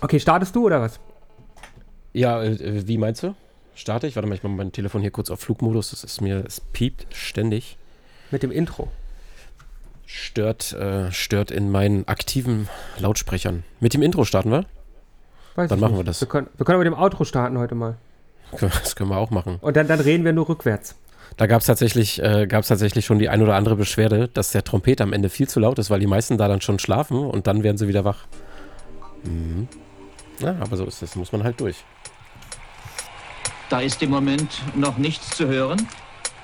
[0.00, 1.00] Okay, startest du oder was?
[2.12, 3.34] Ja, äh, wie meinst du?
[3.74, 4.16] Starte ich?
[4.16, 5.90] Warte mal, ich mache mein Telefon hier kurz auf Flugmodus.
[5.90, 7.76] Das ist mir, es piept ständig.
[8.30, 8.88] Mit dem Intro.
[10.06, 13.62] Stört, äh, stört in meinen aktiven Lautsprechern.
[13.80, 14.64] Mit dem Intro starten wir?
[15.54, 16.00] Weiß Dann machen nicht.
[16.00, 16.20] wir das.
[16.20, 17.96] Wir können, wir können mit dem Outro starten heute mal.
[18.60, 19.58] Das können wir auch machen.
[19.60, 20.94] Und dann, dann reden wir nur rückwärts.
[21.36, 24.64] Da gab es tatsächlich, äh, gab's tatsächlich schon die ein oder andere Beschwerde, dass der
[24.64, 27.46] Trompeter am Ende viel zu laut ist, weil die meisten da dann schon schlafen und
[27.46, 28.26] dann werden sie wieder wach.
[29.24, 29.68] Mhm.
[30.40, 31.84] Ja, aber so ist das, muss man halt durch.
[33.68, 35.88] Da ist im Moment noch nichts zu hören.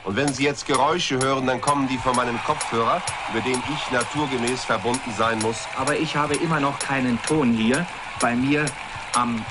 [0.05, 3.01] Und wenn Sie jetzt Geräusche hören, dann kommen die von meinem Kopfhörer,
[3.33, 5.67] über den ich naturgemäß verbunden sein muss.
[5.79, 7.87] aber ich habe immer noch keinen Ton hier
[8.21, 8.67] bei mir
[9.15, 9.45] am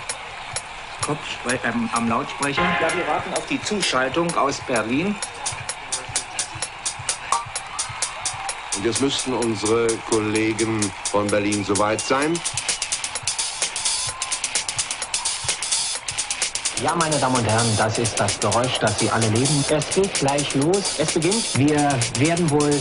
[1.06, 2.62] Kopfspre ähm, am Lautsprecher.
[2.62, 5.16] Ja, wir warten auf die Zuschaltung aus Berlin.
[8.76, 12.40] Und jetzt müssten unsere Kollegen von Berlin soweit sein.
[16.84, 19.64] Ja, meine Damen und Herren, das ist das Geräusch, das Sie alle leben.
[19.70, 20.96] Es geht gleich los.
[20.98, 21.58] Es beginnt.
[21.58, 22.78] Wir werden wohl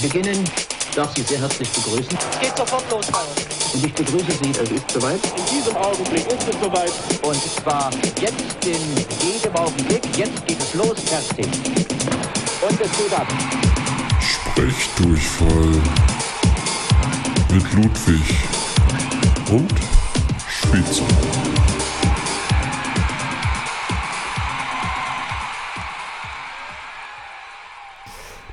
[0.00, 0.42] beginnen.
[0.88, 2.16] Ich darf Sie sehr herzlich begrüßen.
[2.32, 3.06] Es geht sofort los.
[3.74, 4.52] Und ich begrüße Sie.
[4.52, 5.20] Es ist soweit.
[5.36, 6.92] In diesem Augenblick ist es soweit.
[7.22, 7.90] Und zwar
[8.22, 10.02] jetzt in jedem Augenblick.
[10.16, 10.98] Jetzt geht es los.
[11.04, 11.46] Fertig.
[12.66, 13.26] Und es geht ab.
[14.22, 15.82] Sprechdurchfall
[17.50, 18.34] mit Ludwig
[19.50, 19.74] und
[20.48, 21.41] Spitzer.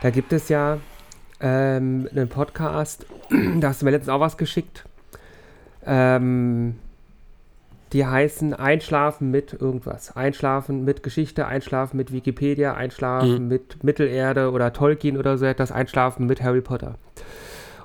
[0.02, 0.80] Da gibt es ja
[1.42, 3.06] ähm, einen Podcast,
[3.60, 4.86] da hast du mir letztens auch was geschickt.
[5.86, 6.76] Ähm,
[7.92, 10.16] die heißen Einschlafen mit irgendwas.
[10.16, 16.28] Einschlafen mit Geschichte, Einschlafen mit Wikipedia, Einschlafen mit Mittelerde oder Tolkien oder so etwas, Einschlafen
[16.28, 16.96] mit Harry Potter.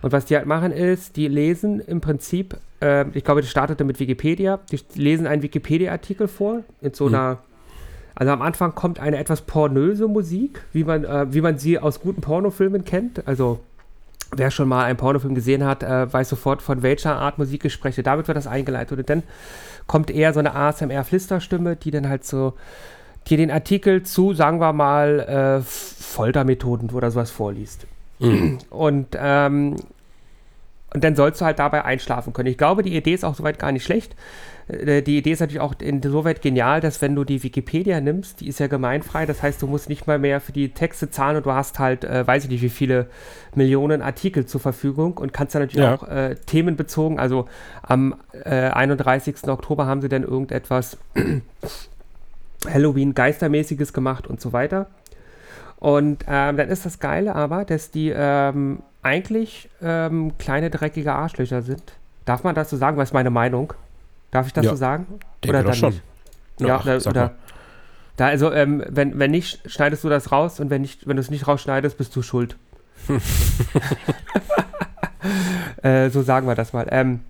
[0.02, 3.84] Und was die halt machen ist, die lesen im Prinzip, ähm, ich glaube, das startete
[3.84, 7.38] mit Wikipedia, die lesen einen Wikipedia-Artikel vor, in so einer
[8.14, 12.00] also am Anfang kommt eine etwas pornöse Musik, wie man, äh, wie man sie aus
[12.00, 13.26] guten Pornofilmen kennt.
[13.26, 13.60] Also
[14.36, 17.72] wer schon mal einen Pornofilm gesehen hat, äh, weiß sofort, von welcher Art Musik ich
[17.72, 18.02] spreche.
[18.02, 18.98] Damit wird das eingeleitet.
[18.98, 19.22] Und dann
[19.86, 22.54] kommt eher so eine ASMR-Flüsterstimme, die dann halt so,
[23.26, 27.86] die den Artikel zu, sagen wir mal, äh, Foltermethoden oder sowas vorliest.
[28.70, 29.76] Und, ähm,
[30.94, 32.48] und dann sollst du halt dabei einschlafen können.
[32.48, 34.14] Ich glaube, die Idee ist auch soweit gar nicht schlecht.
[34.68, 38.48] Äh, Die Idee ist natürlich auch insoweit genial, dass wenn du die Wikipedia nimmst, die
[38.48, 41.46] ist ja gemeinfrei, das heißt, du musst nicht mal mehr für die Texte zahlen und
[41.46, 43.06] du hast halt, äh, weiß ich nicht, wie viele
[43.54, 45.94] Millionen Artikel zur Verfügung und kannst dann natürlich Ja.
[45.94, 47.48] auch äh, themenbezogen, also
[47.82, 48.14] am
[48.44, 49.48] äh, 31.
[49.48, 50.96] Oktober haben sie dann irgendetwas
[52.68, 54.86] Halloween-Geistermäßiges gemacht und so weiter.
[55.78, 61.60] Und ähm, dann ist das Geile aber, dass die ähm, eigentlich ähm, kleine dreckige Arschlöcher
[61.62, 61.82] sind.
[62.24, 62.96] Darf man das so sagen?
[62.96, 63.74] Was ist meine Meinung?
[64.34, 65.06] Darf ich das Ja, so sagen?
[65.44, 65.90] denke doch dann schon.
[65.90, 66.02] nicht?
[66.58, 67.34] Ja, ach, oder, sag oder
[68.16, 71.20] da, also, ähm, wenn, wenn nicht, schneidest du das raus und wenn nicht, wenn du
[71.20, 72.56] es nicht rausschneidest, bist du schuld.
[75.82, 76.86] äh, so sagen wir das mal.
[76.90, 77.20] Ähm,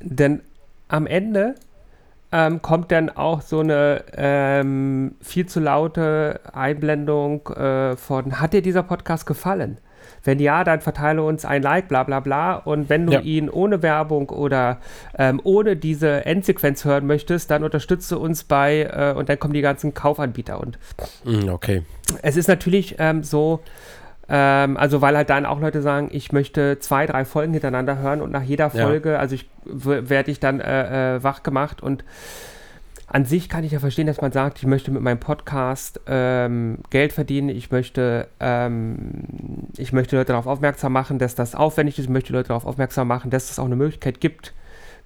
[0.00, 0.40] denn
[0.88, 1.54] am Ende
[2.32, 8.62] ähm, kommt dann auch so eine ähm, viel zu laute Einblendung äh, von, hat dir
[8.62, 9.78] dieser Podcast gefallen?
[10.24, 12.54] Wenn ja, dann verteile uns ein Like, bla bla bla.
[12.54, 13.20] Und wenn du Ja.
[13.20, 14.78] ihn ohne Werbung oder
[15.18, 19.62] ähm, ohne diese Endsequenz hören möchtest, dann unterstütze uns bei, äh, und dann kommen die
[19.62, 20.60] ganzen Kaufanbieter.
[20.60, 20.78] Und
[21.24, 21.82] Mm, Okay.
[22.22, 23.60] es ist natürlich ähm, so,
[24.28, 28.20] ähm, also weil halt dann auch Leute sagen, ich möchte zwei, drei Folgen hintereinander hören
[28.20, 28.86] und nach jeder Ja.
[28.86, 32.04] Folge, also ich werde ich dann äh, äh, wach gemacht und
[33.12, 36.78] an sich kann ich ja verstehen, dass man sagt, ich möchte mit meinem Podcast ähm,
[36.88, 39.24] Geld verdienen, ich möchte, ähm,
[39.76, 43.08] ich möchte Leute darauf aufmerksam machen, dass das aufwendig ist, ich möchte Leute darauf aufmerksam
[43.08, 44.54] machen, dass es auch eine Möglichkeit gibt,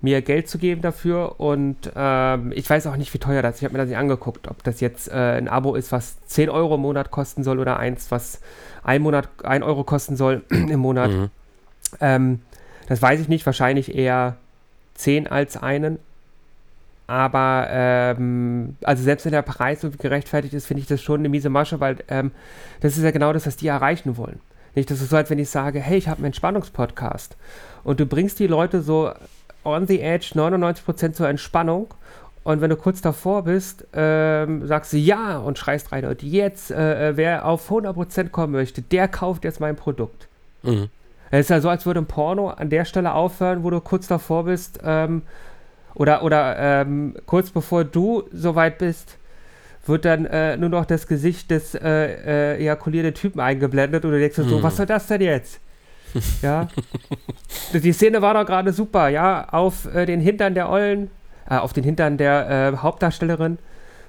[0.01, 3.63] mir Geld zu geben dafür und ähm, ich weiß auch nicht, wie teuer das ist.
[3.63, 6.49] Ich habe mir das nicht angeguckt, ob das jetzt äh, ein Abo ist, was 10
[6.49, 8.41] Euro im Monat kosten soll oder eins, was
[8.85, 11.11] ein Monat 1 Euro kosten soll im Monat.
[11.11, 11.31] Mhm.
[12.01, 12.41] Ähm,
[12.87, 14.37] das weiß ich nicht, wahrscheinlich eher
[14.95, 15.99] 10 als einen.
[17.07, 21.29] Aber, ähm, also selbst wenn der Preis so gerechtfertigt ist, finde ich das schon eine
[21.29, 22.33] miese Masche, weil ähm,
[22.81, 24.41] das ist ja genau das, was die erreichen wollen.
[24.75, 27.37] Nicht, das ist so, als wenn ich sage, hey, ich habe einen Entspannungspodcast
[27.85, 29.13] und du bringst die Leute so
[29.65, 31.95] on the edge 99% zur Entspannung
[32.47, 36.71] und wenn du kurz davor bist, ähm, sagst du ja und schreist rein und jetzt,
[36.71, 40.29] äh, äh, wer auf 100% kommen möchte, der kauft jetzt mein Produkt.
[40.63, 40.89] Mhm.
[41.33, 44.07] Es ist ja so, als würde ein Porno an der Stelle aufhören, wo du kurz
[44.07, 45.23] davor bist, ähm,
[45.97, 49.17] oder, oder ähm, kurz bevor du soweit bist,
[49.87, 54.19] wird dann äh, nur noch das Gesicht des äh, äh, ejakulierenden Typen eingeblendet und du
[54.19, 55.61] denkst dir so, was soll das denn jetzt?
[56.41, 56.69] Ja.
[57.75, 61.11] Die Szene war doch gerade super, ja, auf äh, den Hintern der Ollen,
[61.51, 63.59] äh, auf den Hintern der äh, Hauptdarstellerin.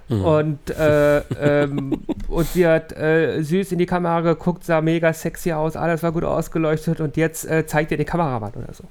[0.07, 0.23] Mhm.
[0.23, 5.75] Und, äh, ähm, und sie hat süß in die Kamera geguckt, sah mega sexy aus,
[5.75, 8.85] alles war gut ausgeleuchtet und jetzt zeigt ihr den Kameramann oder so.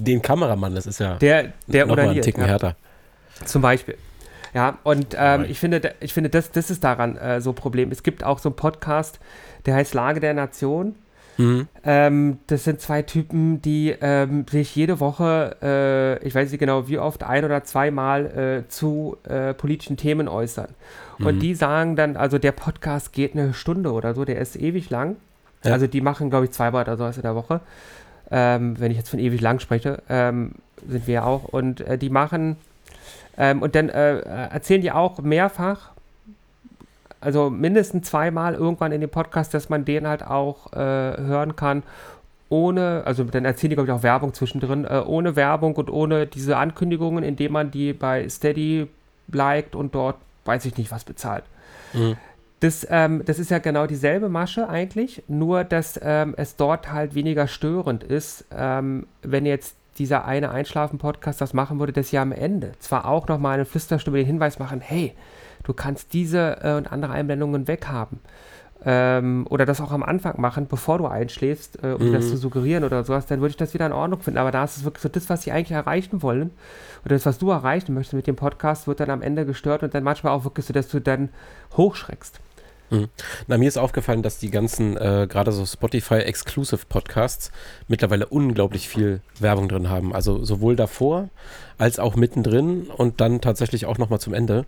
[0.00, 2.48] Den Kameramann, das ist ja Der, der noch mal einen Ticken ja.
[2.48, 2.76] härter.
[3.44, 3.96] Zum Beispiel.
[4.54, 7.92] Ja, und ähm, ich finde, ich finde das, das ist daran äh, so ein Problem.
[7.92, 9.20] Es gibt auch so einen Podcast,
[9.66, 10.94] der heißt Lage der Nation.
[11.36, 11.68] Mhm.
[11.84, 16.88] Ähm, das sind zwei Typen, die ähm, sich jede Woche, äh, ich weiß nicht genau
[16.88, 20.68] wie oft, ein oder zweimal äh, zu äh, politischen Themen äußern.
[21.18, 21.40] Und Mhm.
[21.40, 25.16] die sagen dann, also der Podcast geht eine Stunde oder so, der ist ewig lang.
[25.62, 25.74] Ja.
[25.74, 27.60] Also die machen, glaube ich, zweimal oder sowas in der Woche.
[28.30, 30.52] Ähm, wenn ich jetzt von ewig lang spreche, ähm,
[30.86, 31.44] sind wir ja auch.
[31.44, 32.56] Und äh, die machen,
[33.36, 35.90] ähm, und dann äh, erzählen die auch mehrfach,
[37.20, 41.82] also mindestens zweimal irgendwann in dem Podcast, dass man den halt auch äh, hören kann,
[42.48, 46.26] ohne, also dann erzählen die, glaube ich, auch Werbung zwischendrin, äh, ohne Werbung und ohne
[46.26, 48.88] diese Ankündigungen, indem man die bei Steady
[49.28, 51.44] liked und dort, weiß ich nicht, was bezahlt.
[51.92, 52.16] Mhm.
[52.60, 57.14] Das, ähm, das ist ja genau dieselbe Masche eigentlich, nur dass ähm, es dort halt
[57.14, 62.32] weniger störend ist, ähm, wenn jetzt dieser eine Einschlafen-Podcast das machen würde, dass sie am
[62.32, 65.14] Ende zwar auch nochmal eine Flüsterstimme den Hinweis machen, hey,
[65.62, 68.20] du kannst diese äh, und andere Einblendungen weghaben.
[68.84, 72.30] Ähm, oder das auch am Anfang machen, bevor du einschläfst, äh, um dir das Mhm.
[72.30, 74.38] zu suggerieren oder sowas, dann würde ich das wieder in Ordnung finden.
[74.38, 76.50] Aber da ist es wirklich so das, was sie eigentlich erreichen wollen,
[77.04, 79.94] oder das, was du erreichen möchtest mit dem Podcast, wird dann am Ende gestört und
[79.94, 81.30] dann manchmal auch wirklich so, dass du dann
[81.76, 82.38] hochschreckst.
[83.46, 87.50] Na, mir ist aufgefallen, dass die ganzen, äh, gerade so Spotify-Exclusive-Podcasts
[87.86, 90.14] mittlerweile unglaublich viel Werbung drin haben.
[90.14, 91.28] Also sowohl davor
[91.76, 94.66] als auch mittendrin und dann tatsächlich auch nochmal zum Ende.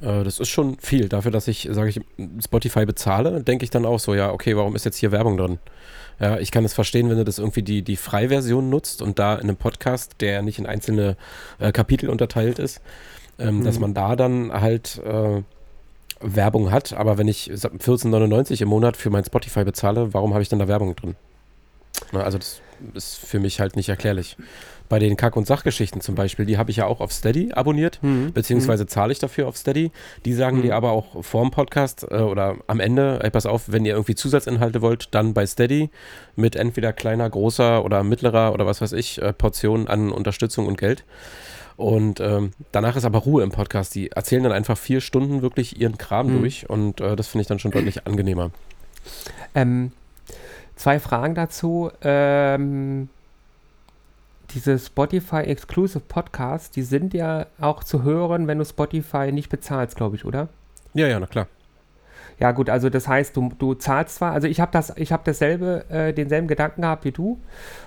[0.00, 1.08] Äh, das ist schon viel.
[1.08, 2.00] Dafür, dass ich, sage ich,
[2.44, 5.58] Spotify bezahle, denke ich dann auch so, ja, okay, warum ist jetzt hier Werbung drin?
[6.20, 9.34] Ja, ich kann es verstehen, wenn du das irgendwie die, die Freiversion nutzt und da
[9.34, 11.16] in einem Podcast, der nicht in einzelne
[11.58, 12.80] äh, Kapitel unterteilt ist,
[13.38, 15.42] ähm, dass man da dann halt äh,
[16.24, 20.48] Werbung hat, aber wenn ich 14,99 im Monat für mein Spotify bezahle, warum habe ich
[20.48, 21.14] dann da Werbung drin?
[22.12, 22.60] Na, also das
[22.94, 24.36] ist für mich halt nicht erklärlich.
[24.88, 27.98] Bei den Kack- und Sachgeschichten zum Beispiel, die habe ich ja auch auf Steady abonniert,
[28.02, 28.32] Mhm.
[28.32, 29.90] beziehungsweise zahle ich dafür auf Steady.
[30.24, 33.84] Die sagen dir aber auch vorm Podcast äh, oder am Ende, ey, pass auf, wenn
[33.86, 35.88] ihr irgendwie Zusatzinhalte wollt, dann bei Steady
[36.36, 40.76] mit entweder kleiner, großer oder mittlerer oder was weiß ich, äh, Portionen an Unterstützung und
[40.78, 41.04] Geld.
[41.76, 43.94] Und ähm, danach ist aber Ruhe im Podcast.
[43.94, 46.38] Die erzählen dann einfach vier Stunden wirklich ihren Kram Mhm.
[46.40, 48.50] durch und äh, das finde ich dann schon deutlich angenehmer.
[49.54, 49.92] Ähm,
[50.76, 51.90] zwei Fragen dazu.
[52.02, 53.08] Ähm,
[54.50, 59.96] diese Spotify Exclusive Podcasts, die sind ja auch zu hören, wenn du Spotify nicht bezahlst,
[59.96, 60.48] glaube ich, oder?
[60.94, 61.48] Ja, ja, na klar.
[62.38, 65.22] Ja gut, also das heißt, du, du zahlst zwar, also ich habe das, ich habe
[65.24, 67.38] dasselbe, äh, denselben Gedanken gehabt wie du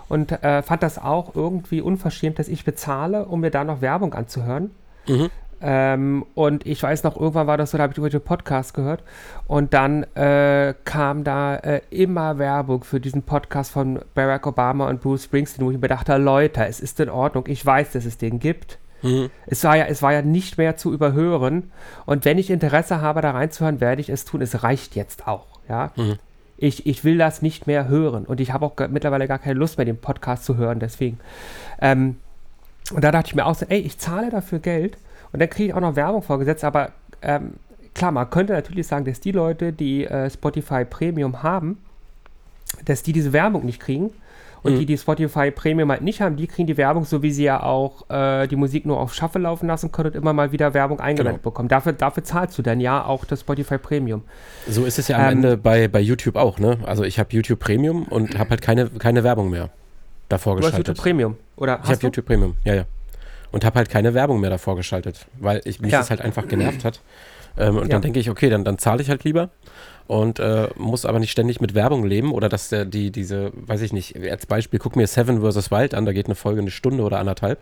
[0.10, 4.14] und äh, fand das auch irgendwie unverschämt, dass ich bezahle, um mir da noch Werbung
[4.14, 4.72] anzuhören.
[5.08, 5.30] Mhm.
[5.60, 8.76] Ähm, und ich weiß noch, irgendwann war das so, da habe ich über den Podcast
[8.76, 9.04] gehört
[9.48, 15.02] und dann äh, kam da äh, immer Werbung für diesen Podcast von Barack Obama und
[15.02, 18.20] Bruce Springsteen, wo ich mir dachte, Leute, es ist in Ordnung, ich weiß, dass es
[18.20, 18.78] den gibt.
[19.02, 19.30] Mhm.
[19.46, 21.72] Es war, ja, es war ja nicht mehr zu überhören.
[22.06, 24.42] Und wenn ich Interesse habe, da reinzuhören, werde ich es tun.
[24.42, 25.60] Es reicht jetzt auch.
[25.70, 25.92] Ja?
[25.96, 26.18] Mhm.
[26.58, 28.26] Ich, ich will das nicht mehr hören.
[28.26, 30.80] Und ich habe auch mittlerweile gar keine Lust mehr, den Podcast zu hören.
[30.80, 31.20] Deswegen.
[31.82, 32.18] Ähm,
[32.92, 34.98] und da dachte ich mir auch so, ey, ich zahle dafür Geld.
[35.32, 36.64] Und dann kriege ich auch noch Werbung vorgesetzt.
[36.64, 37.54] Aber ähm,
[37.94, 41.78] klar, man könnte natürlich sagen, dass die Leute, die äh, Spotify Premium haben,
[42.86, 44.12] dass die diese Werbung nicht kriegen.
[44.64, 44.80] Und Mhm.
[44.80, 47.62] die, die Spotify Premium halt nicht haben, die kriegen die Werbung, so wie sie ja
[47.64, 51.00] auch äh, die Musik nur auf Shuffle laufen lassen können und immer mal wieder Werbung
[51.00, 51.52] eingeblendet Genau.
[51.52, 51.70] bekommen.
[51.70, 54.24] Dafür, dafür zahlst du dann ja auch das Spotify Premium.
[54.68, 56.78] So ist es ja am Ähm, Ende bei, bei YouTube auch, ne?
[56.86, 59.70] Also ich habe YouTube Premium und habe halt keine, keine Werbung mehr
[60.30, 60.88] davor Du hast geschaltet.
[60.90, 61.38] YouTube Premium.
[61.56, 62.08] Oder ich hast habe?
[62.08, 62.84] YouTube Premium, ja, ja.
[63.52, 66.00] Und habe halt keine Werbung mehr davor geschaltet, weil ich, mich Ja.
[66.00, 67.00] das halt einfach genervt hat.
[67.58, 67.88] Ähm, und Ja.
[67.90, 69.50] dann denke ich, okay, dann, dann zahle ich halt lieber
[70.08, 73.82] und äh, muss aber nicht ständig mit Werbung leben oder dass der, die, diese, weiß
[73.82, 75.70] ich nicht, als Beispiel, guck mir Seven vs.
[75.70, 77.60] Wild an, da geht eine Folge eine Stunde oder anderthalb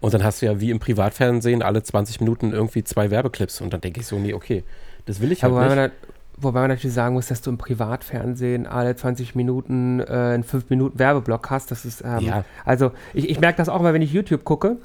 [0.00, 3.72] und dann hast du ja wie im Privatfernsehen alle 20 Minuten irgendwie zwei Werbeclips und
[3.72, 4.62] dann denke ich so, nee, okay,
[5.06, 5.76] das will ich halt nicht.
[5.76, 5.90] man,
[6.36, 10.70] wobei man natürlich sagen muss, dass du im Privatfernsehen alle 20 Minuten äh, einen 5
[10.70, 11.70] Minuten Werbeblock hast.
[11.70, 12.44] Das ist, ähm, Ja.
[12.64, 14.76] also ich, ich merke das auch immer, wenn ich YouTube gucke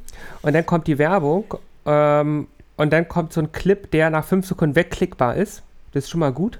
[0.41, 1.45] und dann kommt die Werbung
[1.85, 2.47] ähm,
[2.77, 5.61] und dann kommt so ein Clip, der nach 5 Sekunden wegklickbar ist.
[5.93, 6.59] Das ist schon mal gut.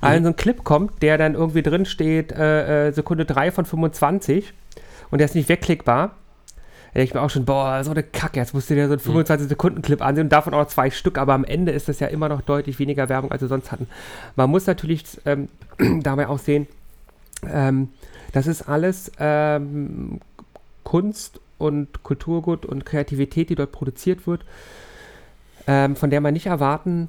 [0.00, 3.50] Aber wenn so ein Clip kommt, der dann irgendwie drin steht, äh, äh, Sekunde 3
[3.50, 4.52] von 25
[5.10, 8.40] und der ist nicht wegklickbar, da denke ich mir auch schon, boah, so eine Kacke,
[8.40, 11.44] jetzt musst du dir so einen 25-Sekunden-Clip ansehen und davon auch zwei Stück, aber am
[11.44, 13.86] Ende ist das ja immer noch deutlich weniger Werbung, als wir sonst hatten.
[14.36, 15.48] Man muss natürlich ähm,
[16.02, 16.66] dabei auch sehen,
[17.46, 17.88] Ähm,
[18.32, 20.20] das ist alles ähm,
[20.84, 24.44] Kunst und Kulturgut und Kreativität, die dort produziert wird,
[25.66, 27.08] ähm, von der man nicht erwarten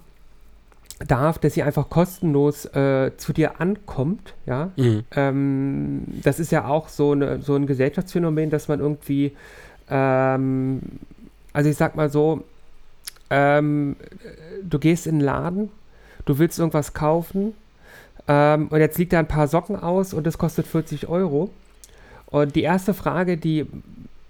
[0.99, 4.71] darf, dass sie einfach kostenlos äh, zu dir ankommt, ja.
[4.75, 5.03] Mhm.
[5.15, 9.35] Ähm, das ist ja auch so, eine, so ein Gesellschaftsphänomen, dass man irgendwie,
[9.89, 10.81] ähm,
[11.53, 12.43] also ich sag mal so,
[13.29, 13.95] ähm,
[14.63, 15.69] du gehst in den Laden,
[16.25, 17.53] du willst irgendwas kaufen
[18.27, 21.49] ähm, und jetzt liegt da ein paar Socken aus und das kostet 40 Euro.
[22.27, 23.65] Und die erste Frage, die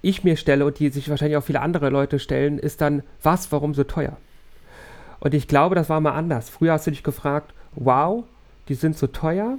[0.01, 3.51] ich mir stelle und die sich wahrscheinlich auch viele andere Leute stellen, ist dann, was,
[3.51, 4.15] warum so teuer?
[5.19, 6.49] Und ich glaube, das war mal anders.
[6.49, 8.23] Früher hast du dich gefragt, wow,
[8.67, 9.57] die sind so teuer.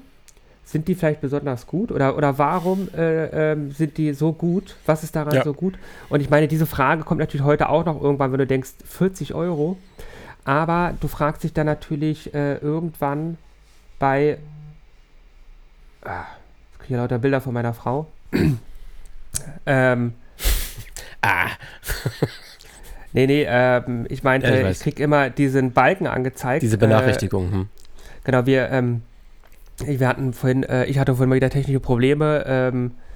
[0.65, 1.91] Sind die vielleicht besonders gut?
[1.91, 4.77] Oder, oder warum äh, ähm, sind die so gut?
[4.87, 5.43] Was ist daran Ja.
[5.43, 5.77] so gut?
[6.09, 9.35] Und ich meine, diese Frage kommt natürlich heute auch noch irgendwann, wenn du denkst, 40
[9.35, 9.77] Euro.
[10.45, 13.37] Aber du fragst dich dann natürlich äh, irgendwann
[13.99, 14.39] bei.
[16.03, 16.23] Ah,
[16.73, 18.07] ich kriege lauter Bilder von meiner Frau.
[19.67, 20.15] ähm,
[21.23, 21.49] Ah,
[23.13, 24.81] nee, nee, ähm, ich meinte, Ja, ich ich, weiß.
[24.81, 26.63] krieg immer diesen Balken angezeigt.
[26.63, 27.53] diese Äh, Benachrichtigung.
[27.53, 27.69] Hm.
[28.25, 29.03] Genau, wir, ähm,
[29.85, 33.10] wir hatten vorhin, äh, ich hatte vorhin mal wieder technische Probleme, ähm, äh,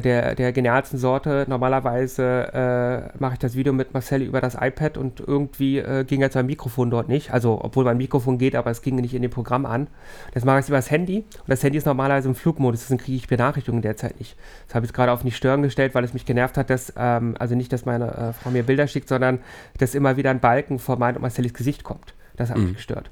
[0.00, 1.44] der, der genialsten Sorte.
[1.48, 6.20] Normalerweise äh, mache ich das Video mit Marcel über das iPad und irgendwie äh, ging
[6.20, 7.32] jetzt mein Mikrofon dort nicht.
[7.32, 9.88] Also, obwohl mein Mikrofon geht, aber es ging nicht in dem Programm an.
[10.34, 13.16] Das mache ich über das Handy und das Handy ist normalerweise im Flugmodus, deswegen kriege
[13.16, 14.36] ich Benachrichtigungen derzeit nicht.
[14.66, 17.34] Das habe ich gerade auf nicht stören gestellt, weil es mich genervt hat, dass, ähm,
[17.38, 19.40] also nicht, dass meine äh, Frau mir Bilder schickt, sondern
[19.78, 22.14] dass immer wieder ein Balken vor mein und Marcellis Gesicht kommt.
[22.36, 22.74] Das hat mich Mhm.
[22.74, 23.10] gestört.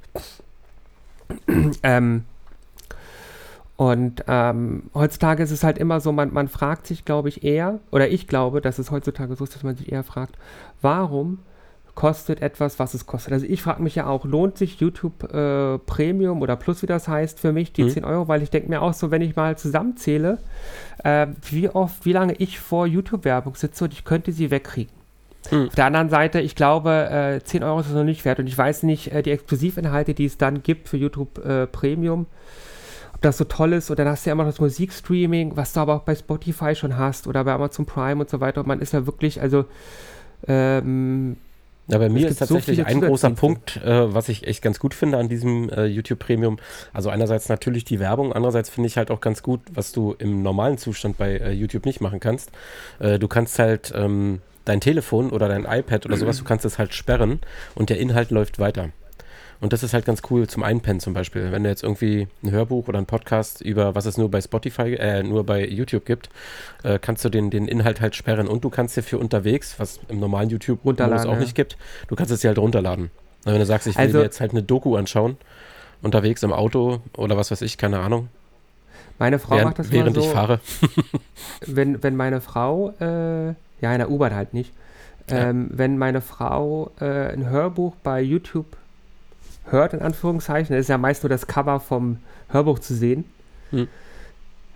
[1.83, 2.25] ähm,
[3.81, 7.81] und ähm, heutzutage ist es halt immer so, man, man fragt sich, glaube ich, eher,
[7.91, 10.37] oder ich glaube, dass es heutzutage so ist, dass man sich eher fragt,
[10.83, 11.39] warum
[11.95, 13.33] kostet etwas, was es kostet.
[13.33, 17.09] Also ich frage mich ja auch, lohnt sich YouTube äh, Premium oder Plus, wie das
[17.09, 17.89] heißt, für mich die Mhm.
[17.89, 18.29] 10 Euro?
[18.29, 20.37] Weil ich denke mir auch so, wenn ich mal zusammenzähle,
[21.03, 24.93] äh, wie oft, wie lange ich vor YouTube-Werbung sitze und ich könnte sie wegkriegen.
[25.51, 25.69] Mhm.
[25.69, 27.09] Auf der anderen Seite, ich glaube,
[27.41, 30.13] äh, 10 Euro ist es noch nicht wert und ich weiß nicht, äh, die Exklusivinhalte,
[30.13, 32.27] die es dann gibt für YouTube äh, Premium,
[33.21, 33.91] das so toll ist.
[33.91, 36.75] Und dann hast du ja immer noch das Musikstreaming, was du aber auch bei Spotify
[36.75, 38.61] schon hast oder bei Amazon Prime und so weiter.
[38.61, 39.65] Und man ist ja wirklich, also,
[40.47, 41.37] ähm,
[41.87, 43.31] Ja, bei mir ist so tatsächlich viele ein großer.
[43.31, 46.59] Punkt, äh, was ich echt ganz gut finde an diesem äh, YouTube Premium.
[46.93, 50.43] Also einerseits natürlich die Werbung, andererseits finde ich halt auch ganz gut, was du im
[50.43, 52.53] normalen Zustand bei äh, YouTube nicht machen kannst.
[53.01, 56.79] Äh, du kannst halt ähm, dein Telefon oder dein iPad oder sowas, du kannst es
[56.79, 57.41] halt sperren
[57.75, 58.91] und der Inhalt läuft weiter.
[59.61, 61.53] Und das ist halt ganz cool zum Einpennen zum Beispiel.
[61.53, 64.95] Wenn du jetzt irgendwie ein Hörbuch oder ein Podcast über, was es nur bei Spotify,
[64.95, 66.31] äh, nur bei YouTube gibt,
[66.83, 68.49] äh, kannst du den, den Inhalt halt sperren.
[68.49, 71.41] Und du kannst dir für unterwegs, was im normalen YouTube-Modus Runterladen, auch ja.
[71.41, 71.77] nicht gibt,
[72.09, 73.11] du kannst es dir halt runterladen.
[73.45, 75.37] Also wenn du sagst, ich will Also- mir jetzt halt eine Doku anschauen,
[76.01, 78.29] unterwegs im Auto oder was weiß ich, keine Ahnung,
[79.19, 80.61] meine Frau während, macht das während so, ich fahre.
[81.67, 83.49] wenn, wenn meine Frau, äh,
[83.83, 84.73] ja, in der U-Bahn halt nicht,
[85.31, 85.51] Ja.
[85.51, 88.79] ähm, wenn meine Frau äh, ein Hörbuch bei YouTube
[89.67, 93.25] hört, in Anführungszeichen, ist ja meist nur das Cover vom Hörbuch zu sehen.
[93.71, 93.89] Hm.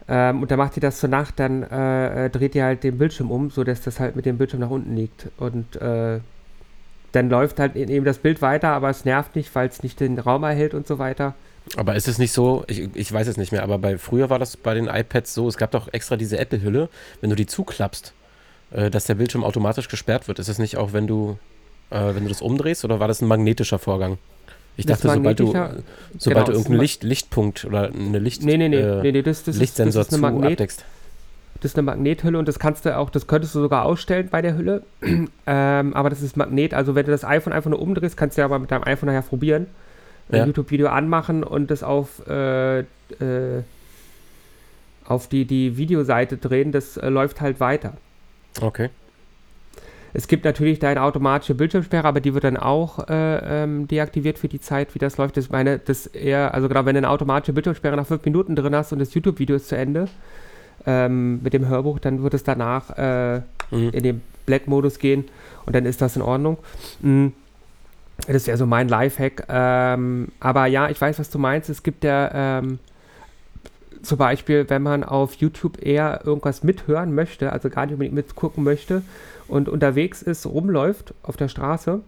[0.06, 2.98] Ähm, und dann macht die das zur Nacht, dann äh, äh, dreht die halt den
[2.98, 5.28] Bildschirm um, sodass das halt mit dem Bildschirm nach unten liegt.
[5.38, 6.20] Und äh,
[7.12, 10.18] dann läuft halt eben das Bild weiter, aber es nervt nicht, weil es nicht den
[10.18, 11.34] Raum erhält und so weiter.
[11.76, 14.38] Aber ist es nicht so, ich, ich weiß es nicht mehr, aber bei früher war
[14.38, 18.12] das bei den iPads so, es gab doch extra diese Apple-Hülle, wenn du die zuklappst,
[18.72, 20.38] äh, dass der Bildschirm automatisch gesperrt wird.
[20.38, 21.38] Ist es nicht auch, wenn du,
[21.90, 24.18] äh, wenn du das umdrehst oder war das ein magnetischer Vorgang?
[24.76, 25.76] Ich dachte, sobald du, sobald
[26.24, 29.38] genau, du irgendeinen Licht, Lichtpunkt oder eine Licht, Nee, nee, nee, äh, nee, nee das,
[29.38, 30.84] das, ist, das Lichtsensor ist eine zu Magnet, abdeckst.
[31.60, 34.42] Das ist eine Magnethülle und das kannst du auch, das könntest du sogar ausstellen bei
[34.42, 34.82] der Hülle.
[35.46, 36.74] ähm, aber das ist Magnet.
[36.74, 39.06] Also wenn du das iPhone einfach nur umdrehst, kannst du ja aber mit deinem iPhone
[39.06, 39.66] nachher probieren.
[40.30, 40.46] Ein Ja.
[40.46, 42.84] YouTube-Video anmachen und das auf, äh, äh,
[45.04, 47.94] auf die, die Videoseite drehen, das äh, läuft halt weiter.
[48.60, 48.90] Okay.
[50.14, 54.38] Es gibt natürlich da eine automatische Bildschirmsperre, aber die wird dann auch äh, ähm, deaktiviert
[54.38, 55.36] für die Zeit, wie das läuft.
[55.36, 58.74] Das meine, das eher, also genau, wenn du eine automatische Bildschirmsperre nach fünf Minuten drin
[58.74, 60.08] hast und das YouTube-Video ist zu Ende
[60.86, 63.90] ähm, mit dem Hörbuch, dann wird es danach äh, Mhm.
[63.90, 65.24] in den Black-Modus gehen
[65.66, 66.58] und dann ist das in Ordnung.
[67.00, 67.28] Mm.
[68.28, 69.46] Das wäre so mein Lifehack.
[69.48, 71.68] Ähm, aber ja, ich weiß, was du meinst.
[71.68, 72.78] Es gibt ja ähm,
[74.02, 78.62] zum Beispiel, wenn man auf YouTube eher irgendwas mithören möchte, also gar nicht unbedingt mitgucken
[78.62, 79.02] möchte
[79.48, 82.00] und unterwegs ist, rumläuft auf der Straße.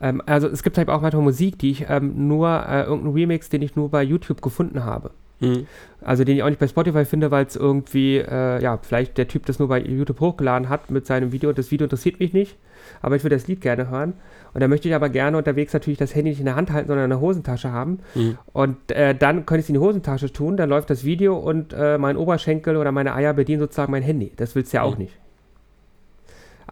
[0.00, 3.48] Ähm, also es gibt halt auch manchmal Musik, die ich ähm, nur, äh, irgendeinen Remix,
[3.48, 5.10] den ich nur bei YouTube gefunden habe.
[5.40, 5.66] Mhm.
[6.02, 9.26] Also den ich auch nicht bei Spotify finde, weil es irgendwie, äh, ja, vielleicht der
[9.28, 11.52] Typ das nur bei YouTube hochgeladen hat mit seinem Video.
[11.52, 12.56] Das Video interessiert mich nicht,
[13.00, 14.14] aber ich würde das Lied gerne hören.
[14.52, 16.88] Und da möchte ich aber gerne unterwegs natürlich das Handy nicht in der Hand halten,
[16.88, 18.00] sondern in der Hosentasche haben.
[18.14, 18.36] Mhm.
[18.52, 21.72] Und äh, dann könnte ich es in die Hosentasche tun, dann läuft das Video und
[21.72, 24.32] äh, mein Oberschenkel oder meine Eier bedienen sozusagen mein Handy.
[24.36, 25.04] Das willst du ja auch Mhm.
[25.04, 25.18] nicht.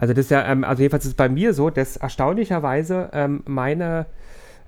[0.00, 3.42] Also das ist ja, ähm, also jedenfalls ist es bei mir so, dass erstaunlicherweise ähm,
[3.46, 4.06] meine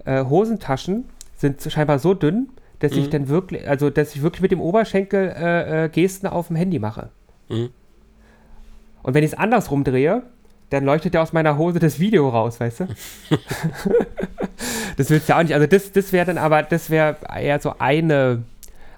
[0.04, 1.04] äh, Hosentaschen
[1.36, 2.48] sind scheinbar so dünn,
[2.80, 3.10] dass ich Mhm.
[3.10, 6.78] dann wirklich, also dass ich wirklich mit dem Oberschenkel äh, äh, Gesten auf dem Handy
[6.78, 7.10] mache.
[7.48, 7.70] Mhm.
[9.02, 10.22] Und wenn ich es andersrum drehe,
[10.70, 12.86] dann leuchtet ja aus meiner Hose das Video raus, weißt du?
[14.96, 15.54] das willst du ja auch nicht.
[15.54, 18.42] Also das, das wäre dann aber, das wäre eher so eine,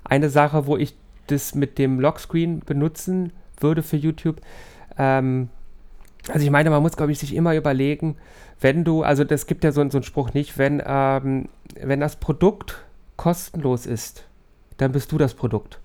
[0.05, 0.95] eine Sache, wo ich
[1.29, 4.41] das mit dem Lockscreen benutzen würde für YouTube.
[4.99, 5.49] Ähm,
[6.29, 8.17] also ich meine, man muss, glaube ich, sich immer überlegen,
[8.61, 11.49] wenn du, also das gibt ja so, so einen Spruch nicht, wenn, ähm,
[11.81, 12.85] wenn das Produkt
[13.17, 14.25] kostenlos ist,
[14.77, 15.81] dann bist du das Produkt.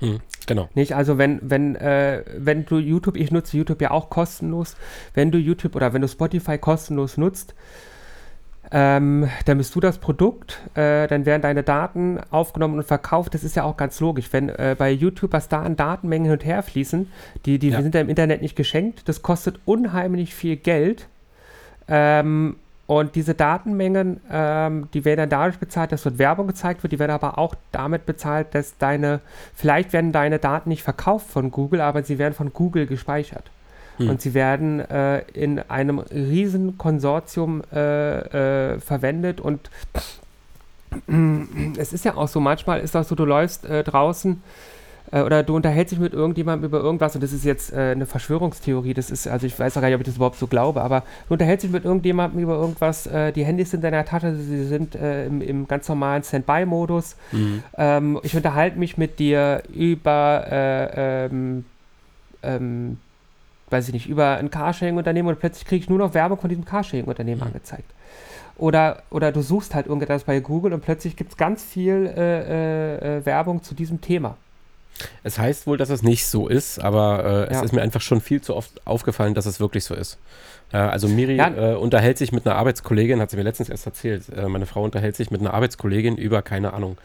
[0.00, 0.20] Mhm.
[0.46, 0.68] Genau.
[0.74, 0.94] Nicht?
[0.94, 4.76] Also wenn, wenn, äh, wenn du YouTube, ich nutze YouTube ja auch kostenlos,
[5.14, 7.54] wenn du YouTube oder wenn du Spotify kostenlos nutzt,
[8.72, 13.34] ähm, dann bist du das Produkt, äh, dann werden deine Daten aufgenommen und verkauft.
[13.34, 14.32] Das ist ja auch ganz logisch.
[14.32, 17.10] Wenn äh, bei YouTube, was da an Datenmengen hin und her fließen,
[17.44, 17.82] die, die Ja.
[17.82, 21.06] sind ja im Internet nicht geschenkt, das kostet unheimlich viel Geld.
[21.88, 22.56] Ähm,
[22.88, 26.98] und diese Datenmengen, ähm, die werden dann dadurch bezahlt, dass dort Werbung gezeigt wird, die
[27.00, 29.20] werden aber auch damit bezahlt, dass deine,
[29.54, 33.50] vielleicht werden deine Daten nicht verkauft von Google, aber sie werden von Google gespeichert.
[33.98, 34.10] Hm.
[34.10, 39.70] Und sie werden äh, in einem riesen Konsortium äh, äh, verwendet und
[41.78, 44.42] es ist ja auch so, manchmal ist das so, du läufst äh, draußen
[45.12, 48.06] äh, oder du unterhältst dich mit irgendjemandem über irgendwas und das ist jetzt äh, eine
[48.06, 50.82] Verschwörungstheorie, das ist, also ich weiß auch gar nicht, ob ich das überhaupt so glaube,
[50.82, 54.34] aber du unterhältst dich mit irgendjemandem über irgendwas, äh, die Handys sind in deiner Tasche,
[54.34, 57.16] sie sind äh, im, im ganz normalen Standby-Modus.
[57.32, 57.62] Mhm.
[57.76, 61.64] Ähm, ich unterhalte mich mit dir über, äh, ähm,
[62.42, 62.98] ähm,
[63.70, 66.64] weiß ich nicht, über ein Carsharing-Unternehmen und plötzlich kriege ich nur noch Werbung von diesem
[66.64, 67.46] Carsharing-Unternehmen Mhm.
[67.48, 67.90] angezeigt.
[68.58, 72.20] Oder, oder du suchst halt irgendetwas bei Google und plötzlich gibt es ganz viel äh,
[72.40, 74.36] äh, äh, Werbung zu diesem Thema.
[75.22, 77.62] Es heißt wohl, dass es nicht so ist, aber äh, es Ja.
[77.64, 80.16] ist mir einfach schon viel zu oft aufgefallen, dass es wirklich so ist.
[80.72, 81.48] Äh, also Miri Ja.
[81.48, 84.24] äh, unterhält sich mit einer Arbeitskollegin, hat sie mir letztens erst erzählt.
[84.34, 86.96] Äh, meine Frau unterhält sich mit einer Arbeitskollegin über, keine Ahnung,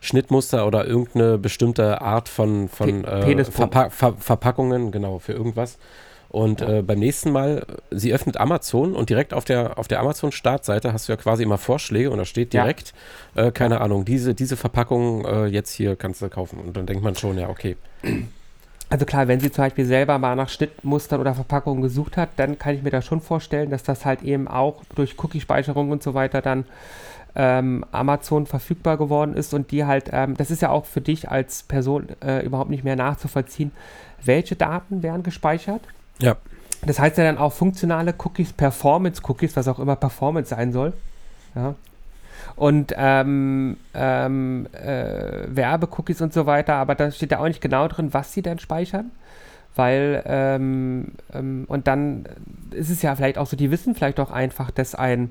[0.00, 3.44] Schnittmuster oder irgendeine bestimmte Art von, von äh.
[3.44, 5.78] Verpa Ver Verpackungen, genau, für irgendwas.
[6.30, 6.78] Und Ja.
[6.78, 11.08] äh, beim nächsten Mal, sie öffnet Amazon und direkt auf der, auf der Amazon-Startseite hast
[11.08, 12.62] du ja quasi immer Vorschläge und da steht Ja.
[12.64, 12.92] direkt,
[13.34, 16.58] äh, keine Ahnung, diese, diese Verpackung äh, jetzt hier kannst du kaufen.
[16.60, 17.76] Und dann denkt man schon, ja, okay.
[18.90, 22.58] Also klar, wenn sie zum Beispiel selber mal nach Schnittmustern oder Verpackungen gesucht hat, dann
[22.58, 26.14] kann ich mir da schon vorstellen, dass das halt eben auch durch Cookie-Speicherung und so
[26.14, 26.64] weiter dann
[27.34, 31.30] ähm, Amazon verfügbar geworden ist und die halt, ähm, das ist ja auch für dich
[31.30, 33.72] als Person äh, überhaupt nicht mehr nachzuvollziehen,
[34.24, 35.82] welche Daten werden gespeichert.
[36.20, 36.36] Ja.
[36.86, 40.92] Das heißt ja dann auch funktionale Cookies, Performance-Cookies, was auch immer Performance sein soll.
[41.54, 41.74] Ja.
[42.56, 47.86] Und ähm, ähm, äh, Werbe-Cookies und so weiter, aber da steht ja auch nicht genau
[47.88, 49.10] drin, was sie denn speichern.
[49.76, 52.24] Weil, ähm, ähm, und dann
[52.72, 55.30] ist es ja vielleicht auch so, die wissen vielleicht auch einfach, dass ein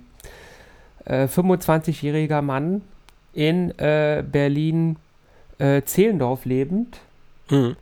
[1.08, 2.82] äh, 25-jähriger Mann
[3.34, 4.98] in äh, Berlin
[5.60, 7.00] äh, Zehlendorf lebend,
[7.50, 7.76] Mhm.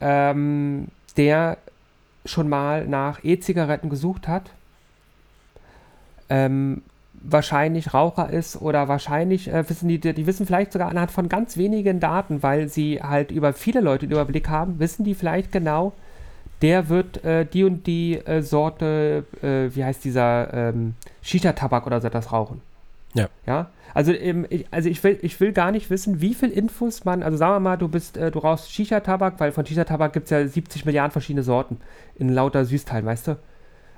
[0.00, 1.58] ähm, der
[2.24, 4.50] schon mal nach E-Zigaretten gesucht hat,
[6.28, 6.82] ähm,
[7.14, 11.56] wahrscheinlich Raucher ist oder wahrscheinlich äh, wissen die, die wissen vielleicht sogar anhand von ganz
[11.56, 15.92] wenigen Daten, weil sie halt über viele Leute den Überblick haben, wissen die vielleicht genau,
[16.62, 22.00] der wird äh, die und die äh, Sorte, äh, wie heißt dieser, ähm, Shisha-Tabak oder
[22.00, 22.60] so das rauchen.
[23.14, 23.28] Ja.
[23.46, 27.04] Ja, also, ähm, ich, also ich, will, ich will gar nicht wissen, wie viel Infos
[27.04, 30.24] man, also sagen wir mal, du bist, äh, du rauchst Shisha-Tabak, weil von Shisha-Tabak gibt
[30.24, 31.78] es ja 70 Milliarden verschiedene Sorten
[32.16, 33.36] in lauter Süßteilen, weißt du?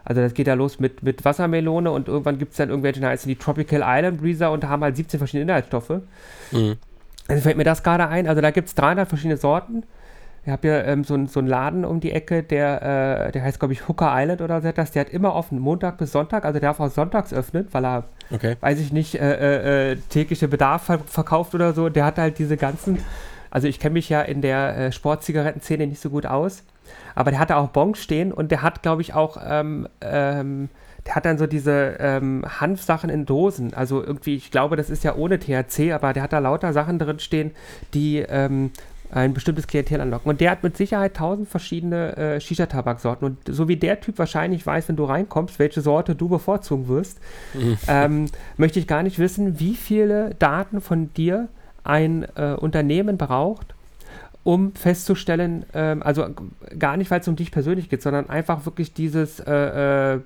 [0.05, 3.09] Also das geht ja los mit, mit Wassermelone und irgendwann gibt es dann irgendwelche, da
[3.09, 6.01] heißen die Tropical Island Breezer und haben halt 17 verschiedene Inhaltsstoffe.
[6.51, 6.77] Mhm.
[7.27, 8.29] Also fällt mir das gerade ein.
[8.29, 9.85] Also da gibt es 300 verschiedene Sorten.
[10.47, 13.59] Ich habe hier ähm, so, so einen Laden um die Ecke, der, äh, der heißt,
[13.59, 14.91] glaube ich, Hooker Island oder so etwas.
[14.91, 16.45] Der hat immer offen, Montag bis Sonntag.
[16.45, 18.57] Also der darf auch sonntags öffnen, weil er, Okay.
[18.61, 21.89] weiß ich nicht, äh, äh, äh, tägliche Bedarf ver verkauft oder so.
[21.89, 22.99] Der hat halt diese ganzen,
[23.51, 26.63] also ich kenne mich ja in der äh, Sportzigarettenszene nicht so gut aus,
[27.15, 30.69] aber der hatte auch Bons stehen und der hat, glaube ich, auch, ähm, ähm,
[31.07, 33.73] der hat dann so diese ähm, Hanfsachen in Dosen.
[33.75, 36.99] Also irgendwie, ich glaube, das ist ja ohne THC, aber der hat da lauter Sachen
[36.99, 37.51] drin stehen,
[37.93, 38.71] die ähm,
[39.15, 40.29] ein bestimmtes Klientel anlocken.
[40.29, 43.25] Und der hat mit Sicherheit tausend verschiedene äh, Shisha-Tabaksorten.
[43.25, 47.21] Und so wie der Typ wahrscheinlich weiß, wenn du reinkommst, welche Sorte du bevorzugen wirst,
[47.89, 51.49] ähm, möchte ich gar nicht wissen, wie viele Daten von dir
[51.85, 53.75] ein äh, Unternehmen braucht,
[54.43, 56.27] um festzustellen, ähm, also
[56.77, 60.21] gar nicht, weil es um dich persönlich geht, sondern einfach wirklich dieses äh, äh,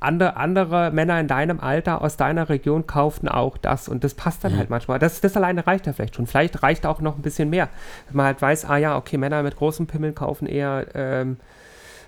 [0.00, 4.44] andere, andere Männer in deinem Alter aus deiner Region kauften auch das und das passt
[4.44, 4.58] dann Mhm.
[4.58, 4.98] halt manchmal.
[4.98, 6.26] Das, das alleine reicht ja vielleicht schon.
[6.26, 7.68] Vielleicht reicht auch noch ein bisschen mehr.
[8.08, 11.36] Wenn man halt weiß, ah ja, okay, Männer mit großen Pimmeln kaufen eher ähm,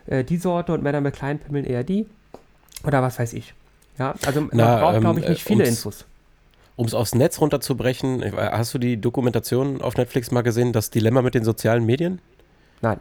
[0.07, 2.07] äh, die Sorte und Männer mit kleinen Pimmeln eher die.
[2.85, 3.55] Oder was weiß ich.
[3.99, 6.05] Ja, also man Na, braucht, ähm, glaube ich, nicht viele um's- Infos.
[6.77, 10.91] Um es aufs Netz runterzubrechen, äh, hast du die Dokumentation auf Netflix mal gesehen, das
[10.91, 12.21] Dilemma mit den sozialen Medien?
[12.83, 13.01] Nein.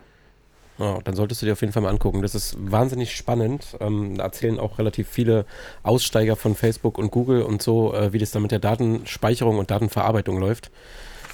[0.77, 2.21] Ja, dann solltest du dir auf jeden Fall mal angucken.
[2.21, 3.77] Das ist wahnsinnig spannend.
[3.79, 5.45] Ähm, da erzählen auch relativ viele
[5.83, 9.71] Aussteiger von Facebook und Google und so, äh, wie das da mit der Datenspeicherung und
[9.71, 10.71] Datenverarbeitung läuft.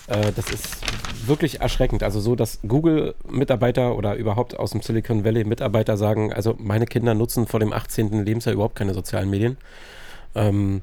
[0.08, 0.68] Äh, das ist
[1.26, 2.04] wirklich erschreckend.
[2.04, 7.14] Also so, dass Google-Mitarbeiter oder überhaupt aus dem Silicon Valley Mitarbeiter sagen, also meine Kinder
[7.14, 8.24] nutzen vor dem 18.
[8.24, 9.58] Lebensjahr überhaupt keine sozialen Medien.
[10.36, 10.82] Ähm,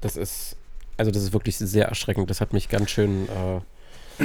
[0.00, 0.56] das ist,
[0.96, 2.30] also das ist wirklich sehr erschreckend.
[2.30, 4.24] Das hat mich ganz schön, äh,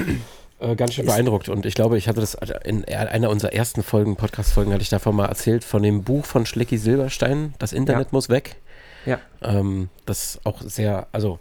[0.60, 1.50] äh, ganz schön beeindruckt.
[1.50, 5.16] Und ich glaube, ich hatte das in einer unserer ersten Folgen, Podcast-Folgen, hatte ich davon
[5.16, 8.10] mal erzählt, von dem Buch von Schlecki Silberstein, Das Internet Ja.
[8.12, 8.56] muss weg.
[9.06, 9.20] Ja.
[9.42, 11.40] Ähm, das ist auch sehr, also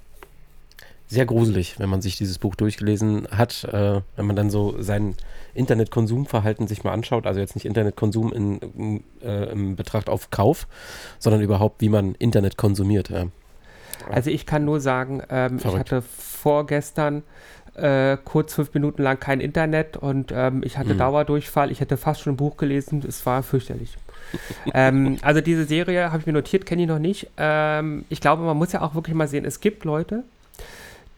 [1.07, 5.15] sehr gruselig, wenn man sich dieses Buch durchgelesen hat, äh, wenn man dann so sein
[5.55, 10.67] Internetkonsumverhalten sich mal anschaut, also jetzt nicht Internetkonsum in, in, äh, im Betracht auf Kauf,
[11.19, 13.11] sondern überhaupt, wie man Internet konsumiert.
[13.11, 13.27] Ja.
[14.11, 17.23] Also ich kann nur sagen, ähm, ich hatte vorgestern
[17.77, 20.99] äh, kurz fünf Minuten lang kein Internet und ähm, ich hatte Mhm.
[20.99, 21.71] Dauerdurchfall.
[21.71, 23.03] Ich hätte fast schon ein Buch gelesen.
[23.07, 23.97] Es war fürchterlich.
[24.75, 27.29] ähm, also diese Serie habe ich mir notiert, kenne ich noch nicht.
[27.37, 30.25] Ähm, ich glaube, man muss ja auch wirklich mal sehen, es gibt Leute,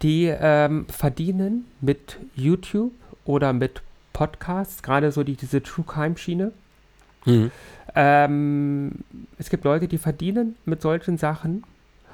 [0.03, 2.93] die ähm, verdienen mit YouTube
[3.25, 6.53] oder mit Podcasts, gerade so die, diese True Crime Schiene.
[7.25, 7.51] Mhm.
[7.95, 8.93] Ähm,
[9.39, 11.65] es gibt Leute, die verdienen mit solchen Sachen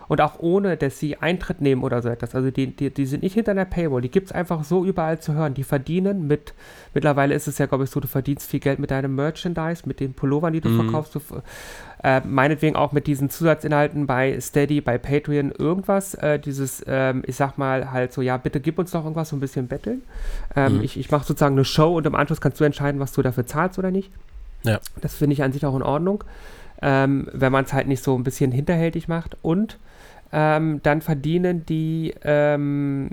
[0.09, 2.35] und auch ohne, dass sie Eintritt nehmen oder so etwas.
[2.35, 5.21] Also die, die, die sind nicht hinter einer Paywall, die gibt es einfach so überall
[5.21, 5.55] zu hören.
[5.55, 6.55] Die verdienen mit,
[6.95, 10.01] mittlerweile ist es ja, glaube ich, so, du verdienst viel Geld mit deinem Merchandise, mit
[10.01, 10.83] den Pullovern, die du Mhm.
[10.85, 11.15] verkaufst.
[11.15, 11.21] Du,
[12.05, 16.15] äh, meinetwegen auch mit diesen Zusatzinhalten bei Steady, bei Patreon, irgendwas.
[16.15, 19.37] Äh, dieses, ähm, ich sag mal halt so, ja, bitte gib uns doch irgendwas, so
[19.37, 20.03] ein bisschen betteln.
[20.57, 20.83] Ähm, Mhm.
[20.85, 23.47] Ich, ich mache sozusagen eine Show und im Anschluss kannst du entscheiden, was du dafür
[23.47, 24.11] zahlst oder nicht.
[24.65, 24.81] Ja.
[25.01, 26.23] Das finde ich an sich auch in Ordnung,
[26.81, 29.37] ähm, wenn man es halt nicht so ein bisschen hinterhältig macht.
[29.43, 29.79] Und
[30.33, 33.11] ähm, dann verdienen die ähm,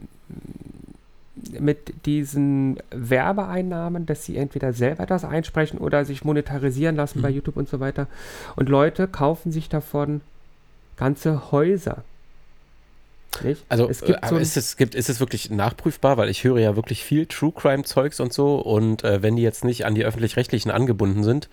[1.60, 7.58] mit diesen Werbeeinnahmen, dass sie entweder selber das einsprechen oder sich monetarisieren lassen bei YouTube
[7.58, 8.08] und so weiter.
[8.56, 10.22] Und Leute kaufen sich davon
[10.98, 12.04] ganze Häuser.
[13.44, 13.64] Nicht?
[13.70, 16.58] Also es gibt äh, so ist, es, gibt, ist es wirklich nachprüfbar, weil ich höre
[16.60, 19.96] ja wirklich viel True Crime Zeugs und so und äh, wenn die jetzt nicht an
[19.96, 21.48] die öffentlich-rechtlichen angebunden sind,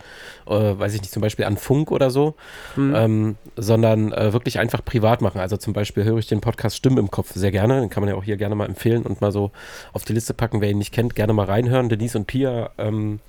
[0.47, 2.35] äh, weiß ich nicht, zum Beispiel an Funk oder so,
[2.77, 2.95] Mhm.
[2.97, 5.41] ähm, sondern äh, wirklich einfach privat machen.
[5.41, 8.11] Also zum Beispiel höre ich den Podcast Stimmen im Kopf sehr gerne, den kann man
[8.11, 9.51] ja auch hier gerne mal empfehlen und mal so
[9.93, 11.89] auf die Liste packen, wer ihn nicht kennt, gerne mal reinhören.
[11.89, 13.21] Denise und Pia ähm,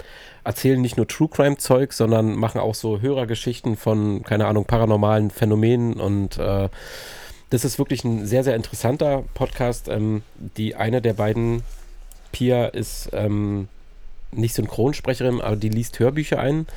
[0.44, 5.30] erzählen nicht nur True Crime Zeug, sondern machen auch so Hörergeschichten von, keine Ahnung, paranormalen
[5.30, 6.70] Phänomenen und äh,
[7.50, 9.88] das ist wirklich ein sehr, sehr interessanter Podcast.
[9.88, 10.24] Ähm,
[10.58, 11.64] die eine der beiden,
[12.32, 13.68] Pia, ist ähm,
[14.32, 16.68] nicht Synchronsprecherin, aber die liest Hörbücher ein.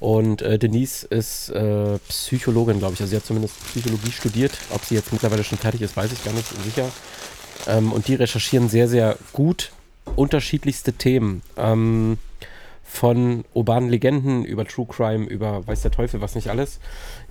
[0.00, 3.00] Und äh, Denise ist äh, Psychologin, glaube ich.
[3.00, 4.52] Also sie hat zumindest Psychologie studiert.
[4.70, 6.90] Ob sie jetzt mittlerweile schon fertig ist, weiß ich gar nicht sicher.
[7.66, 9.72] Ähm, und die recherchieren sehr, sehr gut
[10.16, 11.42] unterschiedlichste Themen.
[11.56, 12.18] Ähm,
[12.94, 16.78] von urbanen Legenden über True Crime, über weiß der Teufel was nicht alles.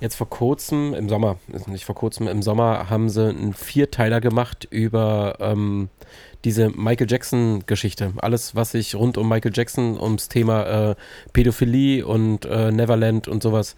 [0.01, 4.19] Jetzt vor kurzem, im Sommer, ist nicht vor kurzem, im Sommer haben sie einen Vierteiler
[4.19, 5.89] gemacht über ähm,
[6.43, 8.11] diese Michael Jackson-Geschichte.
[8.17, 10.95] Alles, was sich rund um Michael Jackson, ums Thema äh,
[11.31, 13.77] Pädophilie und äh, Neverland und sowas.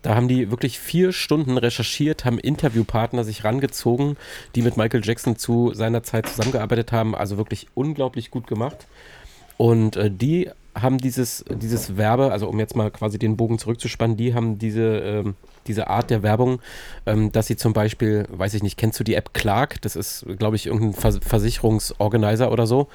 [0.00, 4.16] Da haben die wirklich vier Stunden recherchiert, haben Interviewpartner sich rangezogen,
[4.54, 7.14] die mit Michael Jackson zu seiner Zeit zusammengearbeitet haben.
[7.14, 8.86] Also wirklich unglaublich gut gemacht.
[9.58, 14.16] Und äh, die haben dieses, dieses Werbe, also um jetzt mal quasi den Bogen zurückzuspannen,
[14.16, 15.34] die haben diese, ähm,
[15.68, 16.60] diese Art der Werbung,
[17.06, 19.80] ähm, dass sie zum Beispiel, weiß ich nicht, kennst du die App Clark?
[19.82, 22.88] Das ist, glaube ich, irgendein Vers Versicherungsorganizer oder so.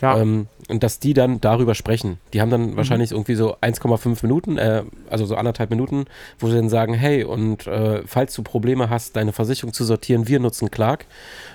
[0.00, 0.18] Ja.
[0.18, 2.18] Ähm, und dass die dann darüber sprechen.
[2.32, 6.06] Die haben dann wahrscheinlich irgendwie so 1,5 Minuten, äh, also so anderthalb Minuten,
[6.38, 10.28] wo sie dann sagen, hey, und äh, falls du Probleme hast, deine Versicherung zu sortieren,
[10.28, 11.06] wir nutzen Clark.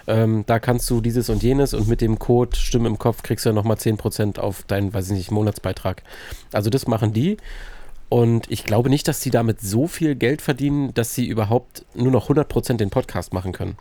[0.07, 3.45] Ähm, da kannst du dieses und jenes und mit dem Code Stimme im Kopf kriegst
[3.45, 6.03] du dann nochmal 10% auf deinen, weiß ich nicht, Monatsbeitrag.
[6.53, 7.37] Also das machen die.
[8.09, 12.11] Und ich glaube nicht, dass sie damit so viel Geld verdienen, dass sie überhaupt nur
[12.11, 13.77] noch 100% den Podcast machen können.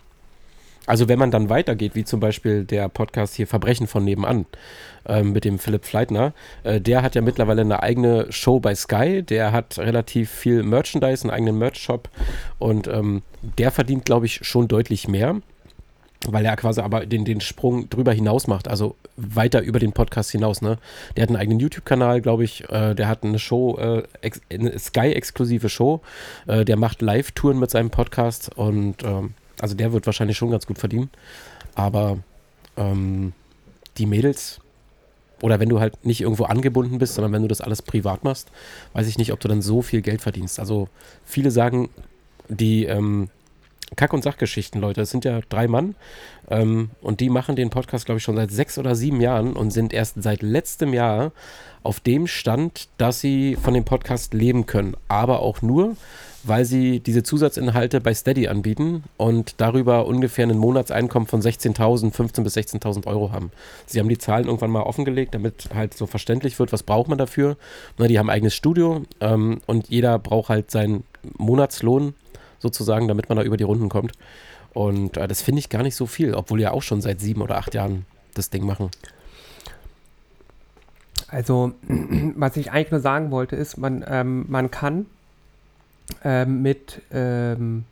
[0.87, 4.47] Also wenn man dann weitergeht, wie zum Beispiel der Podcast hier Verbrechen von nebenan
[5.05, 9.23] ähm, mit dem Philipp Fleitner, äh, der hat ja mittlerweile eine eigene Show bei Sky,
[9.23, 12.09] der hat relativ viel Merchandise, einen eigenen Merch-Shop
[12.59, 13.23] und ähm,
[13.59, 15.37] der verdient, glaube ich, schon deutlich mehr.
[16.27, 20.31] Weil er quasi aber den, den Sprung drüber hinaus macht, also weiter über den Podcast
[20.31, 20.63] hinaus.
[20.63, 20.79] Ne?
[21.17, 22.69] Der hat einen eigenen YouTube-Kanal, glaube ich.
[22.71, 26.01] Äh, der hat eine Show, äh, ex, eine Sky-exklusive Show.
[26.47, 30.67] Äh, der macht Live-Touren mit seinem Podcast und ähm, also der wird wahrscheinlich schon ganz
[30.67, 31.11] gut verdienen.
[31.75, 32.19] Aber
[32.77, 33.33] ähm,
[33.99, 34.61] die Mädels,
[35.43, 38.49] oder wenn du halt nicht irgendwo angebunden bist, sondern wenn du das alles privat machst,
[38.93, 40.59] weiß ich nicht, ob du dann so viel Geld verdienst.
[40.59, 40.89] Also
[41.25, 41.89] viele sagen,
[42.49, 43.29] die ähm,
[43.95, 45.95] Kack- und Sachgeschichten, Leute, das sind ja drei Mann
[46.51, 49.71] ähm, und die machen den Podcast, glaube ich, schon seit sechs oder sieben Jahren und
[49.71, 51.33] sind erst seit letztem Jahr
[51.85, 55.97] auf dem Stand, dass sie von dem Podcast leben können, aber auch nur,
[56.43, 62.43] weil sie diese Zusatzinhalte bei Steady anbieten und darüber ungefähr ein Monatseinkommen von 16.000, 15.000
[62.43, 63.51] bis 16.000 Euro haben.
[63.87, 67.19] Sie haben die Zahlen irgendwann mal offengelegt, damit halt so verständlich wird, was braucht man
[67.19, 67.57] dafür.
[67.99, 71.05] Na, die haben ein eigenes Studio ähm, und jeder braucht halt seinen
[71.37, 72.15] Monatslohn
[72.67, 74.13] sozusagen, damit man da über die Runden kommt.
[74.75, 77.41] Und äh, das finde ich gar nicht so viel, obwohl ja auch schon seit sieben
[77.43, 78.91] oder acht Jahren das Ding machen.
[81.29, 81.73] Also,
[82.37, 85.07] was ich eigentlich nur sagen wollte, ist, man, ähm, man kann
[86.23, 87.85] ähm, mit, ähm,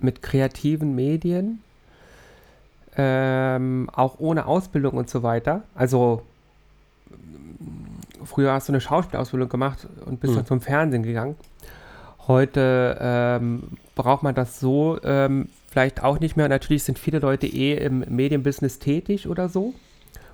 [0.00, 1.60] mit kreativen Medien,
[2.96, 6.22] ähm, auch ohne Ausbildung und so weiter, also
[8.24, 10.36] früher hast du eine Schauspielausbildung gemacht und bist Mhm.
[10.38, 11.36] dann zum Fernsehen gegangen.
[12.30, 13.62] Heute ähm,
[13.96, 16.48] braucht man das so ähm, vielleicht auch nicht mehr.
[16.48, 19.74] Natürlich sind viele Leute eh im Medienbusiness tätig oder so.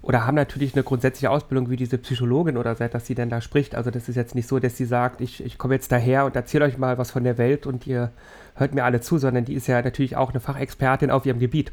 [0.02, 3.40] Oder haben natürlich eine grundsätzliche Ausbildung wie diese Psychologin oder seit, dass sie denn da
[3.40, 3.74] spricht.
[3.74, 6.36] Also das ist jetzt nicht so, dass sie sagt, ich, ich komme jetzt daher und
[6.36, 8.12] erzähle euch mal was von der Welt und ihr
[8.56, 11.72] hört mir alle zu, sondern die ist ja natürlich auch eine Fachexpertin auf ihrem Gebiet.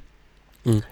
[0.63, 0.83] Mhm.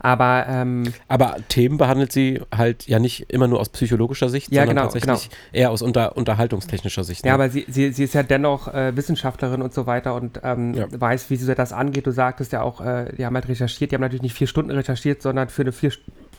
[0.00, 4.62] Aber ähm, Aber Themen behandelt sie halt ja nicht immer nur aus psychologischer Sicht, Ja,
[4.62, 7.24] sondern genau, tatsächlich eher aus unter, unterhaltungstechnischer Sicht.
[7.24, 7.28] ne?
[7.28, 10.74] Ja, aber sie, sie, sie ist ja dennoch äh, Wissenschaftlerin und so weiter und ähm,
[10.74, 10.86] Ja.
[10.90, 12.06] weiß, wie sie das angeht.
[12.06, 14.70] Du sagtest ja auch, äh, die haben halt recherchiert, die haben natürlich nicht vier Stunden
[14.70, 15.92] recherchiert, sondern für eine vier,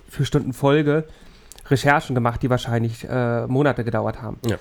[0.10, 1.06] vier Stunden Folge
[1.70, 4.38] Recherchen gemacht, die wahrscheinlich äh, Monate gedauert haben.
[4.46, 4.58] Ja.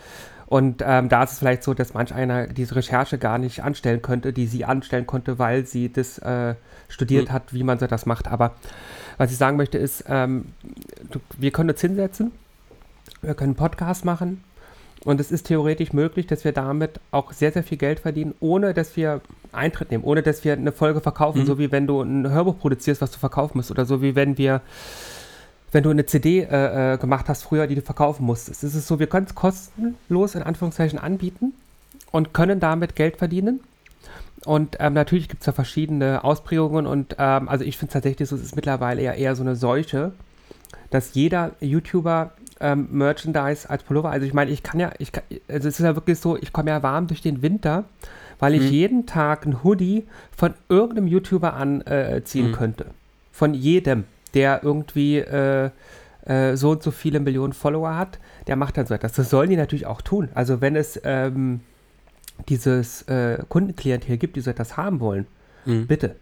[0.46, 4.02] Und ähm, da ist es vielleicht so, dass manch einer diese Recherche gar nicht anstellen
[4.02, 6.54] könnte, die sie anstellen konnte, weil sie das äh,
[6.88, 7.32] studiert Mhm.
[7.32, 8.28] hat, wie man so das macht.
[8.28, 8.52] Aber
[9.16, 10.46] was ich sagen möchte ist, ähm,
[11.10, 12.32] du, wir können uns hinsetzen,
[13.22, 14.44] wir können einen Podcast machen
[15.04, 18.74] und es ist theoretisch möglich, dass wir damit auch sehr, sehr viel Geld verdienen, ohne
[18.74, 19.20] dass wir
[19.52, 21.46] Eintritt nehmen, ohne dass wir eine Folge verkaufen, Mhm.
[21.46, 24.36] so wie wenn du ein Hörbuch produzierst, was du verkaufen musst oder so wie wenn
[24.36, 24.60] wir
[25.74, 28.62] wenn du eine CD äh, äh, gemacht hast früher, die du verkaufen musstest.
[28.62, 31.52] Es ist so, wir können es kostenlos in Anführungszeichen anbieten
[32.12, 33.60] und können damit Geld verdienen.
[34.44, 38.36] Und ähm, natürlich gibt es da verschiedene Ausprägungen und ähm, also ich finde tatsächlich so,
[38.36, 40.12] es ist mittlerweile eher, eher so eine Seuche,
[40.90, 45.24] dass jeder YouTuber ähm, Merchandise als Pullover, also ich meine, ich kann ja, ich kann,
[45.48, 47.84] also es ist ja wirklich so, ich komme ja warm durch den Winter,
[48.38, 48.68] weil ich Mhm.
[48.68, 50.04] jeden Tag ein Hoodie
[50.36, 52.52] von irgendeinem YouTuber anziehen Mhm.
[52.52, 52.86] könnte.
[53.32, 55.70] Von jedem, der irgendwie äh,
[56.26, 59.12] äh, so und so viele Millionen Follower hat, der macht dann so etwas.
[59.12, 60.28] Das sollen die natürlich auch tun.
[60.34, 61.60] Also wenn es ähm,
[62.48, 65.26] dieses äh, Kundenklientel gibt, die so etwas haben wollen,
[65.66, 65.86] Mhm.
[65.86, 66.16] bitte.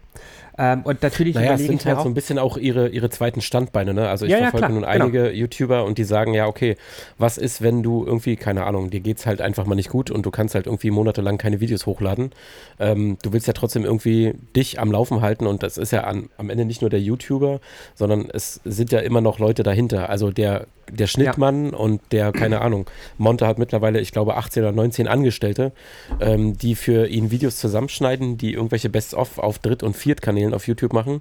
[0.59, 3.09] Ähm, und natürlich Naja, es überlege sind halt auch, so ein bisschen auch ihre, ihre
[3.09, 4.09] zweiten Standbeine, ne?
[4.09, 5.05] Also ich Ja, ja, verfolge klar, nun genau.
[5.05, 6.77] einige YouTuber und die sagen, ja, okay,
[7.19, 10.27] was ist, wenn du irgendwie, keine Ahnung, dir geht's halt einfach mal nicht gut und
[10.27, 12.31] du kannst halt irgendwie monatelang keine Videos hochladen.
[12.79, 16.29] Ähm, du willst ja trotzdem irgendwie dich am Laufen halten und das ist ja an,
[16.37, 17.61] am Ende nicht nur der YouTuber,
[17.95, 20.11] sondern es sind ja immer noch Leute dahinter.
[20.11, 24.73] Also der, der Schnittmann und der, keine Ahnung, Monte hat mittlerweile, ich glaube, 18 oder
[24.73, 25.73] 19 Angestellte,
[26.21, 30.93] ähm, die für ihn Videos zusammenschneiden, die irgendwelche Best-of auf Dritt- und Viertkanälen auf YouTube
[30.93, 31.21] machen.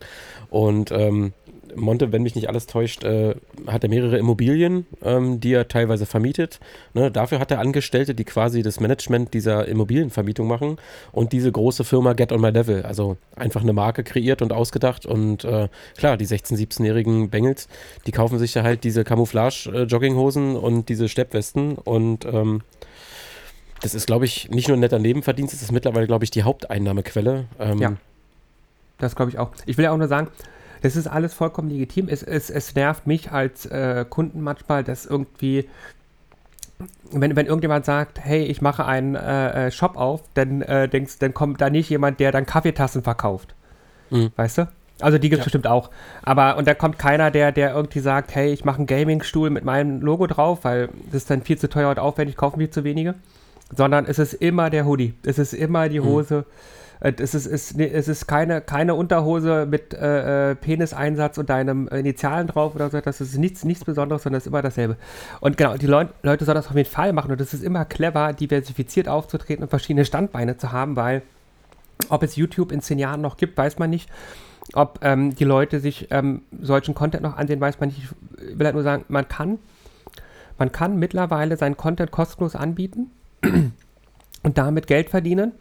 [0.49, 1.33] Und ähm,
[1.75, 3.35] Monte, wenn mich nicht alles täuscht, äh,
[3.67, 6.59] hat er mehrere Immobilien, ähm, die er teilweise vermietet.
[6.93, 10.77] Ne, dafür hat er Angestellte, die quasi das Management dieser Immobilienvermietung machen
[11.11, 15.05] und diese große Firma Get on My Level, also einfach eine Marke kreiert und ausgedacht.
[15.05, 17.67] Und äh, klar, die 16-, 17-jährigen Bengels,
[18.05, 22.61] die kaufen sich ja halt diese Camouflage-Jogginghosen und diese Steppwesten und ähm,
[23.81, 26.43] das ist, glaube ich, nicht nur ein netter Nebenverdienst, es ist mittlerweile, glaube ich, die
[26.43, 27.45] Haupteinnahmequelle.
[27.59, 27.97] Ähm, Ja.
[29.01, 29.51] Das glaube ich auch.
[29.65, 30.27] Ich will ja auch nur sagen,
[30.81, 32.07] das ist alles vollkommen legitim.
[32.09, 35.69] Es, es, es nervt mich als äh, Kunden manchmal, dass irgendwie,
[37.11, 41.19] wenn, wenn irgendjemand sagt, hey, ich mache einen äh, äh, Shop auf, dann, äh, denkst,
[41.19, 43.53] dann kommt da nicht jemand, der dann Kaffeetassen verkauft.
[44.09, 44.31] Mhm.
[44.35, 44.67] Weißt du?
[44.99, 45.45] Also die gibt es Ja.
[45.45, 45.89] bestimmt auch.
[46.23, 49.63] Aber, und da kommt keiner, der, der irgendwie sagt, hey, ich mache einen Gaming-Stuhl mit
[49.65, 52.83] meinem Logo drauf, weil das ist dann viel zu teuer und aufwendig, kaufen viel zu
[52.83, 53.15] wenige.
[53.75, 55.13] Sondern es ist immer der Hoodie.
[55.25, 56.05] Es ist immer die Mhm.
[56.05, 56.35] Hose.
[56.39, 56.43] Äh,
[57.03, 62.45] Es ist, es, es ist keine, keine Unterhose mit äh, äh, Peniseinsatz und deinem Initialen
[62.45, 63.01] drauf oder so.
[63.01, 64.97] Das ist nichts, nichts Besonderes, sondern es ist immer dasselbe.
[65.39, 67.31] Und genau, die Leu Leute sollen das auf jeden Fall machen.
[67.31, 71.23] Und es ist immer clever, diversifiziert aufzutreten und verschiedene Standbeine zu haben, weil
[72.09, 74.07] Ob es YouTube in zehn Jahren noch gibt, weiß man nicht.
[74.73, 78.03] Ob ähm, die Leute sich ähm, solchen Content noch ansehen, weiß man nicht.
[78.37, 79.57] Ich will halt nur sagen, man kann,
[80.59, 83.09] man kann mittlerweile seinen Content kostenlos anbieten
[84.43, 85.53] und damit Geld verdienen.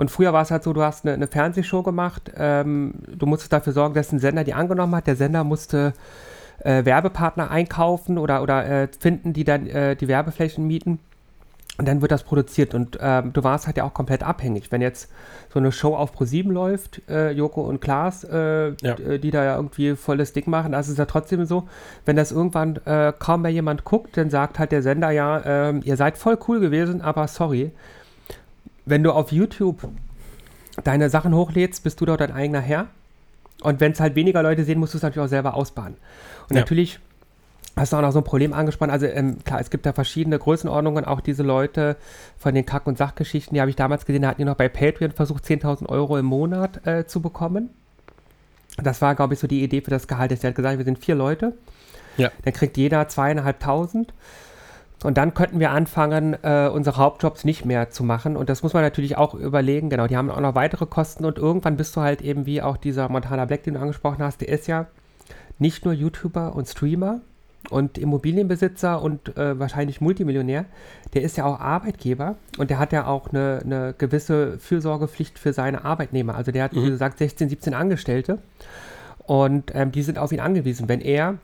[0.00, 3.52] Und früher war es halt so, du hast eine, eine Fernsehshow gemacht, ähm, du musstest
[3.52, 5.06] dafür sorgen, dass ein Sender die angenommen hat.
[5.06, 5.92] Der Sender musste
[6.64, 11.00] äh, Werbepartner einkaufen oder, oder äh, finden, die dann äh, die Werbeflächen mieten.
[11.76, 14.70] Und dann wird das produziert und ähm, du warst halt ja auch komplett abhängig.
[14.72, 15.10] Wenn jetzt
[15.52, 18.94] so eine Show auf Pro7 läuft, äh, Joko und Klaas, äh, Ja.
[18.96, 21.68] d- die da ja irgendwie volles Ding machen, das ist ja trotzdem so,
[22.06, 25.80] wenn das irgendwann äh, kaum mehr jemand guckt, dann sagt halt der Sender ja, ähm,
[25.84, 27.70] ihr seid voll cool gewesen, aber sorry.
[28.90, 29.88] Wenn du auf YouTube
[30.84, 32.88] deine Sachen hochlädst, bist du dort dein eigener Herr.
[33.62, 35.96] Und wenn es halt weniger Leute sehen, musst du es natürlich auch selber ausbaden.
[36.48, 36.62] Und Ja.
[36.62, 36.98] natürlich
[37.76, 38.90] hast du auch noch so ein Problem angesprochen.
[38.90, 41.04] Also ähm, klar, es gibt da verschiedene Größenordnungen.
[41.04, 41.96] Auch diese Leute
[42.38, 44.68] von den Kack- und Sachgeschichten, die habe ich damals gesehen, da hatten die noch bei
[44.68, 47.70] Patreon versucht, 10.000 Euro im Monat äh, zu bekommen.
[48.82, 50.30] Das war, glaube ich, so die Idee für das Gehalt.
[50.30, 51.52] Der hat gesagt, wir sind vier Leute.
[52.16, 52.30] Ja.
[52.44, 54.12] Dann kriegt jeder zweieinhalbtausend.
[55.02, 58.36] Und dann könnten wir anfangen, äh, unsere Hauptjobs nicht mehr zu machen.
[58.36, 59.88] Und das muss man natürlich auch überlegen.
[59.88, 61.24] Genau, die haben auch noch weitere Kosten.
[61.24, 64.42] Und irgendwann bist du halt eben wie auch dieser Montana Black, den du angesprochen hast,
[64.42, 64.86] der ist ja
[65.58, 67.20] nicht nur YouTuber und Streamer
[67.68, 70.64] und Immobilienbesitzer und äh, wahrscheinlich Multimillionär,
[71.14, 75.52] der ist ja auch Arbeitgeber und der hat ja auch eine, eine gewisse Fürsorgepflicht für
[75.52, 76.34] seine Arbeitnehmer.
[76.34, 78.38] Also der hat, wie gesagt, 16, 17 Angestellte
[79.26, 80.88] und ähm, die sind auf ihn angewiesen.
[80.88, 81.36] Wenn er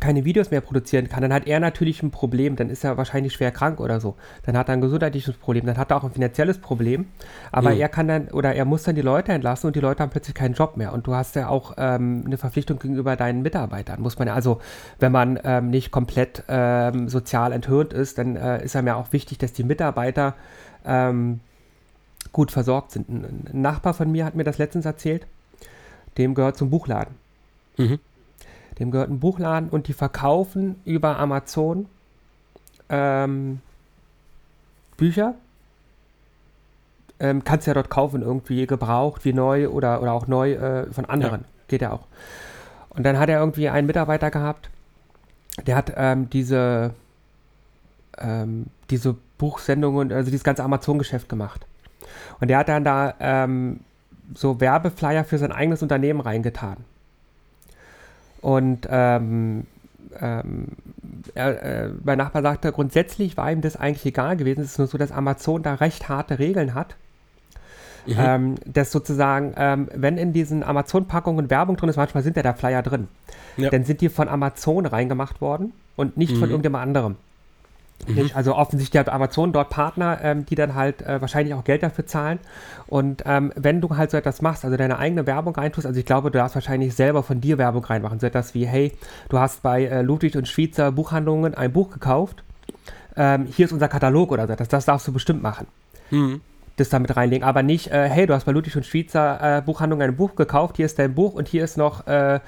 [0.00, 3.32] keine Videos mehr produzieren kann, dann hat er natürlich ein Problem, dann ist er wahrscheinlich
[3.32, 4.16] schwer krank oder so.
[4.44, 7.06] Dann hat er ein gesundheitliches Problem, dann hat er auch ein finanzielles Problem.
[7.52, 7.80] Aber Mhm.
[7.80, 10.34] er kann dann oder er muss dann die Leute entlassen und die Leute haben plötzlich
[10.34, 10.92] keinen Job mehr.
[10.92, 14.00] Und du hast ja auch ähm, eine Verpflichtung gegenüber deinen Mitarbeitern.
[14.00, 14.60] Muss man ja, also
[14.98, 19.12] wenn man ähm, nicht komplett ähm, sozial enthöhnt ist, dann äh, ist einem ja auch
[19.12, 20.34] wichtig, dass die Mitarbeiter
[20.84, 21.40] ähm,
[22.32, 23.08] gut versorgt sind.
[23.08, 25.26] Ein, ein Nachbar von mir hat mir das letztens erzählt,
[26.18, 27.14] dem gehört zum Buchladen.
[27.76, 27.98] Mhm.
[28.78, 31.86] Dem gehört ein Buchladen und die verkaufen über Amazon
[32.88, 33.60] ähm,
[34.96, 35.34] Bücher.
[37.20, 41.04] Ähm, kannst ja dort kaufen, irgendwie gebraucht, wie neu oder, oder auch neu äh, von
[41.04, 41.44] anderen.
[41.66, 42.06] Geht ja auch.
[42.90, 44.70] Und dann hat er irgendwie einen Mitarbeiter gehabt,
[45.66, 46.94] der hat ähm, diese,
[48.18, 51.66] ähm, diese Buchsendungen, also dieses ganze Amazon-Geschäft gemacht.
[52.40, 53.80] Und der hat dann da ähm,
[54.34, 56.78] so Werbeflyer für sein eigenes Unternehmen reingetan.
[58.40, 59.66] Und ähm,
[60.20, 60.66] ähm,
[61.34, 64.62] er, äh, mein Nachbar sagte, grundsätzlich war ihm das eigentlich egal gewesen.
[64.62, 66.96] Es ist nur so, dass Amazon da recht harte Regeln hat.
[68.06, 72.54] Ähm, dass sozusagen, ähm, wenn in diesen Amazon-Packungen Werbung drin ist, manchmal sind ja da
[72.54, 73.08] Flyer drin,
[73.58, 73.68] Ja.
[73.68, 77.16] dann sind die von Amazon reingemacht worden und nicht von irgendjemand anderem.
[78.06, 78.36] Nicht?
[78.36, 82.06] Also offensichtlich hat Amazon dort Partner, ähm, die dann halt äh, wahrscheinlich auch Geld dafür
[82.06, 82.38] zahlen.
[82.86, 86.06] Und ähm, wenn du halt so etwas machst, also deine eigene Werbung reintust, also ich
[86.06, 88.18] glaube, du darfst wahrscheinlich selber von dir Werbung reinmachen.
[88.20, 88.92] So etwas wie, hey,
[89.28, 92.42] du hast bei äh, Ludwig und Schweizer Buchhandlungen ein Buch gekauft.
[93.16, 94.54] Ähm, hier ist unser Katalog oder so.
[94.54, 95.66] Das, das darfst du bestimmt machen.
[96.10, 96.40] Mhm.
[96.76, 97.46] Das damit reinlegen.
[97.46, 100.76] Aber nicht, äh, hey, du hast bei Ludwig und Schweizer äh, Buchhandlung ein Buch gekauft,
[100.76, 102.38] hier ist dein Buch und hier ist noch äh,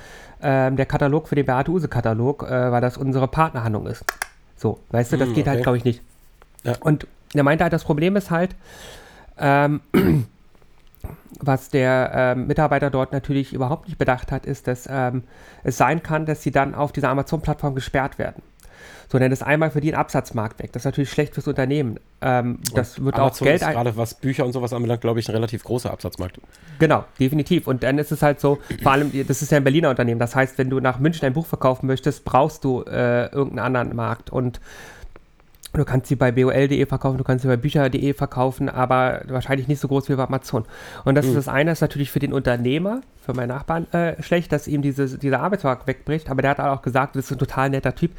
[0.41, 4.05] ähm, der Katalog für den Beate Use-Katalog, äh, weil das unsere Partnerhandlung ist.
[4.61, 5.62] So, weißt du, das Hm, geht halt, okay.
[5.62, 6.03] glaube ich, nicht.
[6.64, 6.75] Ja.
[6.81, 8.55] Und er meinte halt, das Problem ist halt,
[9.38, 9.81] ähm,
[11.40, 15.23] was der ähm, Mitarbeiter dort natürlich überhaupt nicht bedacht hat, ist, dass ähm,
[15.64, 18.42] es sein kann, dass sie dann auf dieser Amazon-Plattform gesperrt werden.
[19.11, 20.73] So, dann ist einmal für die ein Absatzmarkt weg.
[20.73, 21.99] Das ist natürlich schlecht fürs Unternehmen.
[22.20, 25.29] Ähm, das wird auch Amazon Geld ist gerade was Bücher und sowas anbelangt, glaube ich,
[25.29, 26.40] ein relativ großer Absatzmarkt.
[26.79, 27.66] Genau, definitiv.
[27.66, 30.20] Und dann ist es halt so, vor allem, das ist ja ein Berliner Unternehmen.
[30.20, 33.96] Das heißt, wenn du nach München ein Buch verkaufen möchtest, brauchst du äh, irgendeinen anderen
[33.96, 34.31] Markt.
[34.31, 34.61] Und
[35.73, 39.81] du kannst sie bei bol.de verkaufen, du kannst sie bei bücher.de verkaufen, aber wahrscheinlich nicht
[39.81, 40.66] so groß wie bei Amazon.
[41.05, 44.53] Und das ist das eine, ist natürlich für den Unternehmer, für meinen Nachbarn äh, schlecht,
[44.53, 46.31] dass ihm diese, dieser Arbeitsmarkt wegbricht.
[46.31, 48.12] Aber der hat auch gesagt, das ist ein total netter Typ.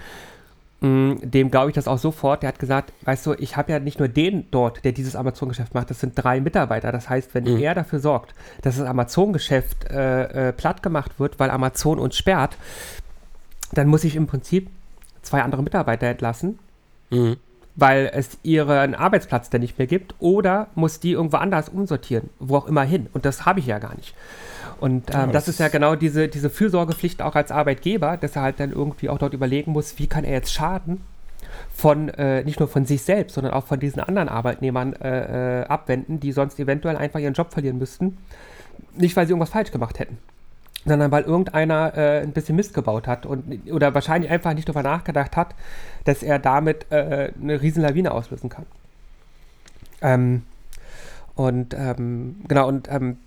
[0.81, 2.41] Mm, Dem glaube ich das auch sofort.
[2.43, 5.73] Der hat gesagt, weißt du, ich habe ja nicht nur den dort, der dieses Amazon-Geschäft
[5.73, 6.91] macht, das sind drei Mitarbeiter.
[6.91, 11.49] Das heißt, wenn er dafür sorgt, dass das Amazon-Geschäft äh, äh, platt gemacht wird, weil
[11.51, 12.57] Amazon uns sperrt,
[13.73, 14.69] dann muss ich im Prinzip
[15.21, 16.59] zwei andere Mitarbeiter entlassen,
[17.11, 17.35] Mhm.
[17.75, 22.57] Weil es ihren Arbeitsplatz dann nicht mehr gibt, oder muss die irgendwo anders umsortieren, wo
[22.57, 23.07] auch immer hin.
[23.13, 24.13] Und das habe ich ja gar nicht.
[24.79, 28.43] Und ähm, das das ist ja genau diese, diese Fürsorgepflicht auch als Arbeitgeber, dass er
[28.43, 31.01] halt dann irgendwie auch dort überlegen muss, wie kann er jetzt Schaden
[31.73, 35.65] von äh, nicht nur von sich selbst, sondern auch von diesen anderen Arbeitnehmern äh, äh,
[35.65, 38.17] abwenden, die sonst eventuell einfach ihren Job verlieren müssten.
[38.95, 40.17] Nicht, weil sie irgendwas falsch gemacht hätten,
[40.85, 44.83] sondern weil irgendeiner äh, ein bisschen Mist gebaut hat und oder wahrscheinlich einfach nicht darüber
[44.83, 45.55] nachgedacht hat,
[46.05, 48.65] dass er damit äh, eine riesen Lawine auslösen kann.
[50.01, 50.43] Ähm,
[51.35, 53.17] Und ähm, genau, und ähm,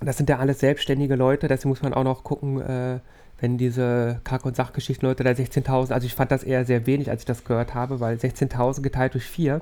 [0.00, 3.00] das sind ja alles selbstständige Leute, deswegen muss man auch noch gucken, äh,
[3.40, 7.22] wenn diese Kack- und Sachgeschichten-Leute da 16.000, also ich fand das eher sehr wenig, als
[7.22, 9.60] ich das gehört habe, weil 16.000 geteilt durch 4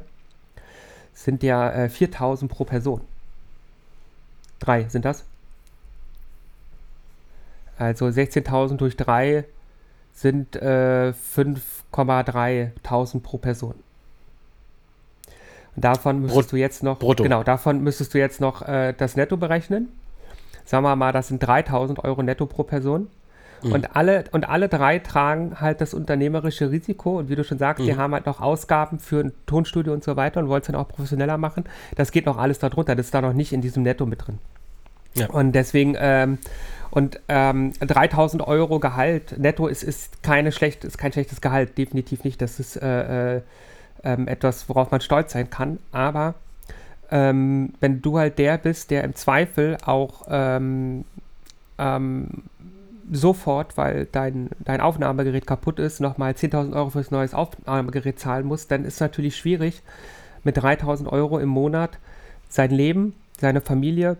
[1.14, 3.00] sind ja äh, 4.000 pro Person.
[4.58, 5.24] Drei sind das?
[7.78, 9.44] Also 16.000 durch 3
[10.14, 13.74] sind äh, 5,3.000 pro Person.
[15.74, 17.22] Und davon müsstest Brut- du jetzt noch, brutto.
[17.22, 19.88] genau, davon müsstest du jetzt noch äh, das Netto berechnen.
[20.64, 23.08] Sagen wir mal, das sind 3.000 Euro netto pro Person.
[23.62, 23.72] Mhm.
[23.72, 27.18] Und, alle, und alle drei tragen halt das unternehmerische Risiko.
[27.18, 27.86] Und wie du schon sagst, Mhm.
[27.86, 30.76] die haben halt noch Ausgaben für ein Tonstudio und so weiter und wollen es dann
[30.76, 31.64] auch professioneller machen.
[31.94, 32.96] Das geht noch alles darunter.
[32.96, 34.38] Das ist da noch nicht in diesem Netto mit drin.
[35.14, 35.28] Ja.
[35.30, 36.38] Und deswegen, ähm,
[36.96, 42.24] und ähm, 3000 Euro Gehalt netto ist, ist, keine schlecht, ist kein schlechtes Gehalt, definitiv
[42.24, 42.40] nicht.
[42.40, 43.42] Das ist äh, äh,
[44.02, 45.78] ähm, etwas, worauf man stolz sein kann.
[45.92, 46.36] Aber
[47.10, 51.04] ähm, wenn du halt der bist, der im Zweifel auch ähm,
[51.76, 52.44] ähm,
[53.12, 58.70] sofort, weil dein, dein Aufnahmegerät kaputt ist, nochmal 10.000 Euro fürs neues Aufnahmegerät zahlen musst,
[58.70, 59.82] dann ist es natürlich schwierig,
[60.44, 61.98] mit 3.000 Euro im Monat
[62.48, 64.16] sein Leben, seine Familie,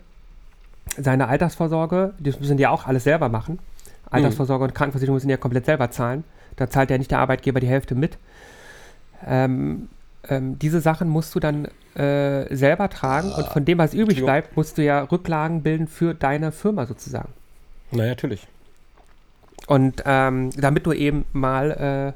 [0.97, 3.59] seine Altersvorsorge, das müssen die ja auch alles selber machen.
[4.11, 6.24] Altersvorsorge und Krankenversicherung müssen die ja komplett selber zahlen.
[6.57, 8.18] Da zahlt ja nicht der Arbeitgeber die Hälfte mit.
[9.26, 9.89] Ähm,
[10.28, 14.57] ähm, diese Sachen musst du dann äh, selber tragen und von dem, was übrig bleibt,
[14.57, 17.32] musst du ja Rücklagen bilden für deine Firma sozusagen.
[17.91, 18.47] Na, natürlich.
[19.66, 22.14] Und ähm, damit du eben mal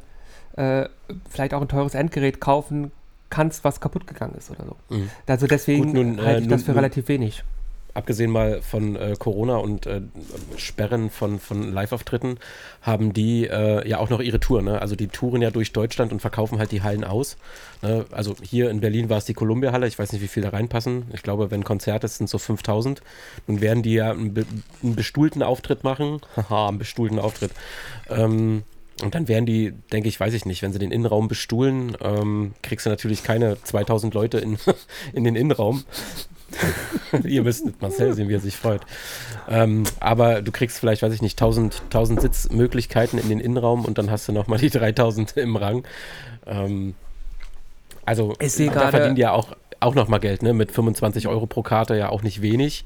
[0.57, 0.89] äh, äh,
[1.29, 2.93] vielleicht auch ein teures Endgerät kaufen
[3.31, 4.95] kannst, was kaputt gegangen ist oder so.
[4.95, 5.11] Mhm.
[5.27, 7.45] Also deswegen Gut, nun, äh, halte ich das nun- für nun- relativ wenig.
[7.95, 10.01] Abgesehen mal von äh, Corona und äh,
[10.57, 12.39] Sperren von, von Live-Auftritten,
[12.83, 14.63] haben die äh, ja auch noch ihre Tour.
[14.63, 14.81] Ne?
[14.81, 17.37] Also die touren ja durch Deutschland und verkaufen halt die Hallen aus.
[17.83, 18.07] Ne?
[18.11, 19.87] Also hier in Berlin war es die Columbia-Halle.
[19.87, 21.05] Ich weiß nicht, wie viel da reinpassen.
[21.13, 23.03] Ich glaube, wenn Konzert ist, sind so 5000.
[23.47, 24.45] Nun werden die ja einen, be
[24.83, 26.21] einen bestuhlten Auftritt machen.
[26.37, 27.53] Haha, einen bestuhlten Auftritt.
[28.09, 28.63] Ähm,
[29.03, 32.53] und dann werden die, denke ich, weiß ich nicht, wenn sie den Innenraum bestuhlen, ähm,
[32.63, 34.59] kriegst du natürlich keine 2000 Leute in,
[35.13, 35.85] in den Innenraum.
[37.25, 38.83] Ihr müsst Marcel sehen, wie er sich freut.
[39.49, 43.99] Ähm, aber du kriegst vielleicht, weiß ich nicht, 1000, 1000 Sitzmöglichkeiten in den Innenraum und
[43.99, 45.85] dann hast du nochmal die 3000 im Rang.
[46.47, 46.95] Ähm,
[48.05, 48.35] also,
[48.75, 50.53] da verdienen die ja auch, auch nochmal Geld, ne?
[50.53, 52.85] Mit 25 Euro pro Karte ja auch nicht wenig.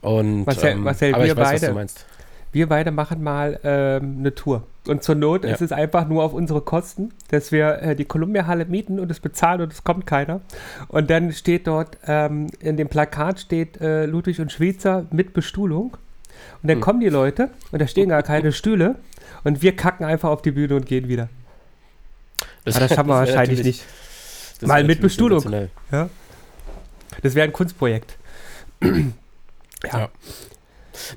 [0.00, 2.06] Und, Marcel- ähm, Marcel, aber wir ich weiß, was beide- du meinst.
[2.52, 4.62] Wir beide machen mal ähm, eine Tour.
[4.86, 5.50] Und zur Not Ja.
[5.52, 9.20] ist es einfach nur auf unsere Kosten, dass wir äh, die Columbia-Halle mieten und es
[9.20, 10.40] bezahlen und es kommt keiner.
[10.88, 15.96] Und dann steht dort, ähm, in dem Plakat steht äh, Ludwig und Schweizer mit Bestuhlung.
[16.62, 16.80] Und dann Hm.
[16.80, 18.94] kommen die Leute und da stehen gar keine Stühle
[19.44, 21.28] und wir kacken einfach auf die Bühne und gehen wieder.
[22.64, 23.84] Aber das schaffen wir wahrscheinlich nicht.
[24.60, 25.44] das Mal mit Bestuhlung.
[25.92, 26.08] Ja?
[27.22, 28.16] Das wäre ein Kunstprojekt.
[29.92, 30.08] Ja.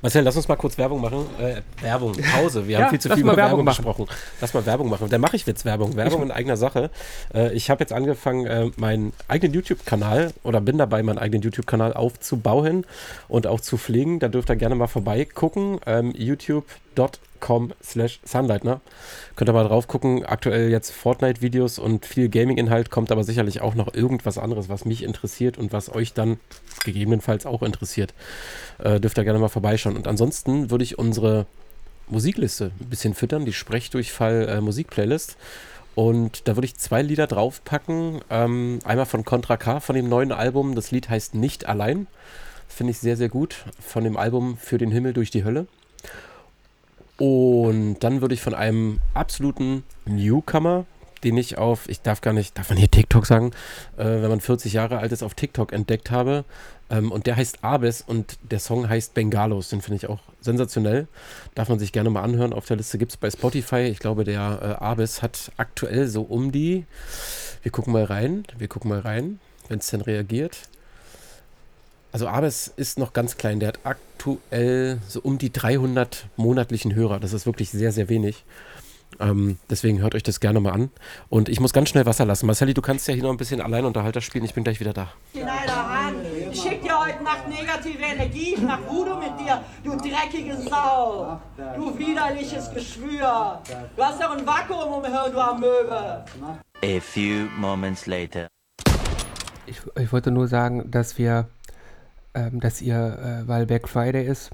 [0.00, 1.26] Marcel, lass uns mal kurz Werbung machen.
[1.38, 2.66] Äh, Werbung, Pause.
[2.66, 4.06] Wir Ja, haben viel zu viel über Werbung, Werbung gesprochen.
[4.40, 5.08] Lass mal Werbung machen.
[5.08, 5.96] Dann mache ich jetzt Werbung.
[5.96, 6.90] Werbung in eigener Sache.
[7.34, 11.92] Äh, ich habe jetzt angefangen, äh, meinen eigenen YouTube-Kanal oder bin dabei, meinen eigenen YouTube-Kanal
[11.92, 12.86] aufzubauen
[13.28, 14.18] und auch zu pflegen.
[14.18, 15.80] Da dürft ihr gerne mal vorbeigucken.
[15.86, 17.31] Ähm, youtube.com
[17.82, 18.80] slash Sunlightner.
[19.36, 20.24] Könnt ihr mal drauf gucken.
[20.24, 25.02] Aktuell jetzt Fortnite-Videos und viel Gaming-Inhalt, kommt aber sicherlich auch noch irgendwas anderes, was mich
[25.02, 26.38] interessiert und was euch dann
[26.84, 28.14] gegebenenfalls auch interessiert.
[28.78, 29.96] Äh, dürft ihr gerne mal vorbeischauen.
[29.96, 31.46] Und ansonsten würde ich unsere
[32.08, 35.36] Musikliste ein bisschen füttern, die Sprechdurchfall-Musik-Playlist.
[35.94, 38.20] Und da würde ich zwei Lieder draufpacken.
[38.30, 40.74] Ähm, einmal von Contra K, von dem neuen Album.
[40.74, 42.06] Das Lied heißt Nicht allein.
[42.68, 43.64] Finde ich sehr, sehr gut.
[43.80, 45.66] Von dem Album Für den Himmel durch die Hölle.
[47.18, 50.86] Und dann würde ich von einem absoluten Newcomer,
[51.24, 53.52] den ich auf, ich darf gar nicht, darf man hier TikTok sagen,
[53.96, 56.44] äh, wenn man 40 Jahre alt ist, auf TikTok entdeckt habe.
[56.90, 59.68] Ähm, und der heißt Abes und der Song heißt Bengalos.
[59.68, 61.06] Den finde ich auch sensationell.
[61.54, 62.52] Darf man sich gerne mal anhören.
[62.52, 63.82] Auf der Liste gibt es bei Spotify.
[63.82, 66.86] Ich glaube, der äh, Abes hat aktuell so um die,
[67.62, 69.38] wir gucken mal rein, wir gucken mal rein,
[69.68, 70.68] wenn es denn reagiert.
[72.12, 73.58] Also Abes ist noch ganz klein.
[73.58, 77.18] Der hat aktuell so um die 300 monatlichen Hörer.
[77.18, 78.44] Das ist wirklich sehr, sehr wenig.
[79.20, 80.90] Ähm, deswegen hört euch das gerne mal an.
[81.28, 82.46] Und ich muss ganz schnell Wasser lassen.
[82.46, 84.44] Marcelli, du kannst ja hier noch ein bisschen Alleinunterhalter spielen.
[84.44, 85.12] Ich bin gleich wieder da.
[86.50, 88.54] Ich schick dir heute Nacht negative Energie.
[88.54, 91.40] Ich mach Voodoo mit dir, du dreckige Sau.
[91.76, 93.60] Du widerliches Geschwür.
[93.96, 96.24] Du hast doch ein Vakuum umhören, du Amöbe.
[96.84, 98.48] A few moments later.
[99.66, 101.48] Ich, ich wollte nur sagen, dass wir,
[102.34, 102.96] ähm, dass ihr,
[103.44, 104.50] äh, weil Black Friday ist,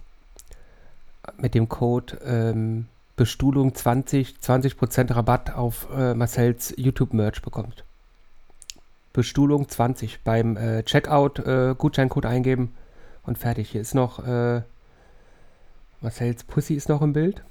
[1.37, 7.85] mit dem Code ähm, Bestuhlung 20, 20% Rabatt auf äh, Marcells YouTube-Merch bekommt.
[9.13, 12.73] Bestuhlung 20 beim äh, Checkout äh, Gutscheincode eingeben
[13.25, 13.71] und fertig.
[13.71, 14.63] Hier ist noch äh,
[16.01, 17.43] Marcells Pussy ist noch im Bild.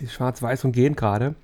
[0.00, 1.34] Die ist schwarz-weiß und gehen gerade.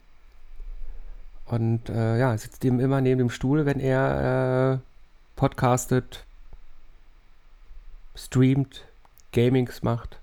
[1.47, 4.79] Und äh, ja, sitzt ihm immer neben dem Stuhl, wenn er äh,
[5.37, 6.25] podcastet,
[8.15, 8.85] streamt,
[9.33, 10.19] Gamings macht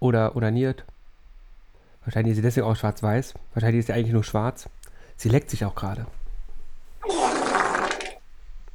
[0.00, 0.84] oder onaniert.
[2.04, 3.34] Wahrscheinlich ist sie deswegen auch schwarz-weiß.
[3.54, 4.68] Wahrscheinlich ist sie eigentlich nur schwarz.
[5.16, 6.06] Sie leckt sich auch gerade.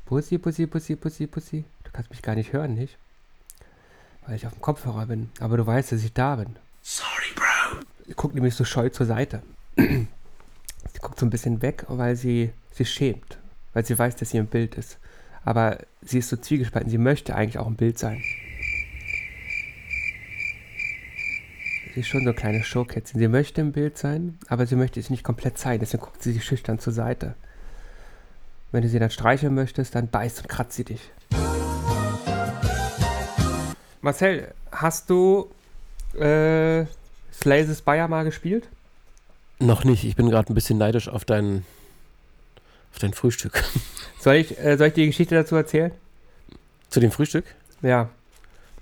[0.06, 1.64] Pussy, Pussy, Pussy, Pussy, Pussy.
[1.86, 2.98] Du kannst mich gar nicht hören, nicht?
[4.26, 5.30] Weil ich auf dem Kopfhörer bin.
[5.40, 6.58] Aber du weißt, dass ich da bin.
[6.82, 7.80] Sorry, Bro.
[8.06, 9.42] Sie guckt nämlich so scheu zur Seite.
[9.78, 10.08] sie
[11.00, 13.38] guckt so ein bisschen weg, weil sie sich schämt.
[13.74, 14.98] Weil sie weiß, dass sie im Bild ist.
[15.44, 16.90] Aber sie ist so zwiegespalten.
[16.90, 18.22] Sie möchte eigentlich auch im Bild sein.
[21.94, 23.20] Sie ist schon so ein kleines Showkätzchen.
[23.20, 25.82] Sie möchte im Bild sein, aber sie möchte es nicht komplett zeigen.
[25.82, 27.36] Deswegen guckt sie sich schüchtern zur Seite.
[28.72, 31.12] Wenn du sie dann streicheln möchtest, dann beißt und kratzt sie dich.
[34.00, 35.52] Marcel, hast du
[36.18, 36.86] äh,
[37.34, 38.70] Slazes Bayer mal gespielt?
[39.60, 40.06] Noch nicht.
[40.06, 41.66] Ich bin gerade ein bisschen neidisch auf dein,
[42.92, 43.64] auf dein Frühstück.
[44.20, 45.92] Soll ich, äh, soll ich die Geschichte dazu erzählen?
[46.90, 47.46] Zu dem Frühstück?
[47.82, 48.10] Ja.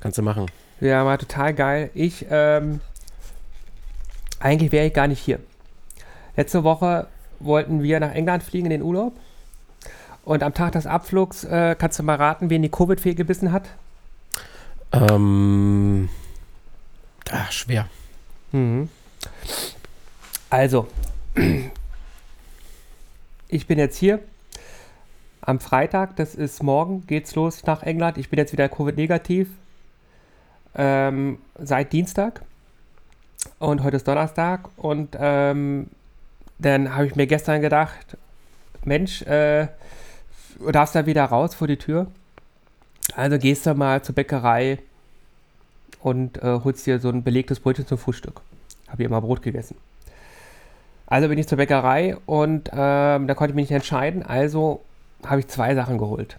[0.01, 0.47] Kannst du machen.
[0.81, 1.91] Ja, war total geil.
[1.93, 2.81] Ich, ähm,
[4.41, 5.39] eigentlich wäre ich gar nicht hier.
[6.35, 7.07] Letzte Woche
[7.39, 9.13] wollten wir nach England fliegen in den Urlaub.
[10.25, 13.63] Und am Tag des Abflugs, äh, kannst du mal raten, wen die Covid-Fee gebissen hat?
[14.91, 16.09] Ähm,
[17.31, 17.87] ah, schwer.
[18.51, 18.89] Mhm.
[20.49, 20.87] Also,
[23.49, 24.19] ich bin jetzt hier.
[25.41, 28.17] Am Freitag, das ist morgen, geht's los nach England.
[28.17, 29.49] Ich bin jetzt wieder Covid-negativ.
[30.75, 32.41] Ähm, seit Dienstag.
[33.57, 34.69] Und heute ist Donnerstag.
[34.77, 35.87] Und ähm,
[36.59, 38.17] dann habe ich mir gestern gedacht,
[38.85, 39.67] Mensch, äh,
[40.59, 42.07] du darfst da wieder raus vor die Tür.
[43.15, 44.79] Also gehst du mal zur Bäckerei
[46.01, 48.41] und äh, holst dir so ein belegtes Brötchen zum Frühstück.
[48.87, 49.75] Habe ich immer Brot gegessen.
[51.09, 54.23] Also bin ich zur Bäckerei und ähm, da konnte ich mich nicht entscheiden.
[54.23, 54.81] Also
[55.25, 56.37] habe ich zwei Sachen geholt.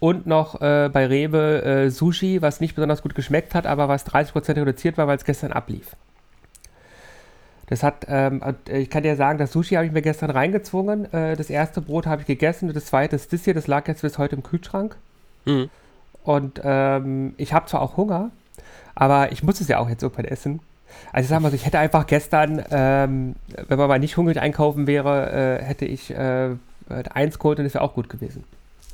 [0.00, 4.06] Und noch äh, bei Rewe äh, Sushi, was nicht besonders gut geschmeckt hat, aber was
[4.06, 5.94] 30% reduziert war, weil es gestern ablief.
[7.66, 11.12] Das hat, ähm, ich kann dir sagen, das Sushi habe ich mir gestern reingezwungen.
[11.12, 13.86] Äh, das erste Brot habe ich gegessen und das zweite ist das hier, das lag
[13.86, 14.96] jetzt bis heute im Kühlschrank.
[15.44, 15.70] Mhm.
[16.24, 18.30] Und ähm, ich habe zwar auch Hunger,
[18.94, 20.60] aber ich muss es ja auch jetzt irgendwann essen.
[21.12, 23.34] Also ich sag mal so, ich hätte einfach gestern, ähm,
[23.68, 26.50] wenn man mal nicht hungrig einkaufen wäre, äh, hätte ich äh,
[26.88, 28.44] eins geholt und das wäre auch gut gewesen.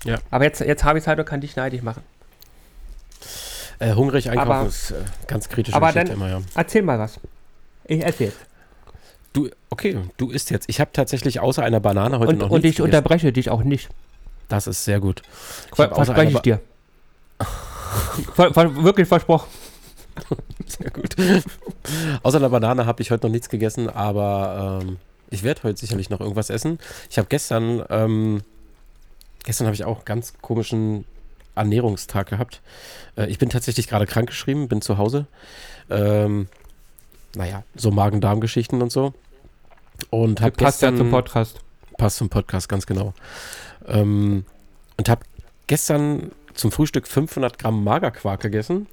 [0.05, 0.19] Ja.
[0.31, 2.03] Aber jetzt, jetzt habe ich es halt und kann dich neidig machen.
[3.81, 4.95] Äh, hungrig einkaufen Aber- ist äh,
[5.27, 6.41] ganz kritische Aber Geschichte dann immer, ja.
[6.55, 7.21] erzähl mal was.
[7.85, 8.33] Ich erzähl.
[9.33, 10.69] Du, okay, du isst jetzt.
[10.69, 12.83] Ich habe tatsächlich außer einer Banane heute Und, noch und ich gegessen.
[12.83, 13.89] unterbreche dich auch nicht.
[14.49, 15.23] Das ist sehr gut.
[15.71, 16.61] Ich Ver verspreche ich dir.
[18.35, 19.49] ver ver wirklich versprochen.
[20.79, 21.17] Sehr gut.
[22.23, 24.99] Außer einer Banane habe ich heute noch nichts gegessen, aber ähm,
[25.31, 26.79] ich werde heute sicherlich noch irgendwas essen.
[27.11, 28.43] Ich habe gestern, ähm,
[29.45, 31.05] gestern habe ich auch einen ganz komischen
[31.55, 32.61] Ernährungstag gehabt.
[33.17, 35.27] Äh, ich bin tatsächlich gerade krankgeschrieben, bin zu Hause.
[35.91, 36.49] Ähm,
[37.35, 39.15] naja, so Magen-Darm-Geschichten und so.
[40.11, 41.61] Und habe Passt ja zum Podcast.
[41.97, 43.15] passt zum Podcast, ganz genau.
[43.87, 44.45] Ähm,
[44.97, 45.23] und habe
[45.67, 48.87] gestern zum Frühstück 500 Gramm Magerquark gegessen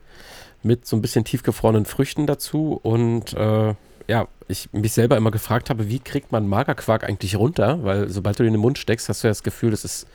[0.66, 3.76] mit so ein bisschen tiefgefrorenen Früchten dazu und äh,
[4.08, 7.84] ja, ich mich selber immer gefragt habe, wie kriegt man Magerquark eigentlich runter?
[7.84, 10.06] Weil sobald du den in den Mund steckst, hast du ja das Gefühl, das ist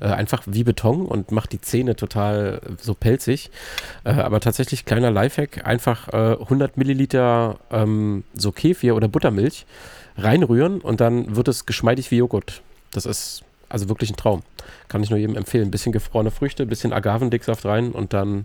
[0.00, 3.50] äh, einfach wie Beton und macht die Zähne total äh, so pelzig.
[4.04, 9.64] Äh, aber tatsächlich kleiner Lifehack, einfach äh, 100 Milliliter ähm, so Kefir oder Buttermilch
[10.18, 12.62] reinrühren und dann wird es geschmeidig wie Joghurt.
[12.92, 14.42] Das ist also wirklich ein Traum.
[14.88, 15.68] Kann ich nur jedem empfehlen.
[15.68, 18.44] Ein bisschen gefrorene Früchte, ein bisschen Agavendicksaft rein und dann,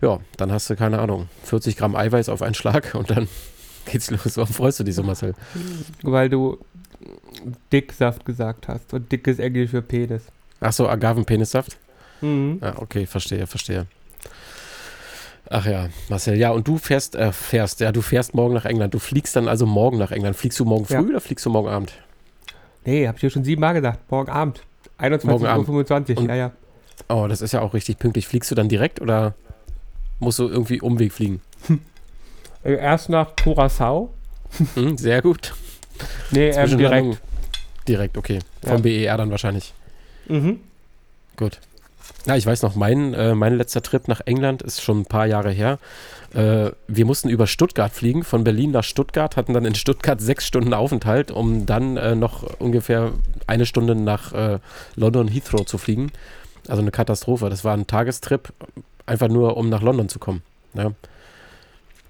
[0.00, 3.28] ja, dann hast du, keine Ahnung, 40 Gramm Eiweiß auf einen Schlag und dann
[3.86, 4.36] geht's los.
[4.36, 5.34] Warum freust du dich so, Marcel?
[6.02, 6.58] Weil du
[7.72, 8.92] Dicksaft gesagt hast.
[8.92, 10.22] Und dick ist Englisch für Penis.
[10.60, 11.78] Ach so, Agavenpenissaft?
[12.20, 12.58] Mhm.
[12.62, 13.86] Ja, okay, verstehe, verstehe.
[15.48, 18.94] Ach ja, Marcel, ja, und du fährst, äh, fährst, ja, du fährst morgen nach England.
[18.94, 20.36] Du fliegst dann also morgen nach England.
[20.36, 21.00] Fliegst du morgen früh Ja.
[21.00, 21.92] oder fliegst du morgen Abend?
[22.84, 24.10] Nee, hab ich dir schon siebenmal gesagt.
[24.10, 24.62] Morgen Abend.
[25.24, 25.68] Morgen Abend.
[25.68, 26.28] 21.25 Uhr.
[26.28, 26.50] Ja, ja.
[27.08, 28.28] Oh, das ist ja auch richtig pünktlich.
[28.28, 29.34] Fliegst du dann direkt oder
[30.20, 31.40] musst du irgendwie Umweg fliegen?
[32.62, 34.12] Äh, Erst nach Curacao.
[34.74, 35.54] Hm, sehr gut.
[36.30, 37.20] Nee, ähm, direkt.
[37.88, 38.38] Direkt, okay.
[38.64, 38.72] Ja.
[38.72, 39.72] Vom BER dann wahrscheinlich.
[40.28, 40.60] Mhm.
[41.36, 41.58] Gut.
[42.26, 45.26] Ja, ich weiß noch, mein, äh, mein letzter Trip nach England ist schon ein paar
[45.26, 45.78] Jahre her.
[46.34, 50.46] Äh, wir mussten über Stuttgart fliegen, von Berlin nach Stuttgart, hatten dann in Stuttgart sechs
[50.46, 53.12] Stunden Aufenthalt, um dann äh, noch ungefähr
[53.46, 54.58] eine Stunde nach äh,
[54.96, 56.12] London Heathrow zu fliegen.
[56.68, 57.48] Also eine Katastrophe.
[57.48, 58.52] Das war ein Tagestrip,
[59.10, 60.42] einfach nur um nach London zu kommen.
[60.74, 60.92] Ja.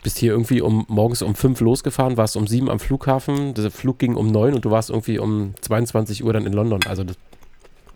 [0.03, 3.99] Bist hier irgendwie um morgens um fünf losgefahren, warst um sieben am Flughafen, der Flug
[3.99, 6.81] ging um neun und du warst irgendwie um 22 Uhr dann in London.
[6.87, 7.17] Also das,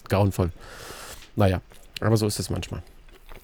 [0.08, 0.50] grauenvoll.
[1.36, 1.60] Naja,
[2.00, 2.82] aber so ist es manchmal.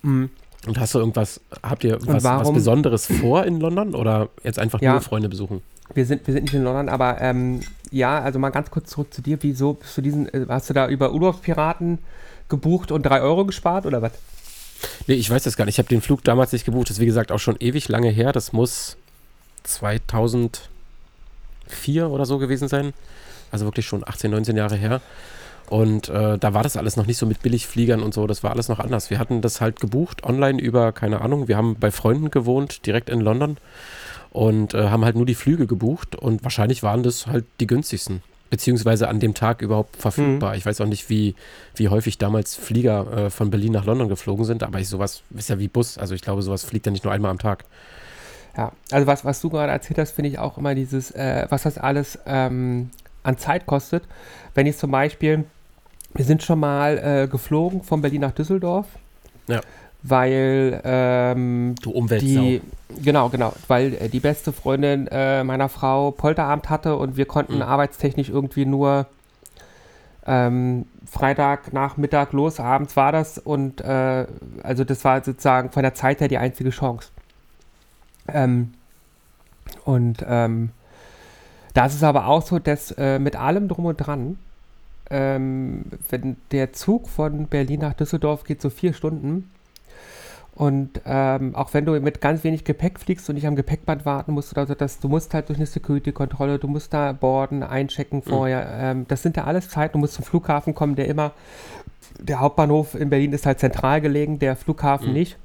[0.03, 0.31] Mhm.
[0.67, 4.81] Und hast du irgendwas, habt ihr was, was Besonderes vor in London oder jetzt einfach
[4.83, 4.93] Ja.
[4.93, 5.63] nur Freunde besuchen?
[5.95, 9.13] Wir sind, wir sind nicht in London, aber ähm, ja, also mal ganz kurz zurück
[9.13, 9.39] zu dir.
[9.43, 11.99] Wieso bist du diesen, äh, hast du da über Urlaubspiraten
[12.49, 14.13] gebucht und drei Euro gespart oder was?
[15.07, 15.75] Nee, ich weiß das gar nicht.
[15.75, 16.89] Ich habe den Flug damals nicht gebucht.
[16.89, 18.33] Das ist wie gesagt auch schon ewig lange her.
[18.33, 18.97] Das muss
[19.65, 20.69] 2004
[22.09, 22.93] oder so gewesen sein.
[23.51, 25.01] Also wirklich schon 18, 19 Jahre her.
[25.69, 28.27] Und äh, da war das alles noch nicht so mit Billigfliegern und so.
[28.27, 29.09] Das war alles noch anders.
[29.11, 33.09] Wir hatten das halt gebucht online über, keine Ahnung, wir haben bei Freunden gewohnt, direkt
[33.09, 33.57] in London.
[34.33, 36.17] Und äh, haben halt nur die Flüge gebucht.
[36.17, 38.23] Und wahrscheinlich waren das halt die günstigsten.
[38.51, 40.57] Beziehungsweise an dem Tag überhaupt verfügbar.
[40.57, 41.37] Ich weiß auch nicht, wie,
[41.77, 44.65] wie häufig damals Flieger äh, von Berlin nach London geflogen sind.
[44.65, 45.99] Aber ich, sowas ist ja wie Bus.
[45.99, 47.65] Also ich glaube, sowas fliegt ja nicht nur einmal am Tag.
[48.57, 51.63] Ja, also was, was du gerade erzählt hast, finde ich auch immer dieses, äh, was
[51.63, 52.91] das alles ähm,
[53.23, 54.03] an Zeit kostet.
[54.55, 55.45] Wenn ich zum Beispiel,
[56.15, 58.87] wir sind schon mal äh, geflogen von Berlin nach Düsseldorf.
[59.47, 59.61] Ja.
[60.03, 62.27] Weil ähm, Du Umweltsau.
[62.27, 62.63] die,
[63.03, 67.57] genau, genau, weil äh, die beste Freundin äh, meiner Frau Polterabend hatte und wir konnten
[67.57, 67.63] Mhm.
[67.63, 69.07] arbeitstechnisch irgendwie nur
[70.27, 74.27] ähm, Freitag Nachmittag los, abends war das und äh,
[74.63, 77.09] also das war sozusagen von der Zeit her die einzige Chance.
[78.29, 78.73] Ähm,
[79.85, 80.71] und ähm,
[81.75, 84.39] da ist es aber auch so, dass äh, mit allem drum und dran,
[85.11, 89.51] ähm, wenn der Zug von Berlin nach Düsseldorf geht so vier Stunden
[90.61, 94.33] und ähm, auch wenn du mit ganz wenig Gepäck fliegst und nicht am Gepäckband warten
[94.33, 98.21] musst, oder so, dass du musst halt durch eine Security-Kontrolle, du musst da boarden, einchecken
[98.21, 98.69] vorher.
[98.79, 99.95] Ähm, das sind ja alles Zeiten.
[99.95, 101.33] Du musst zum Flughafen kommen, der immer,
[102.21, 105.13] der Hauptbahnhof in Berlin ist halt zentral gelegen, der Flughafen Mhm.
[105.15, 105.39] nicht.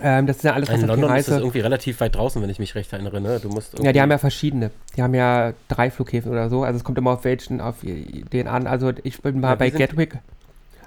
[0.00, 1.30] Ähm, das ist ja alles, In auf die London ist Reise.
[1.32, 3.20] das irgendwie relativ weit draußen, wenn ich mich recht erinnere.
[3.20, 3.40] Ne?
[3.40, 4.70] Du musst Ja, die haben ja verschiedene.
[4.96, 6.62] Die haben ja drei Flughäfen oder so.
[6.62, 8.68] Also es kommt immer auf welchen, auf den an.
[8.68, 10.18] Also ich bin mal Ja, bei Gatwick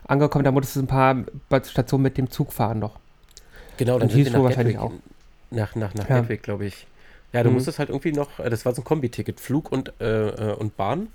[0.07, 3.02] angekommen, da musstest du ein paar Stationen mit dem Zug fahren noch.
[3.85, 5.01] Genau, dann Und sind wir Heathrow nach wahrscheinlich Gatwick,
[5.51, 6.19] nach, nach, nach Ja.
[6.19, 6.87] Gatwick, glaube ich.
[7.33, 7.55] Ja, du Mhm.
[7.55, 10.77] musstest halt irgendwie noch, äh, das war so ein Kombi-Ticket, Flug und, äh, äh, und
[10.77, 11.07] Bahn.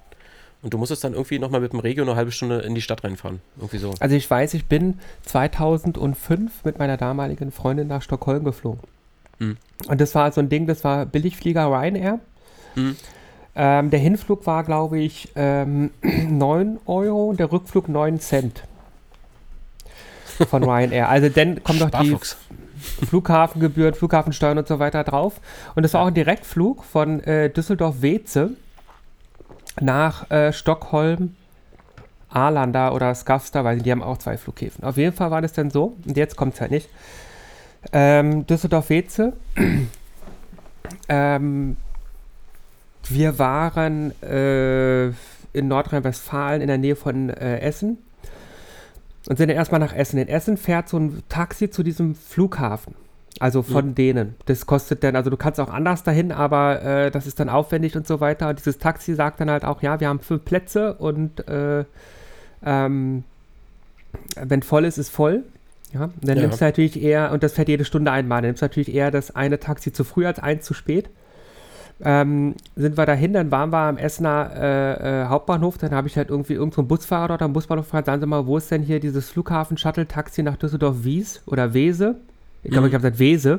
[0.60, 3.04] Und du musstest dann irgendwie nochmal mit dem Regio eine halbe Stunde in die Stadt
[3.04, 3.40] reinfahren.
[3.58, 3.94] Irgendwie so.
[4.00, 8.80] Also ich weiß, ich bin 2005 mit meiner damaligen Freundin nach Stockholm geflogen.
[9.38, 9.56] Mhm.
[9.86, 12.18] Und das war so ein Ding, das war Billigflieger Ryanair.
[12.74, 12.96] Mhm.
[13.54, 18.64] Ähm, der Hinflug war, glaube ich, ähm, 9 Euro und der Rückflug 9 Cent.
[20.46, 21.08] Von Ryanair.
[21.08, 22.16] Also dann kommt noch die.
[23.06, 25.40] Flughafengebühren, Flughafensteuern und so weiter drauf.
[25.74, 28.50] Und das war auch ein Direktflug von äh, Düsseldorf-Weze
[29.80, 31.34] nach äh, Stockholm,
[32.30, 34.84] Arlanda oder Skavsta, weil die haben auch zwei Flughäfen.
[34.84, 36.88] Auf jeden Fall war das dann so, und jetzt kommt es halt nicht.
[37.92, 39.32] Ähm, Düsseldorf-Weze.
[41.08, 41.76] ähm,
[43.08, 45.06] wir waren äh,
[45.52, 47.98] in Nordrhein-Westfalen in der Nähe von äh, Essen
[49.28, 50.18] und sind dann erstmal nach Essen.
[50.18, 52.94] In Essen fährt so ein Taxi zu diesem Flughafen.
[53.40, 54.34] Also von denen.
[54.46, 57.94] Das kostet dann, also du kannst auch anders dahin, aber äh, das ist dann aufwendig
[57.96, 58.48] und so weiter.
[58.48, 61.84] Und dieses Taxi sagt dann halt auch, ja, wir haben fünf Plätze und äh,
[62.64, 63.22] ähm,
[64.34, 65.44] wenn voll ist, ist voll.
[65.92, 66.42] Ja, dann Ja.
[66.42, 69.10] nimmst du natürlich eher, und das fährt jede Stunde einmal, dann nimmst du natürlich eher
[69.12, 71.08] das eine Taxi zu früh als eins zu spät.
[72.04, 76.16] Ähm, sind wir dahin, dann waren wir am Essener äh, äh, Hauptbahnhof, dann habe ich
[76.16, 78.82] halt irgendwie irgendeinen so Busfahrer dort am Busbahnhof gefragt, sagen Sie mal, wo ist denn
[78.82, 82.14] hier dieses Flughafen-Shuttle-Taxi nach Düsseldorf-Wies oder Wese?
[82.62, 82.88] Ich glaube, Mhm.
[82.90, 83.54] ich habe gesagt Wese.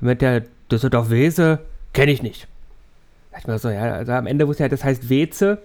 [0.00, 1.60] Und mit der Düsseldorf-Wese
[1.92, 2.48] kenne ich nicht.
[3.32, 5.58] Da ich mir so, ja, also am Ende wusste ich ja, das heißt Weze.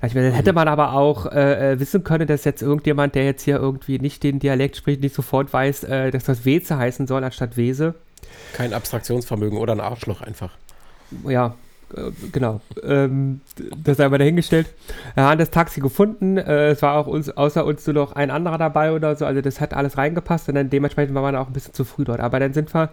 [0.00, 3.14] Da ich mir, dann hätte man aber auch äh, äh, wissen können, dass jetzt irgendjemand,
[3.14, 6.76] der jetzt hier irgendwie nicht den Dialekt spricht, nicht sofort weiß, äh, dass das Weze
[6.76, 7.94] heißen soll anstatt Wese.
[8.54, 10.50] Kein Abstraktionsvermögen oder ein Arschloch einfach.
[11.26, 11.54] Ja,
[11.96, 12.60] äh, genau.
[12.82, 13.40] Ähm,
[13.82, 14.72] das haben wir dahingestellt.
[15.14, 16.36] Wir haben das Taxi gefunden.
[16.36, 19.26] Äh, es war auch uns, außer uns nur noch ein anderer dabei oder so.
[19.26, 22.04] Also das hat alles reingepasst und dann dementsprechend waren wir auch ein bisschen zu früh
[22.04, 22.20] dort.
[22.20, 22.90] Aber dann sind wir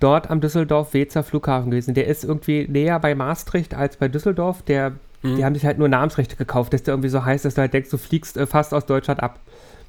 [0.00, 1.94] dort am Düsseldorf-Wezer Flughafen gewesen.
[1.94, 4.62] Der ist irgendwie näher bei Maastricht als bei Düsseldorf.
[4.62, 4.92] Der,
[5.36, 7.72] Die haben sich halt nur Namensrechte gekauft, dass der irgendwie so heißt, dass du halt
[7.72, 9.40] denkst, du fliegst äh, fast aus Deutschland ab.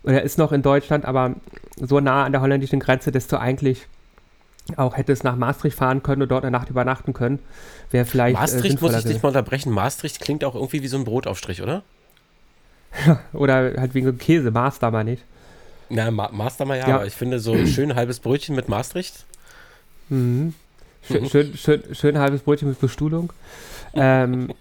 [0.01, 1.35] Und er ist noch in Deutschland, aber
[1.75, 3.87] so nah an der holländischen Grenze, dass du eigentlich
[4.77, 7.39] auch hättest nach Maastricht fahren können und dort eine Nacht übernachten können.
[7.91, 8.35] Wäre vielleicht.
[8.35, 9.71] äh, Maastricht, muss sinnvoller ich dich mal unterbrechen.
[9.71, 11.83] Maastricht klingt auch irgendwie wie so ein Brotaufstrich, oder?
[13.33, 15.23] Oder halt wegen so einem Käse, da mal nicht.
[15.89, 16.95] Na, Ma Mastermal ja, Ja.
[16.95, 19.25] aber ich finde so ein schön halbes Brötchen mit Maastricht.
[20.09, 20.53] Mhm.
[21.07, 23.31] Schön, schön, schön, schön halbes Brötchen mit Bestuhlung.
[23.93, 24.53] ähm,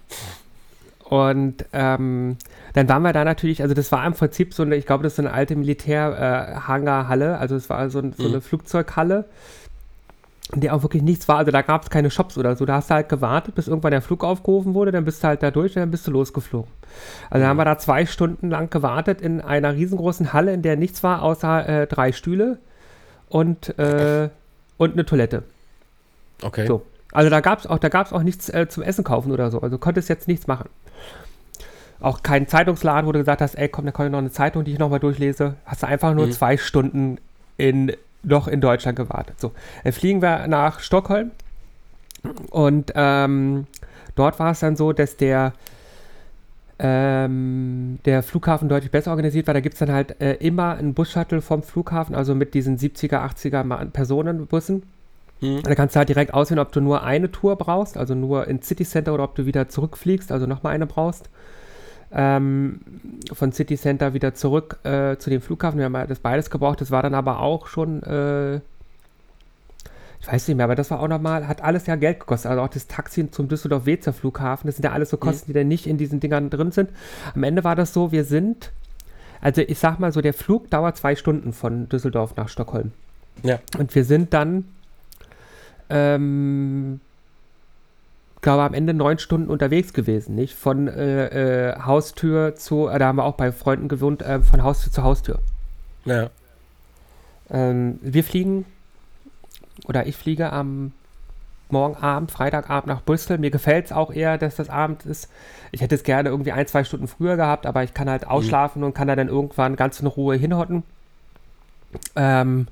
[1.05, 2.37] und ähm,
[2.73, 5.13] dann waren wir da natürlich, also das war im Prinzip so eine, ich glaube, das
[5.13, 8.29] ist so eine alte Militär-Hangarhalle, also es war so, ein, so Mhm.
[8.33, 9.68] eine Flugzeughalle, in
[10.55, 12.89] der auch wirklich nichts war, also da gab es keine Shops oder so, da hast
[12.89, 15.75] du halt gewartet, bis irgendwann der Flug aufgerufen wurde, dann bist du halt da durch
[15.75, 16.71] und dann bist du losgeflogen.
[17.29, 21.03] Also haben wir da zwei Stunden lang gewartet in einer riesengroßen Halle, in der nichts
[21.03, 22.57] war, außer äh, drei Stühle
[23.29, 24.29] und, äh,
[24.77, 25.43] und eine Toilette.
[26.41, 26.65] Okay.
[26.65, 26.83] So.
[27.11, 29.61] Also da gab es auch, da gab's auch nichts äh, zum Essen kaufen oder so.
[29.61, 30.69] Also du konntest jetzt nichts machen.
[32.01, 34.71] Auch kein Zeitungsladen, wo du gesagt hast, ey, komm, da kommt noch eine Zeitung, die
[34.71, 35.55] ich nochmal durchlese.
[35.65, 36.31] Hast du einfach nur Mhm.
[36.31, 37.17] zwei Stunden
[37.57, 37.91] in,
[38.23, 39.39] noch in Deutschland gewartet.
[39.39, 39.51] So,
[39.83, 41.31] dann fliegen wir nach Stockholm
[42.49, 43.67] und ähm,
[44.15, 45.53] dort war es dann so, dass der
[46.81, 49.53] ähm, der Flughafen deutlich besser organisiert war.
[49.53, 53.17] Da gibt es dann halt äh, immer einen Bus-Shuttle vom Flughafen, also mit diesen 70er,
[53.19, 54.83] 80er Ma- Personenbussen.
[55.41, 55.63] Mhm.
[55.63, 58.67] Da kannst du halt direkt auswählen, ob du nur eine Tour brauchst, also nur ins
[58.67, 61.29] City Center oder ob du wieder zurückfliegst, also nochmal eine brauchst.
[62.11, 62.79] Ähm,
[63.31, 65.77] von City Center wieder zurück äh, zu dem Flughafen.
[65.77, 66.81] Wir haben das beides gebraucht.
[66.81, 68.55] Das war dann aber auch schon, äh,
[70.19, 72.49] ich weiß nicht mehr, aber das war auch nochmal, hat alles ja Geld gekostet.
[72.49, 74.67] Also auch das Taxi zum Düsseldorf-Wezer Flughafen.
[74.67, 76.89] Das sind ja alles so Kosten, die dann nicht in diesen Dingern drin sind.
[77.35, 78.71] Am Ende war das so, wir sind,
[79.39, 82.91] also ich sag mal so, der Flug dauert zwei Stunden von Düsseldorf nach Stockholm.
[83.43, 83.59] Ja.
[83.77, 84.65] Und wir sind dann,
[85.89, 86.99] ähm,
[88.41, 90.55] glaube am Ende neun Stunden unterwegs gewesen, nicht?
[90.55, 94.63] Von äh, äh, Haustür zu, äh, da haben wir auch bei Freunden gewohnt, äh, von
[94.63, 95.39] Haustür zu Haustür.
[96.05, 96.29] Ja.
[97.49, 98.65] Ähm, wir fliegen,
[99.85, 100.93] oder ich fliege am
[101.71, 103.37] morgen Abend, Freitagabend nach Brüssel.
[103.37, 105.29] Mir gefällt es auch eher, dass das Abend ist.
[105.71, 108.83] Ich hätte es gerne irgendwie ein, zwei Stunden früher gehabt, aber ich kann halt ausschlafen
[108.83, 110.83] und kann da dann irgendwann ganz in Ruhe hinhotten.
[112.15, 112.67] Ähm,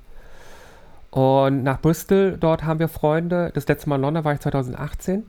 [1.11, 3.51] und nach Bristol, dort haben wir Freunde.
[3.53, 5.23] Das letzte Mal in London war ich 2018.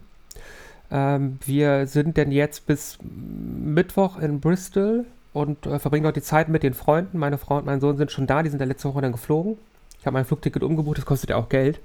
[0.91, 6.49] Ähm, wir sind denn jetzt bis Mittwoch in Bristol und äh, verbringen dort die Zeit
[6.49, 7.19] mit den Freunden.
[7.19, 9.57] Meine Frau und mein Sohn sind schon da, die sind da letzte Woche dann geflogen.
[10.01, 11.81] Ich habe mein Flugticket umgebucht, das kostet ja auch Geld.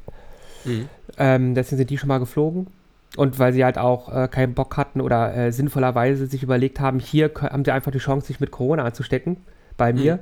[0.66, 0.88] Mhm.
[1.18, 2.68] Ähm, deswegen sind die schon mal geflogen.
[3.16, 7.00] Und weil sie halt auch äh, keinen Bock hatten oder äh, sinnvollerweise sich überlegt haben,
[7.00, 9.38] hier haben sie einfach die Chance, sich mit Corona anzustecken,
[9.78, 10.20] bei mir.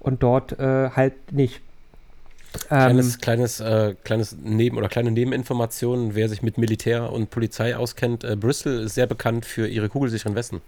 [0.00, 1.62] Und dort äh, halt nicht.
[2.54, 7.76] Ähm, Kleines, kleines, äh, kleines Neben- oder kleine Nebeninformationen, wer sich mit Militär und Polizei
[7.76, 8.24] auskennt.
[8.24, 10.60] Äh, Bristol ist sehr bekannt für ihre kugelsicheren Westen.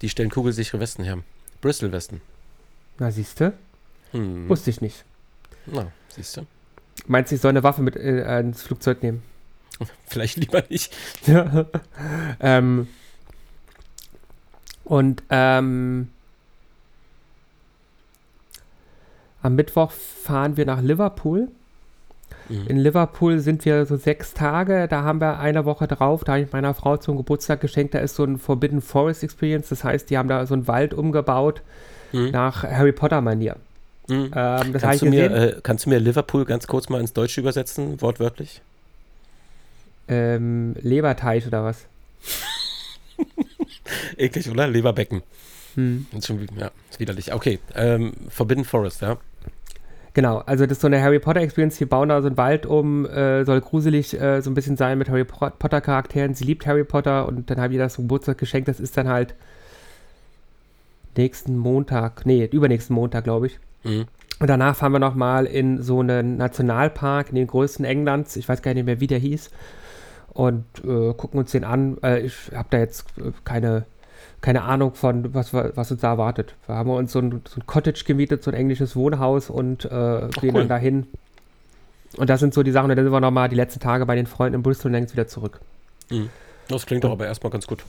[0.00, 1.18] Die stellen kugelsichere Westen her.
[1.60, 2.22] Bristol-Westen.
[2.98, 3.52] na, siehst du?
[4.12, 4.48] Hm.
[4.48, 5.04] Wusste ich nicht.
[5.66, 6.46] Na, siehst du?
[7.06, 9.22] Meinst du, ich soll eine Waffe mit äh, ins Flugzeug nehmen?
[10.06, 10.94] Vielleicht lieber nicht.
[11.26, 11.66] Ja.
[12.40, 12.88] ähm,
[14.84, 16.08] und ähm,
[19.42, 21.48] am Mittwoch fahren wir nach Liverpool.
[22.48, 22.66] Mhm.
[22.66, 24.86] In Liverpool sind wir so sechs Tage.
[24.88, 26.24] Da haben wir eine Woche drauf.
[26.24, 27.94] Da habe ich meiner Frau zum Geburtstag geschenkt.
[27.94, 29.68] Da ist so ein Forbidden Forest Experience.
[29.68, 31.62] Das heißt, die haben da so einen Wald umgebaut
[32.12, 32.30] Mhm.
[32.30, 33.56] nach Harry Potter Manier.
[34.08, 34.32] Mhm.
[34.34, 38.00] Ähm, Kannst, du mir, äh, kannst du mir Liverpool ganz kurz mal ins Deutsche übersetzen,
[38.02, 38.60] wortwörtlich?
[40.08, 41.86] ähm, Leberteig oder was?
[44.16, 44.66] Eklig, oder?
[44.66, 45.22] Leberbecken.
[45.76, 46.06] Hm.
[46.16, 47.32] Ist schon, wie- ja, ist widerlich.
[47.32, 49.18] Okay, ähm, Forbidden Forest, ja.
[50.12, 51.78] Genau, also das ist so eine Harry Potter Experience.
[51.78, 54.98] Die bauen da so einen Wald um, äh, soll gruselig äh, so ein bisschen sein
[54.98, 56.34] mit Harry Po- Potter Charakteren.
[56.34, 58.66] Sie liebt Harry Potter und dann habe ich das zum Geburtstag geschenkt.
[58.68, 59.34] Das ist dann halt
[61.16, 63.58] nächsten Montag, nee, übernächsten Montag, glaube ich.
[63.84, 64.06] Mhm.
[64.40, 68.36] Und danach fahren wir nochmal in so einen Nationalpark, in den größten Englands.
[68.36, 69.50] Ich weiß gar nicht mehr, wie der hieß.
[70.32, 71.98] Und äh, gucken uns den an.
[72.02, 73.84] Äh, ich habe da jetzt äh, keine,
[74.40, 76.54] keine Ahnung von, was, wir- was uns da erwartet.
[76.66, 79.88] Wir haben uns so ein, so ein Cottage gemietet, so ein englisches Wohnhaus und äh,
[79.88, 80.52] gehen cool.
[80.52, 81.06] dann dahin.
[82.16, 82.90] Und das sind so die Sachen.
[82.90, 85.12] Und dann sind wir nochmal die letzten Tage bei den Freunden in Bristol und geht's
[85.12, 85.60] wieder zurück.
[86.10, 86.30] Mhm.
[86.68, 87.84] Das klingt doch aber erstmal ganz gut.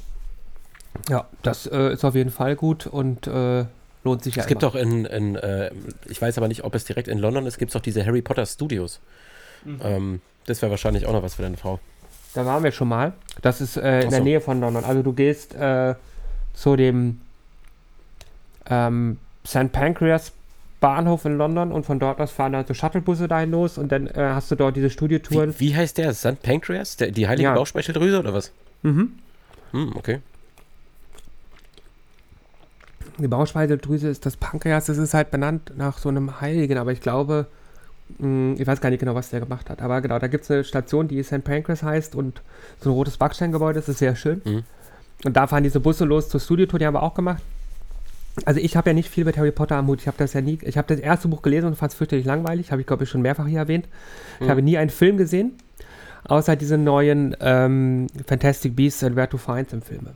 [1.09, 3.65] Ja, das äh, ist auf jeden Fall gut und äh,
[4.03, 4.71] lohnt sich ja Es gibt immer.
[4.71, 5.71] doch in, in äh,
[6.09, 8.21] ich weiß aber nicht, ob es direkt in London ist, gibt es doch diese Harry
[8.21, 8.99] Potter Studios.
[9.63, 9.79] Mhm.
[9.83, 11.79] Ähm, das wäre wahrscheinlich auch noch was für deine Frau.
[12.33, 13.13] Da waren wir schon mal.
[13.41, 14.23] Das ist äh, in Ach der so.
[14.23, 14.83] Nähe von London.
[14.83, 15.55] Also du gehst
[16.53, 17.21] zu dem
[18.69, 19.71] ähm, St.
[19.71, 20.31] Pancras
[20.79, 24.07] Bahnhof in London und von dort aus fahren dann so Shuttlebusse dahin los und dann
[24.07, 25.53] äh, hast du dort diese Studiotouren.
[25.59, 26.13] Wie, wie heißt der?
[26.13, 26.41] St.
[26.41, 26.97] Pancreas?
[26.97, 27.53] Der, die heilige Ja.
[27.53, 28.51] Bauchspeicheldrüse oder was?
[28.81, 29.11] Mhm.
[29.71, 30.19] Hm, okay.
[33.17, 37.01] Die Bauchspeicheldrüse ist das Pankreas, das ist halt benannt nach so einem Heiligen, aber ich
[37.01, 37.45] glaube,
[38.17, 39.81] mh, ich weiß gar nicht genau, was der gemacht hat.
[39.83, 41.43] Aber genau, da gibt es eine Station, die St.
[41.43, 42.41] Pancras heißt und
[42.79, 44.41] so ein rotes Backsteingebäude, das ist sehr schön.
[44.45, 44.63] Mhm.
[45.25, 47.41] Und da fahren diese Busse los zur Studiotour, die haben wir auch gemacht.
[48.45, 49.99] also ich habe ja nicht viel mit Harry Potter am Hut.
[50.01, 52.25] Ich habe das ja nie, ich habe das erste Buch gelesen und fand es fürchterlich
[52.25, 52.71] langweilig.
[52.71, 53.87] Habe ich, glaube ich, schon mehrfach hier erwähnt.
[54.39, 54.49] Ich Mhm.
[54.49, 55.53] habe nie einen Film gesehen,
[56.23, 60.13] außer diese neuen ähm, Fantastic Beasts and Where to Find Them Filme.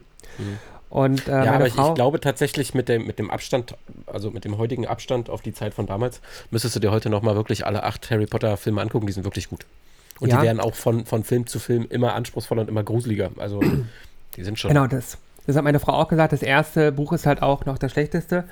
[0.90, 1.44] Und äh, Mhm.
[1.44, 3.76] ja, aber ich, Frau, ich glaube tatsächlich mit dem, mit dem Abstand,
[4.08, 7.36] also mit dem heutigen Abstand auf die Zeit von damals, müsstest du dir heute nochmal
[7.36, 9.66] wirklich alle acht Harry Potter Filme angucken, die sind wirklich gut.
[10.22, 10.38] Und Ja.
[10.38, 13.32] die werden auch von, von Film zu Film immer anspruchsvoller und immer gruseliger.
[13.38, 13.62] Also
[14.36, 14.70] die sind schon.
[14.70, 15.18] Genau, das.
[15.48, 16.34] Das hat meine Frau auch gesagt.
[16.34, 18.46] Das erste Buch ist halt auch noch das schlechteste.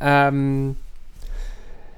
[0.00, 0.76] Ähm,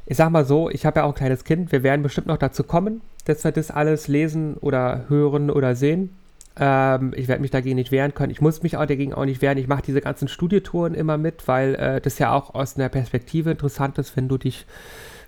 [0.06, 1.72] ich sag mal so, ich habe ja auch ein kleines Kind.
[1.72, 6.16] Wir werden bestimmt noch dazu kommen, dass wir das alles lesen oder hören oder sehen.
[6.58, 8.32] Ähm, ich werde mich dagegen nicht wehren können.
[8.32, 9.58] Ich muss mich auch dagegen auch nicht wehren.
[9.58, 13.50] Ich mache diese ganzen Studietouren immer mit, weil äh, das ja auch aus einer Perspektive
[13.50, 14.66] interessant ist, wenn du dich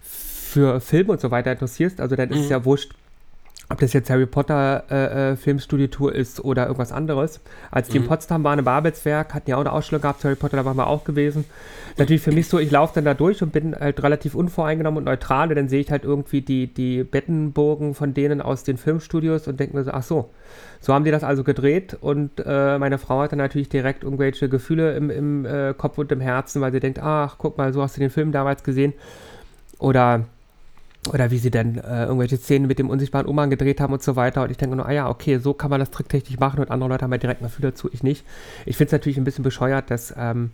[0.03, 2.01] für Filme und so weiter interessierst.
[2.01, 2.93] Also dann ist es ja wurscht,
[3.69, 7.41] ob das jetzt Harry Potter äh, äh, Filmstudietour ist oder irgendwas anderes.
[7.71, 10.59] Als die in Potsdam waren im Babelswerk, hatten ja auch eine Ausstellung gehabt, Harry Potter,
[10.59, 11.45] da waren wir auch gewesen.
[11.97, 15.05] Natürlich für mich so, ich laufe dann da durch und bin halt relativ unvoreingenommen und
[15.05, 19.49] neutral und dann sehe ich halt irgendwie die, die Bettenburgen von denen aus den Filmstudios
[19.49, 20.31] und denke mir so, ach so,
[20.81, 24.49] so haben die das also gedreht und äh, meine Frau hat dann natürlich direkt irgendwelche
[24.49, 27.83] Gefühle im, im äh, Kopf und im Herzen, weil sie denkt, ach, guck mal, so
[27.83, 28.93] hast du den Film damals gesehen.
[29.79, 30.27] Oder
[31.09, 34.15] oder wie sie dann äh, irgendwelche Szenen mit dem unsichtbaren Umhang gedreht haben und so
[34.15, 34.43] weiter.
[34.45, 36.91] Und ich denke nur, ah ja, okay, so kann man das tricktechnisch machen und andere
[36.91, 38.25] Leute haben ja direkt ein Gefühl dazu, ich nicht.
[38.67, 40.53] Ich finde es natürlich ein bisschen bescheuert, dass ähm,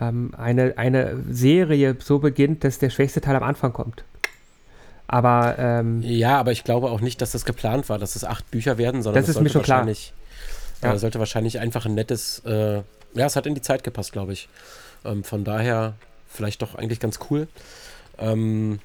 [0.00, 4.04] ähm, eine, eine Serie so beginnt, dass der schwächste Teil am Anfang kommt.
[5.06, 8.50] Aber ähm, Ja, aber ich glaube auch nicht, dass das geplant war, dass es acht
[8.50, 9.78] Bücher werden, sondern Das ist mir schon klar.
[9.78, 10.12] wahrscheinlich,
[10.82, 10.92] Ja.
[10.92, 12.82] äh, sollte wahrscheinlich einfach ein nettes, äh,
[13.14, 14.50] ja, es hat in die Zeit gepasst, glaube ich.
[15.06, 15.94] Ähm, von daher
[16.28, 17.48] vielleicht doch eigentlich ganz cool.
[18.18, 18.80] Ähm,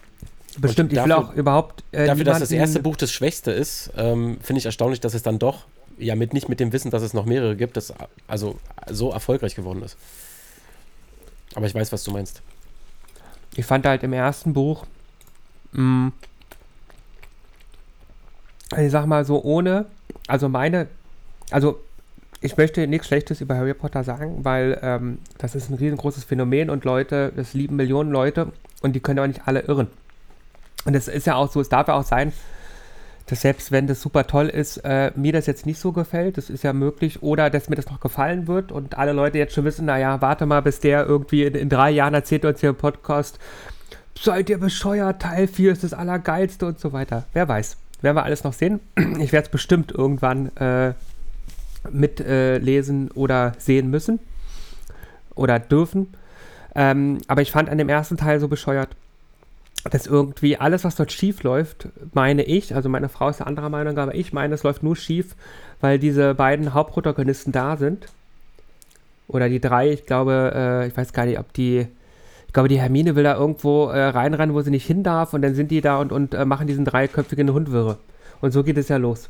[0.60, 4.38] bestimmt, ich will auch überhaupt äh, dafür, dass das erste Buch das Schwächste ist, ähm,
[4.42, 5.66] finde ich erstaunlich, dass es dann doch,
[5.98, 7.94] ja, mit nicht mit dem Wissen, dass es noch mehrere gibt, das
[8.28, 9.98] also so erfolgreich geworden ist.
[11.56, 12.42] Aber ich weiß, was du meinst.
[13.56, 14.86] Ich fand halt im ersten Buch,
[15.74, 16.12] mh,
[18.78, 19.86] ich sag mal so ohne,
[20.28, 20.88] also meine,
[21.52, 21.80] also
[22.42, 26.70] ich möchte nichts Schlechtes über Harry Potter sagen, weil ähm, das ist ein riesengroßes Phänomen
[26.70, 28.52] und Leute, das lieben Millionen Leute
[28.82, 29.88] und die können auch nicht alle irren.
[30.86, 32.34] Und es ist ja auch so, es darf ja auch sein,
[33.28, 36.50] dass selbst wenn das super toll ist, äh, mir das jetzt nicht so gefällt, das
[36.50, 39.64] ist ja möglich, oder dass mir das noch gefallen wird und alle Leute jetzt schon
[39.64, 42.76] wissen, naja, warte mal, bis der irgendwie in, in drei Jahren erzählt uns hier im
[42.76, 43.40] Podcast,
[44.20, 47.26] seid ihr bescheuert, Teil 4 ist das Allergeilste und so weiter.
[47.34, 47.78] Wer weiß.
[48.02, 48.80] Werden wir alles noch sehen.
[49.20, 50.94] Ich werde es bestimmt irgendwann äh,
[51.90, 54.20] mitlesen äh, oder sehen müssen.
[55.36, 56.14] Oder dürfen.
[56.76, 58.90] Ähm, aber ich fand an dem ersten Teil so bescheuert,
[59.90, 63.70] dass irgendwie alles, was dort schief läuft, meine ich, also meine Frau ist eine anderer
[63.70, 65.36] Meinung, aber ich meine, es läuft nur schief,
[65.82, 68.08] weil diese beiden Hauptprotagonisten da sind.
[69.28, 71.88] Oder die drei, ich glaube, äh, ich weiß gar nicht, ob die,
[72.48, 75.42] ich glaube, die Hermine will da irgendwo äh, reinrennen, wo sie nicht hin darf und
[75.42, 77.98] dann sind die da und, und äh, machen diesen dreiköpfigen Hundwirre.
[78.42, 79.30] Und so geht es ja los.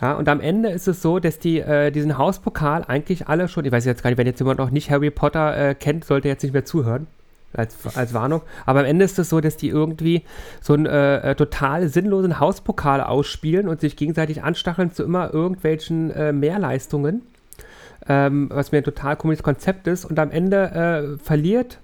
[0.00, 3.64] Ja, und am Ende ist es so, dass die äh, diesen Hauspokal eigentlich alle schon,
[3.64, 6.28] ich weiß jetzt gar nicht, wenn jetzt jemand noch nicht Harry Potter äh, kennt, sollte
[6.28, 7.06] jetzt nicht mehr zuhören.
[7.54, 8.42] Als, als Warnung.
[8.66, 10.22] Aber am Ende ist es so, dass die irgendwie
[10.60, 16.10] so einen äh, äh, total sinnlosen Hauspokal ausspielen und sich gegenseitig anstacheln zu immer irgendwelchen
[16.10, 17.22] äh, Mehrleistungen.
[18.06, 20.04] Ähm, was mir ein total komisches Konzept ist.
[20.04, 21.78] Und am Ende äh, verliert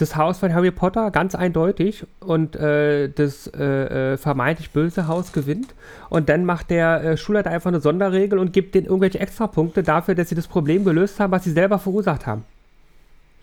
[0.00, 5.32] das Haus von Harry Potter ganz eindeutig und äh, das äh, äh, vermeintlich böse Haus
[5.32, 5.74] gewinnt.
[6.08, 10.14] Und dann macht der äh, Schulleiter einfach eine Sonderregel und gibt denen irgendwelche Extrapunkte dafür,
[10.14, 12.44] dass sie das Problem gelöst haben, was sie selber verursacht haben.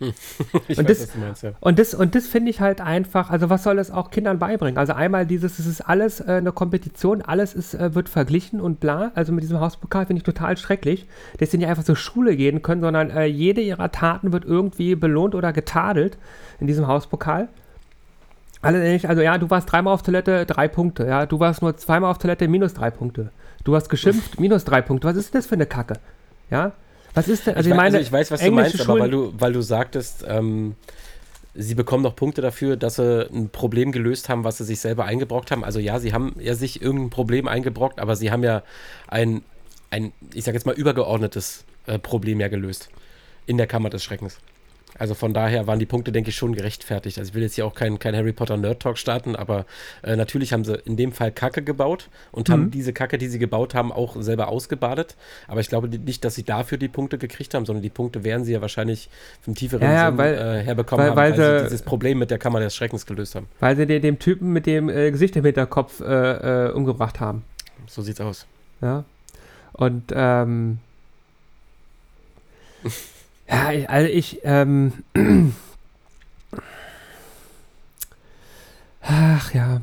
[0.00, 1.52] Und weiß, das- meinst, ja.
[1.60, 4.78] Und das, und das finde ich halt einfach, also was soll das auch Kindern beibringen?
[4.78, 8.78] Also einmal dieses, es ist alles äh, eine Kompetition, alles ist, äh, wird verglichen und
[8.80, 9.10] bla.
[9.14, 11.06] Also mit diesem Hauspokal finde ich total schrecklich,
[11.38, 14.94] dass sie nicht einfach zur Schule gehen können, sondern äh, jede ihrer Taten wird irgendwie
[14.94, 16.16] belohnt oder getadelt
[16.60, 17.48] in diesem Hauspokal.
[18.60, 21.06] Alle also ja, du warst dreimal auf Toilette, drei Punkte.
[21.06, 23.30] Ja, du warst nur zweimal auf Toilette, minus drei Punkte.
[23.64, 25.06] Du hast geschimpft, minus drei Punkte.
[25.08, 25.94] Was ist denn das für eine Kacke?
[26.50, 26.72] Ja,
[27.18, 29.10] was ist denn, also ich, meine, also ich weiß, was du meinst, aber Schulen- weil
[29.10, 30.76] du, weil du sagtest, ähm,
[31.54, 35.04] sie bekommen noch Punkte dafür, dass sie ein Problem gelöst haben, was sie sich selber
[35.04, 35.64] eingebrockt haben.
[35.64, 38.62] Also ja, sie haben ja sich irgendein Problem eingebrockt, aber sie haben ja
[39.08, 39.42] ein,
[39.90, 42.88] ein ich sag jetzt mal, übergeordnetes äh, Problem ja gelöst.
[43.46, 44.38] In der Kammer des Schreckens.
[44.98, 47.18] Also von daher waren die Punkte, denke ich, schon gerechtfertigt.
[47.18, 49.64] Also ich will jetzt hier auch kein, kein Harry Potter Nerd Talk starten, aber
[50.02, 52.52] äh, natürlich haben sie in dem Fall Kacke gebaut und Mhm.
[52.52, 55.14] haben diese Kacke, die sie gebaut haben, auch selber ausgebadet.
[55.46, 58.44] Aber ich glaube nicht, dass sie dafür die Punkte gekriegt haben, sondern die Punkte werden
[58.44, 59.08] sie ja wahrscheinlich
[59.42, 62.18] vom tieferen Ja, Sinn weil- äh, herbekommen weil- haben, weil weil, sie sie- dieses Problem
[62.18, 63.46] mit der Kammer des Schreckens gelöst haben.
[63.60, 67.44] Weil sie den, dem Typen mit dem äh, Gesicht im Hinterkopf äh, äh, umgebracht haben.
[67.86, 68.46] So sieht's aus.
[68.80, 69.04] Ja.
[69.74, 70.78] Und ähm,
[73.48, 74.92] Ja, ich- also ich, ähm,
[79.02, 79.80] ach ja,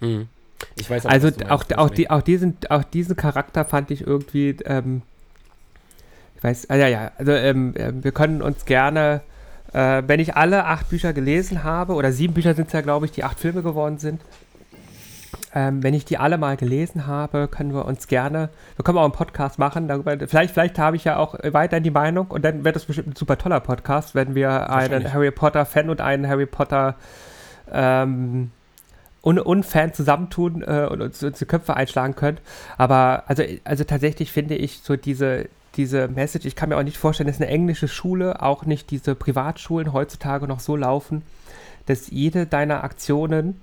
[0.00, 0.28] Hm.
[0.76, 1.94] Ich weiß also auch, meinst, auch, deswegen.
[1.96, 5.02] die, auch, diesen, auch diesen Charakter fand ich irgendwie, ähm,
[6.36, 9.22] ich weiß, ah, ja, ja, also ähm, ähm, wir können uns gerne,
[9.72, 13.06] äh, wenn ich alle acht Bücher gelesen habe, oder sieben Bücher sind es ja, glaube
[13.06, 14.20] ich, die acht Filme geworden sind,
[15.54, 19.04] ähm, wenn ich die alle mal gelesen habe, können wir uns gerne, wir können auch
[19.04, 22.64] einen Podcast machen, darüber, vielleicht, vielleicht habe ich ja auch weiterhin die Meinung und dann
[22.64, 25.12] wird das bestimmt ein super toller Podcast, wenn wir einen.
[25.12, 26.96] Harry Potter-Fan und einen Harry Potter
[27.70, 28.50] ähm,
[29.22, 32.38] Un Unfan zusammentun äh, und uns, uns die Köpfe einschlagen können.
[32.78, 36.96] Aber also, also tatsächlich finde ich so diese, diese Message, ich kann mir auch nicht
[36.96, 41.22] vorstellen, dass eine englische Schule, auch nicht diese Privatschulen heutzutage noch so laufen,
[41.86, 43.60] dass jede deiner Aktionen,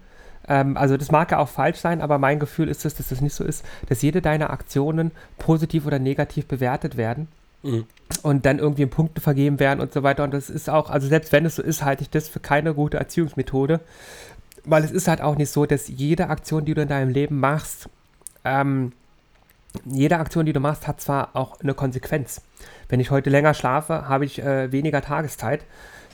[0.47, 3.21] ähm, also das mag ja auch falsch sein, aber mein Gefühl ist es, dass das
[3.21, 7.27] nicht so ist, dass jede deiner Aktionen positiv oder negativ bewertet werden
[7.63, 7.85] Mhm.
[8.23, 10.25] und dann irgendwie Punkte vergeben werden und so weiter.
[10.25, 12.73] Und das ist auch, also selbst wenn es so ist, halte ich das für keine
[12.73, 13.79] gute Erziehungsmethode.
[14.65, 17.39] Weil es ist halt auch nicht so, dass jede Aktion, die du in deinem Leben
[17.39, 17.89] machst,
[18.45, 18.91] ähm,
[19.85, 22.41] jede Aktion, die du machst, hat zwar auch eine Konsequenz.
[22.89, 25.63] Wenn ich heute länger schlafe, habe ich äh, weniger Tageszeit,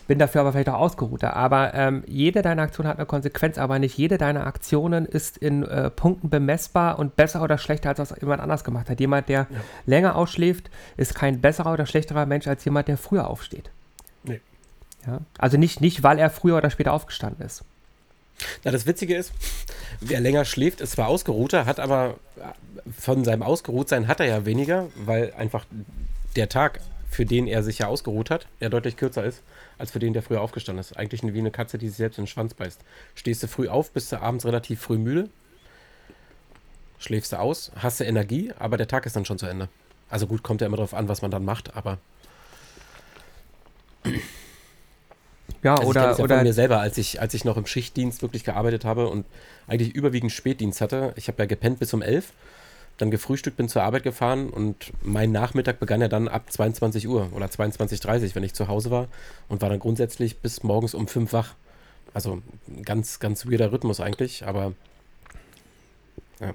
[0.09, 1.35] bin dafür aber vielleicht auch ausgeruhter.
[1.35, 5.63] Aber ähm, jede deiner Aktionen hat eine Konsequenz, aber nicht jede deiner Aktionen ist in
[5.63, 8.99] äh, Punkten bemessbar und besser oder schlechter, als das jemand anders gemacht hat.
[8.99, 9.45] Jemand, der
[9.85, 13.69] länger ausschläft, ist kein besserer oder schlechterer Mensch als jemand, der früher aufsteht.
[14.23, 14.41] Nee.
[15.05, 15.19] Ja?
[15.37, 17.63] Also nicht, nicht, weil er früher oder später aufgestanden ist.
[18.63, 19.31] Na, das Witzige ist,
[20.01, 22.15] wer länger schläft, ist zwar ausgeruhter, hat aber
[22.97, 25.67] von seinem Ausgeruhtsein hat er ja weniger, weil einfach
[26.35, 26.79] der Tag,
[27.11, 29.43] für den er sich ja ausgeruht hat, ja deutlich kürzer ist,
[29.79, 30.95] als für den, der früher aufgestanden ist.
[30.97, 32.81] Eigentlich wie eine Katze, die sich selbst in den Schwanz beißt.
[33.15, 35.29] Stehst du früh auf, bist du abends relativ früh müde,
[36.99, 39.69] schläfst du aus, hast du Energie, aber der Tag ist dann schon zu Ende.
[40.09, 41.99] Also gut, kommt ja immer darauf an, was man dann macht, aber
[45.63, 47.57] Ja, Also ich oder, das ja oder von mir selber, als ich, als ich noch
[47.57, 49.25] im Schichtdienst wirklich gearbeitet habe und
[49.67, 51.13] eigentlich überwiegend Spätdienst hatte.
[51.15, 52.31] Ich habe ja gepennt bis um 11,
[52.99, 57.29] dann gefrühstückt, bin zur Arbeit gefahren und mein Nachmittag begann ja dann ab 22 Uhr
[57.33, 59.07] oder 22.30 Uhr, wenn ich zu Hause war
[59.47, 61.55] und war dann grundsätzlich bis morgens um 5 wach.
[62.13, 62.41] Also
[62.83, 64.73] ganz, ganz weirder Rhythmus eigentlich, aber
[66.39, 66.53] ja.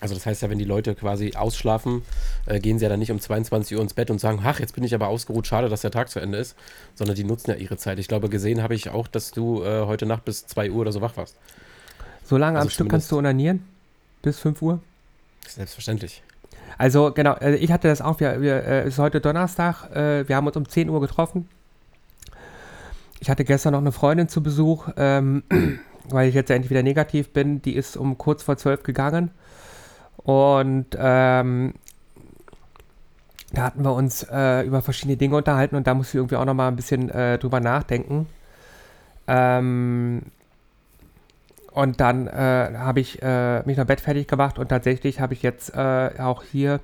[0.00, 2.02] Also das heißt ja, wenn die Leute quasi ausschlafen,
[2.46, 4.74] äh, gehen sie ja dann nicht um 22 Uhr ins Bett und sagen, ach, jetzt
[4.74, 6.56] bin ich aber ausgeruht, schade, dass der Tag zu Ende ist,
[6.94, 7.98] sondern die nutzen ja ihre Zeit.
[7.98, 10.92] Ich glaube, gesehen habe ich auch, dass du äh, heute Nacht bis 2 Uhr oder
[10.92, 11.36] so wach warst.
[12.24, 13.62] so lange also am Stück kannst du onanieren?
[14.22, 14.80] Bis 5 Uhr?
[15.46, 16.22] Selbstverständlich.
[16.78, 20.28] Also genau, äh, ich hatte das auch, wir, wir, äh, es ist heute Donnerstag, äh,
[20.28, 21.48] wir haben uns um 10 Uhr getroffen.
[23.18, 25.42] Ich hatte gestern noch eine Freundin zu Besuch, ähm,
[26.08, 27.60] weil ich jetzt ja endlich wieder negativ bin.
[27.62, 29.30] Die ist um kurz vor 12 gegangen.
[30.16, 31.74] Und ähm,
[33.52, 36.44] da hatten wir uns äh, über verschiedene Dinge unterhalten und da musste ich irgendwie auch
[36.44, 38.26] nochmal ein bisschen äh, drüber nachdenken.
[39.26, 40.22] Ähm,
[41.72, 45.42] und dann äh, habe ich äh, mich noch Bett fertig gemacht und tatsächlich habe ich
[45.42, 46.80] jetzt äh, auch hier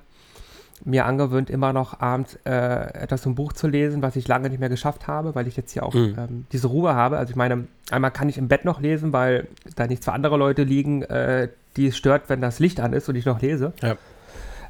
[0.85, 2.51] mir angewöhnt, immer noch abends äh,
[2.93, 5.71] etwas im Buch zu lesen, was ich lange nicht mehr geschafft habe, weil ich jetzt
[5.71, 6.15] hier auch Mhm.
[6.17, 7.17] ähm, diese Ruhe habe.
[7.17, 10.37] Also ich meine, einmal kann ich im Bett noch lesen, weil da nicht zwei andere
[10.37, 13.73] Leute liegen, äh, die es stört, wenn das Licht an ist und ich noch lese.
[13.81, 13.95] Ja.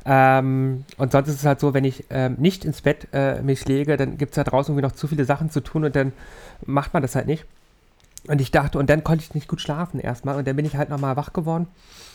[0.06, 3.68] Ähm, und sonst ist es halt so, wenn ich ähm, nicht ins Bett äh, mich
[3.68, 6.14] lege, dann gibt es da draußen irgendwie noch zu viele Sachen zu tun und dann
[6.66, 7.46] macht man das halt nicht.
[8.28, 10.36] Und ich dachte, und dann konnte ich nicht gut schlafen erstmal.
[10.36, 11.68] Und dann bin ich halt nochmal wach geworden.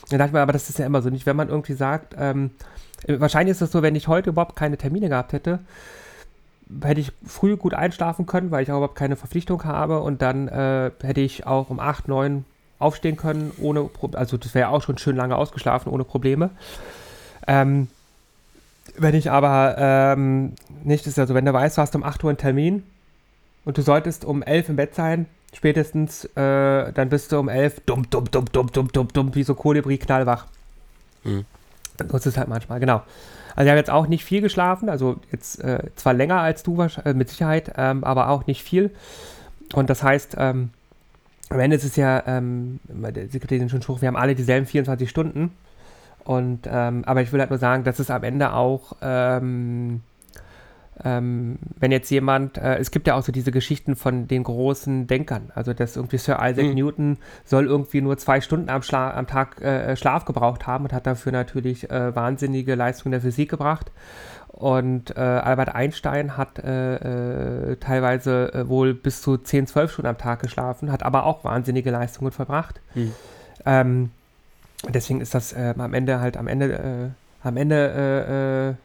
[0.09, 2.15] Dann dachte ich mir, aber das ist ja immer so nicht, wenn man irgendwie sagt,
[2.17, 2.51] ähm,
[3.07, 5.59] äh, wahrscheinlich ist es so, wenn ich heute überhaupt keine Termine gehabt hätte,
[6.83, 10.01] hätte ich früh gut einschlafen können, weil ich auch überhaupt keine Verpflichtung habe.
[10.01, 12.45] Und dann äh, hätte ich auch um 8, 9
[12.79, 16.49] aufstehen können, ohne, also das wäre auch schon schön lange ausgeschlafen, ohne Probleme.
[17.47, 17.87] Ähm,
[18.97, 20.53] wenn ich aber ähm,
[20.83, 22.83] nicht, ist also wenn du weißt, du hast um 8 Uhr einen Termin
[23.65, 27.81] und du solltest um 11 im Bett sein, spätestens, äh, dann bist du um 11
[27.85, 30.45] dumm, dumm, dumm, dumm, dumm, dumm, dumm, wie so Kolibri knallwach.
[31.23, 31.45] Hm.
[32.09, 33.03] So ist es halt manchmal, genau.
[33.55, 36.81] Also ich habe jetzt auch nicht viel geschlafen, also jetzt äh, zwar länger als du
[36.81, 38.91] äh, mit Sicherheit, ähm, aber auch nicht viel.
[39.73, 40.71] Und das heißt, ähm,
[41.49, 42.79] am Ende ist es ja, ähm,
[43.29, 45.51] Sie kriegen den schönen Spruch, wir haben alle dieselben 24 Stunden.
[46.23, 50.01] Und, ähm, aber ich will halt nur sagen, dass es am Ende auch, ähm,
[51.03, 55.07] ähm, wenn jetzt jemand, äh, es gibt ja auch so diese Geschichten von den großen
[55.07, 56.73] Denkern, also dass irgendwie Sir Isaac Mhm.
[56.75, 60.93] Newton soll irgendwie nur zwei Stunden am, Schla am Tag äh, Schlaf gebraucht haben und
[60.93, 63.91] hat dafür natürlich äh, wahnsinnige Leistungen der Physik gebracht.
[64.49, 70.19] Und äh, Albert Einstein hat äh, äh, teilweise wohl bis zu 10, 12 Stunden am
[70.19, 72.79] Tag geschlafen, hat aber auch wahnsinnige Leistungen verbracht.
[72.93, 73.13] Hm.
[73.65, 74.11] Ähm,
[74.87, 77.09] deswegen ist das äh, am Ende halt am Ende äh,
[77.45, 78.77] Am Ende,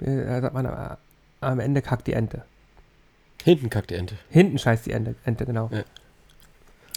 [0.00, 0.66] sagt man,
[1.40, 2.44] am Ende kackt die Ente.
[3.44, 4.16] Hinten kackt die Ente.
[4.30, 5.70] Hinten scheißt die Ente, Ente genau.
[5.72, 5.82] Ja.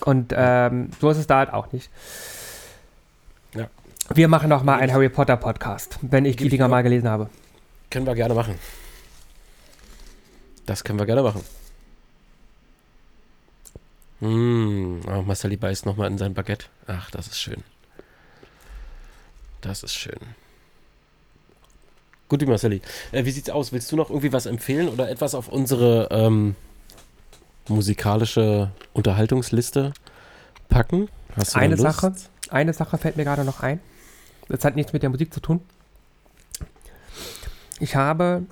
[0.04, 1.90] Und ähm, so ist es da halt auch nicht.
[3.54, 3.70] Ja.
[4.14, 7.30] Wir machen noch mal einen Harry Potter Podcast, wenn ich die Dinger mal gelesen habe.
[7.90, 8.56] Können wir gerne machen.
[10.66, 11.44] Das können wir gerne machen.
[14.22, 16.68] Mmh, oh, Marceli beißt nochmal in sein Baguette.
[16.88, 17.64] Ach, das ist schön.
[19.62, 20.20] Das ist schön.
[22.32, 22.80] Gut, Marceli.
[23.12, 23.74] Äh, wie sieht's aus?
[23.74, 26.56] Willst du noch irgendwie was empfehlen oder etwas auf unsere ähm,
[27.68, 29.92] musikalische Unterhaltungsliste
[30.70, 31.10] packen?
[31.36, 31.84] Hast du Eine Lust?
[31.84, 32.14] Sache,
[32.50, 33.82] eine Sache fällt mir gerade noch ein.
[34.48, 35.60] Das hat nichts mit der Musik zu tun.
[37.82, 38.46] Ich habe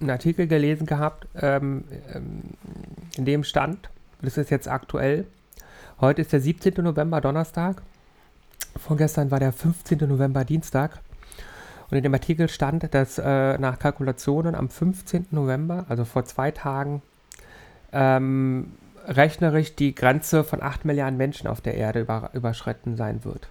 [0.00, 1.82] einen Artikel gelesen gehabt, ähm,
[2.14, 2.42] ähm,
[3.16, 3.90] in dem stand,
[4.22, 5.26] das ist jetzt aktuell,
[6.00, 6.74] heute ist der 17.
[6.74, 7.82] November, Donnerstag.
[8.76, 9.98] Vorgestern war der 15.
[10.08, 11.00] November, Dienstag.
[11.90, 15.26] Und in dem Artikel stand, dass äh, nach Kalkulationen am 15.
[15.30, 17.02] November, also vor zwei Tagen,
[17.92, 18.72] ähm,
[19.06, 23.48] rechnerisch die Grenze von 8 Milliarden Menschen auf der Erde über, überschritten sein wird.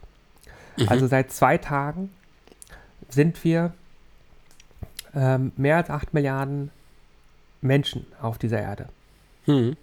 [0.88, 2.10] Also seit zwei Tagen
[3.08, 3.74] sind wir
[5.16, 6.72] ähm, mehr als 8 Milliarden
[7.62, 8.90] Menschen auf dieser Erde.
[9.46, 9.78] Hm.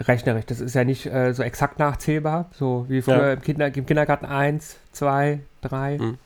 [0.00, 3.32] Rechnerisch, das ist ja nicht äh, so exakt nachzählbar, so wie früher Ja.
[3.34, 5.98] im, Kinder, im Kindergarten 1, 2, 3.
[5.98, 6.18] Mhm.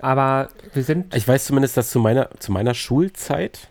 [0.00, 3.68] Aber wir sind, Ich weiß zumindest, dass zu meiner, zu meiner Schulzeit,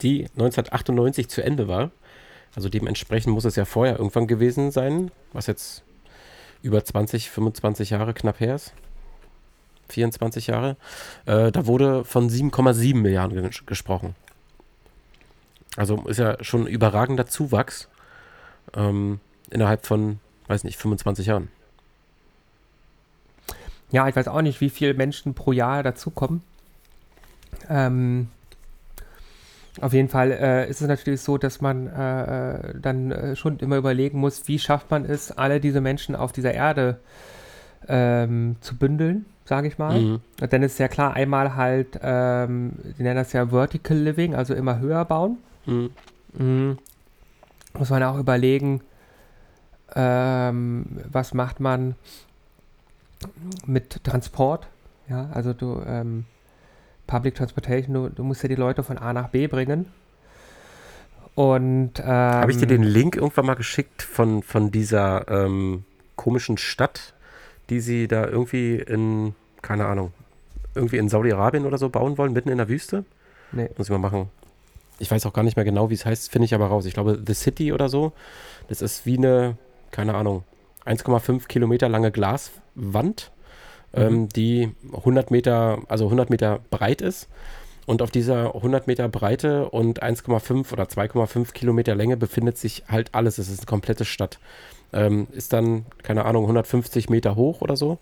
[0.00, 1.90] die 1998 zu Ende war,
[2.56, 5.82] also dementsprechend muss es ja vorher irgendwann gewesen sein, was jetzt
[6.62, 8.72] über 20, 25 Jahre knapp her ist.
[9.88, 10.76] 24 Jahre.
[11.26, 14.14] Äh, da wurde von 7,7 Milliarden ges gesprochen.
[15.76, 17.88] Also ist ja schon ein überragender Zuwachs
[18.74, 21.48] ähm, innerhalb von, weiß nicht, 25 Jahren.
[23.92, 26.42] ja, ich weiß auch nicht, wie viele Menschen pro Jahr dazukommen.
[27.68, 28.28] Ähm,
[29.80, 33.58] auf jeden Fall äh, ist es natürlich so, dass man äh, äh, dann äh, schon
[33.58, 36.98] immer überlegen muss, wie schafft man es, alle diese Menschen auf dieser Erde
[37.88, 39.98] ähm, zu bündeln, sage ich mal.
[39.98, 40.20] Mhm.
[40.36, 44.78] Dann ist ja klar, einmal halt, ähm, die nennen das ja Vertical Living, also immer
[44.78, 45.38] höher bauen.
[45.66, 45.90] Mhm.
[46.34, 46.78] Mhm.
[47.78, 48.82] Muss man auch überlegen,
[49.94, 51.94] ähm, was macht man
[53.66, 54.68] mit Transport.
[55.08, 56.24] Ja, also du, ähm,
[57.06, 59.86] Public Transportation, du, du musst ja die Leute von A nach B bringen.
[61.34, 65.84] Und ähm, Habe ich dir den Link irgendwann mal geschickt von, von dieser ähm,
[66.16, 67.14] komischen Stadt,
[67.70, 70.12] die sie da irgendwie in, keine Ahnung,
[70.74, 73.04] irgendwie in Saudi-Arabien oder so bauen wollen, mitten in der Wüste?
[73.50, 73.70] Nee.
[73.76, 74.30] Muss ich mal machen.
[75.02, 76.86] Ich weiß auch gar nicht mehr genau, wie es heißt, finde ich aber raus.
[76.86, 78.12] Ich glaube, The City oder so.
[78.68, 79.56] Das ist wie eine,
[79.90, 80.44] keine Ahnung,
[80.86, 83.32] 1,5 Kilometer lange Glaswand,
[83.94, 87.28] ähm, die 100 Meter, also 100 Meter breit ist.
[87.84, 93.12] Und auf dieser 100 Meter Breite und 1,5 oder 2,5 Kilometer Länge befindet sich halt
[93.12, 93.38] alles.
[93.38, 94.38] Es ist eine komplette Stadt.
[94.92, 97.98] Ähm, ist dann, keine Ahnung, 150 Meter hoch oder so.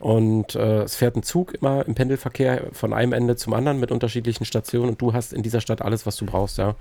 [0.00, 3.90] Und äh, es fährt ein Zug immer im Pendelverkehr von einem Ende zum anderen mit
[3.90, 6.76] unterschiedlichen Stationen und du hast in dieser Stadt alles, was du brauchst, ja.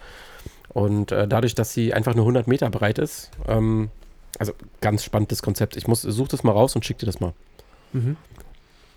[0.70, 3.90] Und äh, dadurch, dass sie einfach nur 100 Meter breit ist, ähm,
[4.38, 5.76] also ganz spannendes Konzept.
[5.78, 7.34] Ich muss, such das mal raus und schick dir das mal.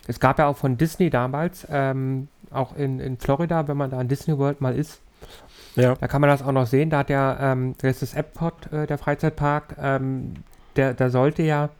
[0.07, 4.01] Es gab ja auch von Disney damals, ähm, auch in, in Florida, wenn man da
[4.01, 5.01] in Disney World mal ist,
[5.77, 5.95] Ja.
[5.95, 6.91] da kann man das auch noch sehen.
[6.91, 10.35] Da hat ja, ähm, da ist das Epcot, äh, der Freizeitpark, ähm,
[10.77, 11.71] der, der sollte ja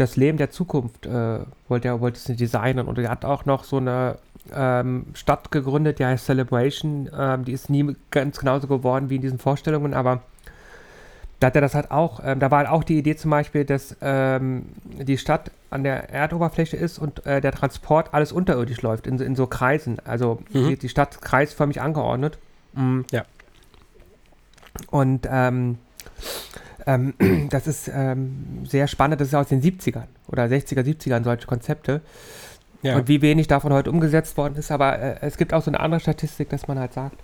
[0.00, 3.64] das Leben der Zukunft, äh, wollte er wollte es designen und er hat auch noch
[3.64, 4.16] so eine
[4.52, 7.08] ähm, Stadt gegründet, die heißt Celebration.
[7.16, 10.22] Ähm, die ist nie ganz genauso geworden wie in diesen Vorstellungen, aber
[11.38, 13.64] da hat er das halt auch, ähm, da war halt auch die Idee zum Beispiel,
[13.64, 14.66] dass ähm,
[14.98, 19.24] die Stadt an der Erdoberfläche ist und äh, der Transport alles unterirdisch läuft, in, so-
[19.24, 19.98] in so Kreisen.
[20.04, 20.68] Also Mhm.
[20.68, 22.38] die, die Stadt kreisförmig angeordnet.
[22.74, 23.04] Mhm.
[23.10, 23.24] Ja.
[24.90, 25.26] Und
[26.94, 27.14] ähm,
[27.50, 32.00] das ist ähm, sehr spannend, das ist aus den 70ern oder 60er, 70ern solche Konzepte.
[32.82, 32.96] Ja.
[32.96, 35.80] Und wie wenig davon heute umgesetzt worden ist, aber äh, es gibt auch so eine
[35.80, 37.16] andere Statistik, dass man halt sagt,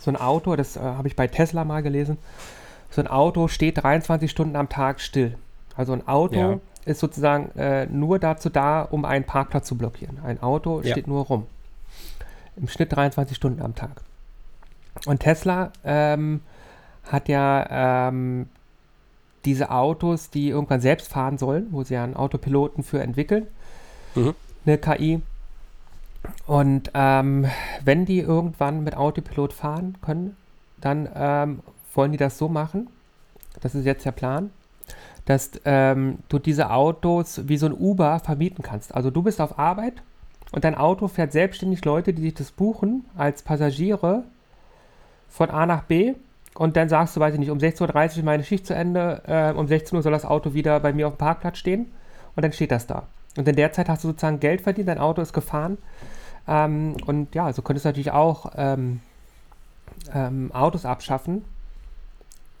[0.00, 2.18] so ein Auto, das äh, habe ich bei Tesla mal gelesen,
[2.90, 5.36] so ein Auto steht 23 Stunden am Tag still.
[5.76, 6.58] Also ein Auto Ja.
[6.84, 10.18] ist sozusagen äh, nur dazu da, um einen Parkplatz zu blockieren.
[10.24, 10.92] Ein Auto Ja.
[10.92, 11.46] steht nur rum.
[12.56, 14.00] Im Schnitt 23 Stunden am Tag.
[15.04, 16.40] Und Tesla ähm,
[17.04, 18.48] hat ja ähm,
[19.46, 23.46] diese Autos, die irgendwann selbst fahren sollen, wo sie ja einen Autopiloten für entwickeln,
[24.14, 24.34] Mhm.
[24.64, 25.22] eine KI.
[26.46, 27.46] Und ähm,
[27.84, 30.36] wenn die irgendwann mit Autopilot fahren können,
[30.80, 31.60] dann ähm,
[31.94, 32.88] wollen die das so machen,
[33.60, 34.50] das ist jetzt der Plan,
[35.24, 38.94] dass ähm, du diese Autos wie so ein Uber vermieten kannst.
[38.94, 39.94] Also du bist auf Arbeit
[40.52, 44.24] und dein Auto fährt selbstständig Leute, die sich das buchen, als Passagiere
[45.28, 46.14] von A nach B
[46.58, 49.22] und dann sagst du, weiß ich nicht, um 16.30 Uhr ist meine Schicht zu Ende,
[49.26, 51.92] äh, um 16 Uhr soll das Auto wieder bei mir auf dem Parkplatz stehen
[52.34, 53.04] und dann steht das da.
[53.36, 55.78] Und in der Zeit hast du sozusagen Geld verdient, dein Auto ist gefahren
[56.48, 59.00] ähm, und ja, so könntest du natürlich auch ähm,
[60.14, 61.44] ähm, Autos abschaffen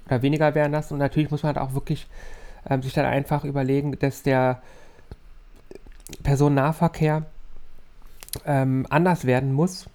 [0.06, 2.06] oder weniger wären das und natürlich muss man halt auch wirklich
[2.68, 4.60] ähm, sich dann einfach überlegen, dass der
[6.22, 7.24] Personennahverkehr
[8.44, 9.86] ähm, anders werden muss.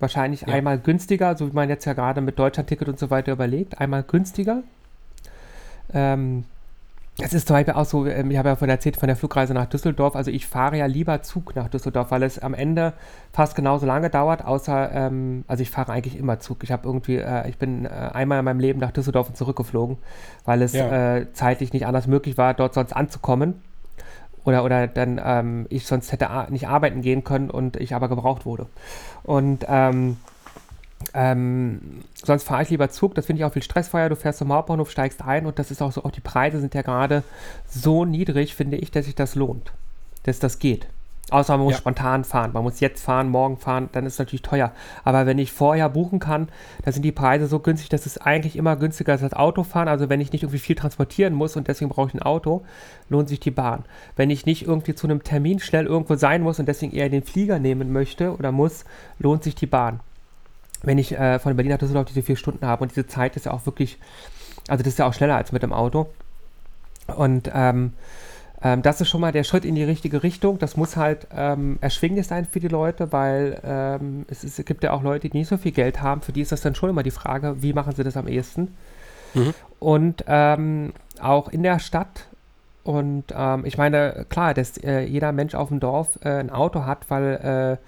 [0.00, 0.48] Wahrscheinlich Ja.
[0.48, 4.02] einmal günstiger, so wie man jetzt ja gerade mit Deutschlandticket und so weiter überlegt, einmal
[4.02, 4.62] günstiger.
[5.92, 6.44] Ähm,
[7.22, 9.54] es ist zum Beispiel auch so, ähm, ich habe ja vorhin erzählt von der Flugreise
[9.54, 12.92] nach Düsseldorf, also ich fahre ja lieber Zug nach Düsseldorf, weil es am Ende
[13.32, 16.64] fast genauso lange dauert, außer, ähm, also ich fahre eigentlich immer Zug.
[16.64, 19.96] Ich habe irgendwie, äh, ich bin äh, einmal in meinem Leben nach Düsseldorf und zurückgeflogen,
[20.44, 21.16] weil es Ja.
[21.18, 23.62] äh, zeitlich nicht anders möglich war, dort sonst anzukommen.
[24.44, 28.44] Oder, oder dann ähm, ich sonst hätte nicht arbeiten gehen können und ich aber gebraucht
[28.44, 28.66] wurde.
[29.22, 30.18] Und ähm,
[31.12, 34.08] ähm, sonst fahre ich lieber Zug, das finde ich auch viel stressfreier.
[34.08, 36.74] Du fährst zum Hauptbahnhof, steigst ein und das ist auch so, auch die Preise sind
[36.74, 37.22] ja gerade
[37.68, 39.72] so niedrig, finde ich, dass sich das lohnt.
[40.24, 40.86] Dass das geht.
[41.34, 41.78] Außer man muss Ja.
[41.78, 42.52] spontan fahren.
[42.52, 44.70] Man muss jetzt fahren, morgen fahren, dann ist es natürlich teuer.
[45.02, 46.48] Aber wenn ich vorher buchen kann,
[46.84, 49.88] dann sind die Preise so günstig, dass es eigentlich immer günstiger ist als Autofahren.
[49.88, 52.62] Also wenn ich nicht irgendwie viel transportieren muss und deswegen brauche ich ein Auto,
[53.08, 53.84] lohnt sich die Bahn.
[54.14, 57.24] Wenn ich nicht irgendwie zu einem Termin schnell irgendwo sein muss und deswegen eher den
[57.24, 58.84] Flieger nehmen möchte oder muss,
[59.18, 59.98] lohnt sich die Bahn
[60.86, 62.82] wenn ich äh, von Berlin nach Düsseldorf diese vier Stunden habe.
[62.82, 63.98] Und diese Zeit ist ja auch wirklich,
[64.68, 66.08] also das ist ja auch schneller als mit dem Auto.
[67.16, 67.94] Und ähm,
[68.62, 70.58] ähm, das ist schon mal der Schritt in die richtige Richtung.
[70.58, 74.84] Das muss halt ähm, erschwinglich sein für die Leute, weil ähm, es, ist, es gibt
[74.84, 76.20] ja auch Leute, die nicht so viel Geld haben.
[76.20, 78.74] Für die ist das dann schon immer die Frage, wie machen sie das am ehesten?
[79.34, 79.54] Mhm.
[79.80, 82.26] Und ähm, auch in der Stadt
[82.84, 86.84] und ähm, ich meine, klar, dass äh, jeder Mensch auf dem Dorf äh, ein Auto
[86.84, 87.78] hat, weil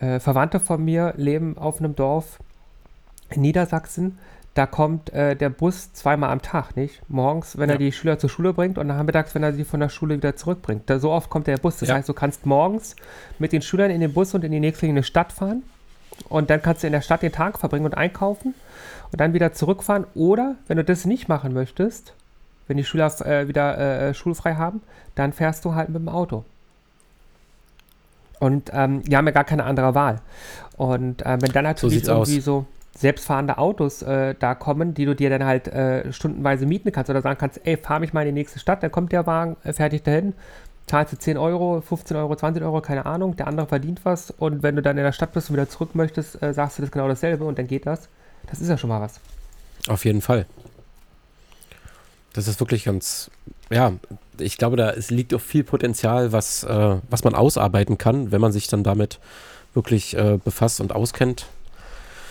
[0.00, 2.38] äh, äh, Verwandte von mir leben auf einem Dorf
[3.28, 4.18] in Niedersachsen.
[4.54, 7.00] Da kommt äh, der Bus zweimal am Tag, nicht?
[7.08, 7.78] Morgens, wenn er Ja.
[7.78, 10.90] die Schüler zur Schule bringt und nachmittags, wenn er sie von der Schule wieder zurückbringt.
[10.90, 11.76] Da, so oft kommt der Bus.
[11.78, 11.94] Das Ja.
[11.94, 12.96] heißt, du kannst morgens
[13.38, 15.62] mit den Schülern in den Bus und in die nächstliegende Stadt fahren.
[16.28, 18.54] Und dann kannst du in der Stadt den Tag verbringen und einkaufen
[19.12, 20.04] und dann wieder zurückfahren.
[20.14, 22.12] Oder, wenn du das nicht machen möchtest,
[22.66, 24.82] wenn die Schüler äh, wieder äh, schulfrei haben,
[25.14, 26.44] dann fährst du halt mit dem Auto.
[28.40, 30.20] Und ähm, die haben ja gar keine andere Wahl.
[30.76, 32.44] Und äh, wenn dann natürlich sieht's irgendwie aus.
[32.44, 32.66] so
[33.00, 37.22] selbstfahrende Autos äh, da kommen, die du dir dann halt äh, stundenweise mieten kannst oder
[37.22, 39.72] sagen kannst, ey, fahr mich mal in die nächste Stadt, dann kommt der Wagen äh,
[39.72, 40.34] fertig dahin,
[40.86, 44.62] zahlst du 10 Euro, 15 Euro, 20 Euro, keine Ahnung, der andere verdient was und
[44.62, 46.90] wenn du dann in der Stadt bist und wieder zurück möchtest, äh, sagst du das
[46.90, 48.08] genau dasselbe und dann geht das.
[48.50, 49.18] Das ist ja schon mal was.
[49.88, 50.44] Auf jeden Fall.
[52.34, 53.30] Das ist wirklich ganz,
[53.70, 53.92] ja,
[54.38, 58.42] ich glaube, da es liegt auch viel Potenzial, was, äh, was man ausarbeiten kann, wenn
[58.42, 59.20] man sich dann damit
[59.72, 61.46] wirklich befasst und auskennt.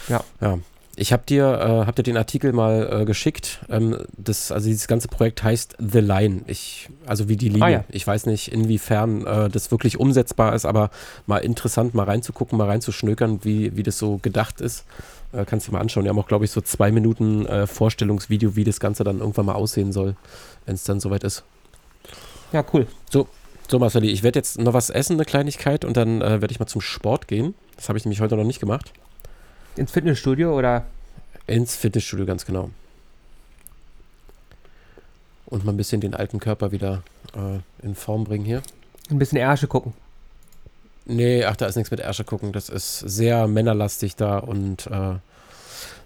[0.09, 0.23] Ja.
[0.41, 0.59] Ja.
[0.95, 3.59] Ich habe dir, äh, hab dir den Artikel mal äh, geschickt.
[3.69, 6.41] Ähm, das, also dieses ganze Projekt heißt The Line.
[6.47, 7.63] Ich, also wie die Linie.
[7.63, 7.83] Ah, ja.
[7.87, 10.89] Ich weiß nicht, inwiefern äh, das wirklich umsetzbar ist, aber
[11.25, 14.83] mal interessant, mal reinzugucken, mal reinzuschnökern, wie, wie das so gedacht ist.
[15.31, 16.03] Äh, kannst du mal anschauen.
[16.03, 19.45] Die haben auch, glaube ich, so zwei Minuten äh, Vorstellungsvideo, wie das Ganze dann irgendwann
[19.45, 20.17] mal aussehen soll,
[20.65, 21.45] wenn es dann soweit ist.
[22.51, 22.87] Ja, cool.
[23.09, 23.27] So,
[23.77, 26.65] Marceli, ich werde jetzt noch was essen, eine Kleinigkeit, und dann äh, werde ich mal
[26.65, 27.53] zum Sport gehen.
[27.75, 28.91] Das habe ich nämlich heute noch nicht gemacht.
[29.75, 30.85] Ins Fitnessstudio oder
[31.47, 32.69] Ins Fitnessstudio, ganz genau.
[35.47, 37.01] Und mal ein bisschen den alten Körper wieder
[37.33, 38.61] äh, in Form bringen hier.
[39.09, 39.93] ein bisschen Ärsche gucken.
[41.05, 42.51] Nee, ach, da ist nichts mit Ärsche gucken.
[42.51, 45.15] Das ist sehr männerlastig da und äh,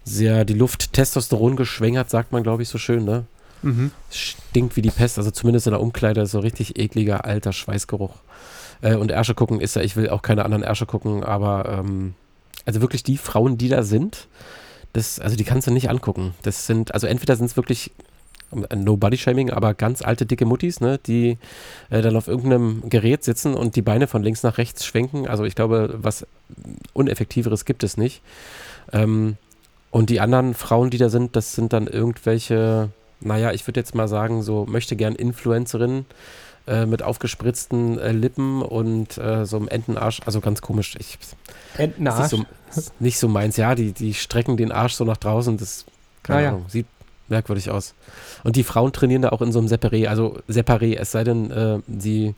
[0.06, 3.26] sehr die Luft Testosteron geschwängert, sagt man, glaube ich, so schön, ne?
[3.64, 3.92] Mhm.
[4.10, 8.16] Stinkt wie die Pest, also zumindest in der Umkleide, so richtig ekliger, alter Schweißgeruch.
[8.82, 12.16] Äh, und Ärsche gucken ist ja, ich will auch keine anderen Ärsche gucken, aber ähm,
[12.66, 14.28] also wirklich die Frauen, die da sind,
[14.94, 16.34] das, also die kannst du nicht angucken.
[16.44, 17.92] Das sind, also entweder sind es wirklich
[18.76, 21.38] No Body Shaming, aber ganz alte, dicke Muttis, ne, die
[21.90, 25.28] äh, dann auf irgendeinem Gerät sitzen und die Beine von links nach rechts schwenken.
[25.28, 26.28] Also ich glaube, was
[26.94, 28.22] uneffektiveres gibt es nicht.
[28.92, 29.38] Ähm,
[29.92, 33.96] und die anderen Frauen, die da sind, das sind dann irgendwelche, naja, ich würde jetzt
[33.96, 36.06] mal sagen, so möchte gern Influencerinnen
[36.68, 40.96] äh, mit aufgespritzten äh, Lippen und äh, so einem Entenarsch, also ganz komisch.
[41.00, 41.18] Ich,
[41.78, 42.26] Entenarsch.
[42.26, 42.46] ist so,
[43.00, 43.58] nicht so meins.
[43.58, 45.58] Ja, die, die strecken den Arsch so nach draußen.
[45.58, 45.86] Das,
[46.24, 46.50] keine Ah, ja.
[46.50, 46.86] Ahnung, sieht
[47.30, 47.94] merkwürdig aus.
[48.44, 51.52] Und die Frauen trainieren da auch in so einem Separé, also Separé, es sei denn,
[51.52, 52.36] äh, sie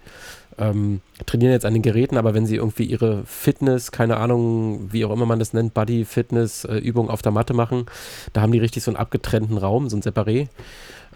[0.57, 5.03] ähm, trainieren jetzt an den Geräten, aber wenn sie irgendwie ihre Fitness, keine Ahnung, wie
[5.03, 7.87] auch immer man das nennt, Body, Fitness, äh, Übung auf der Matte machen,
[8.33, 10.47] da haben die richtig so einen abgetrennten Raum, so ein Separé.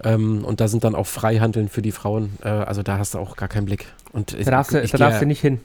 [0.04, 2.38] Ähm, und da sind dann auch Freihandeln für die Frauen.
[2.44, 3.88] Äh, also da hast du auch gar keinen Blick.
[4.12, 5.60] Und Da darfst, du, ich da darfst du nicht hin.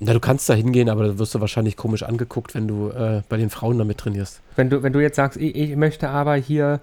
[0.00, 3.22] Na, du kannst da hingehen, aber da wirst du wahrscheinlich komisch angeguckt, wenn du äh,
[3.28, 4.40] bei den Frauen damit trainierst.
[4.54, 6.80] Wenn du, wenn du jetzt sagst, ich, ich möchte aber hier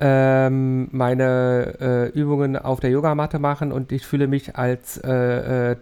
[0.00, 5.76] ähm, meine äh, Übungen auf der Yogamatte machen und ich fühle mich als äh, äh,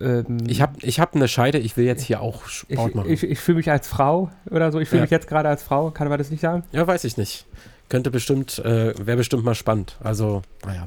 [0.00, 3.10] ähm, Ich habe ich hab eine Scheide, ich will jetzt hier auch ich, Sport machen.
[3.10, 4.78] ich, ich fühle mich als Frau oder so.
[4.80, 5.04] Ich fühle Ja.
[5.04, 5.90] mich jetzt gerade als Frau.
[5.90, 6.62] Kann man das nicht sagen?
[6.72, 7.46] Ja, weiß ich nicht.
[7.88, 9.96] Könnte bestimmt, äh, wäre bestimmt mal spannend.
[10.02, 10.86] Also, naja.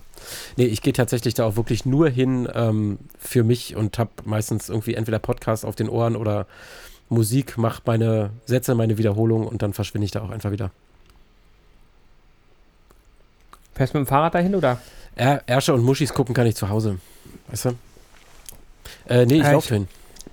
[0.55, 4.69] Nee, ich gehe tatsächlich da auch wirklich nur hin ähm, für mich und habe meistens
[4.69, 6.47] irgendwie entweder Podcast auf den Ohren oder
[7.09, 10.71] Musik, mache meine Sätze, meine Wiederholung und dann verschwinde ich da auch einfach wieder.
[13.75, 14.79] Fährst du mit dem Fahrrad dahin oder?
[15.15, 16.99] Er Ärsche und Muschis gucken kann ich zu Hause.
[17.49, 17.71] Weißt du?
[19.07, 19.87] Äh, nee, ich Äh, laufe ich- hin.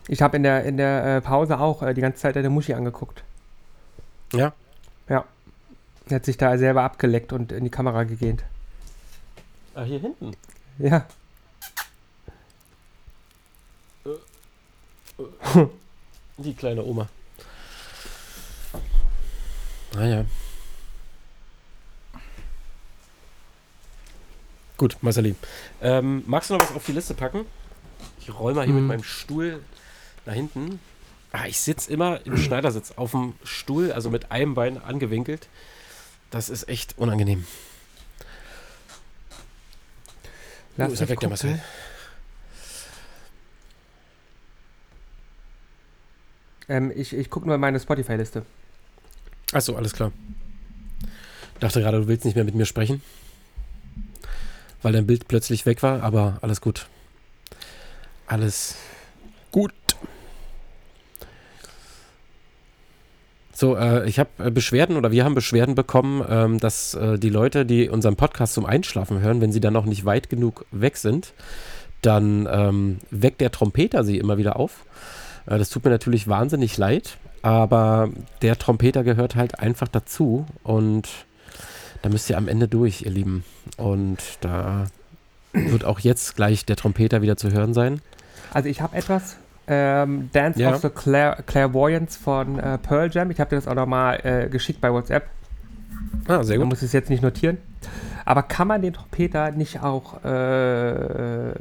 [0.09, 2.74] Ich habe in der, in der äh, Pause auch äh, die ganze Zeit der Muschi
[2.74, 3.23] angeguckt.
[4.32, 4.53] Ja?
[5.09, 5.24] Ja.
[6.09, 8.43] Er hat sich da selber abgeleckt und in die Kamera gegähnt.
[9.74, 10.32] Ah, hier hinten.
[10.78, 11.07] Ja.
[16.39, 17.09] Die kleine Oma.
[19.95, 20.24] Naja.
[24.77, 25.35] Gut, Marceli.
[25.82, 27.45] Ähm, magst du noch was auf die Liste packen?
[28.31, 28.86] Ich roll mal hier mit Hm.
[28.86, 29.61] meinem Stuhl
[30.24, 30.78] nach hinten.
[31.32, 35.48] Ah, ich sitze immer im Schneidersitz auf dem Stuhl, also mit einem Bein angewinkelt.
[36.31, 37.44] Das ist echt unangenehm.
[40.77, 41.28] Lass Wo ist er weg, der.
[41.28, 41.61] Marcel?
[46.69, 48.44] Ähm, ich ich gucke nur in meine Spotify-Liste.
[49.52, 50.12] Achso, alles klar.
[51.59, 53.02] Dachte gerade, du willst nicht mehr mit mir sprechen.
[54.82, 56.86] Weil dein Bild plötzlich weg war, aber alles gut.
[58.31, 58.77] Alles
[59.51, 59.73] gut.
[63.52, 67.28] So, äh, ich habe äh, Beschwerden oder wir haben Beschwerden bekommen, ähm, dass äh, die
[67.28, 70.97] Leute, die unseren Podcast zum Einschlafen hören, wenn sie dann noch nicht weit genug weg
[70.97, 71.32] sind,
[72.02, 74.85] dann ähm, weckt der Trompeter sie immer wieder auf.
[75.47, 78.11] Äh, das tut mir natürlich wahnsinnig leid, aber
[78.43, 81.09] der Trompeter gehört halt einfach dazu und
[82.02, 83.43] da müsst ihr am Ende durch, ihr Lieben.
[83.77, 84.86] Und da
[85.52, 88.01] wird auch jetzt gleich der Trompeter wieder zu hören sein.
[88.53, 89.37] Also ich habe etwas.
[89.67, 90.75] Ähm, Dance Ja.
[90.75, 93.31] of the Clair Clairvoyance von äh, Pearl Jam.
[93.31, 95.27] Ich habe dir das auch nochmal äh, geschickt bei WhatsApp.
[96.27, 96.75] Ah, sehr Man gut.
[96.79, 97.59] muss es jetzt nicht notieren.
[98.25, 100.91] Aber kann man den Trompeter nicht auch äh,
[101.51, 101.55] äh,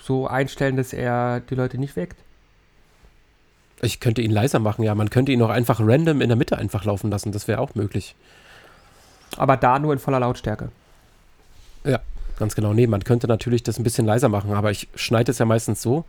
[0.00, 2.16] so einstellen, dass er die Leute nicht weckt?
[3.82, 4.94] Ich könnte ihn leiser machen, ja.
[4.94, 7.32] Man könnte ihn auch einfach random in der Mitte einfach laufen lassen.
[7.32, 8.14] Das wäre auch möglich.
[9.36, 10.68] Aber da nur in voller Lautstärke.
[12.38, 12.72] Ganz genau.
[12.72, 15.80] Nee, man könnte natürlich das ein bisschen leiser machen, aber ich schneide es ja meistens
[15.82, 16.04] so,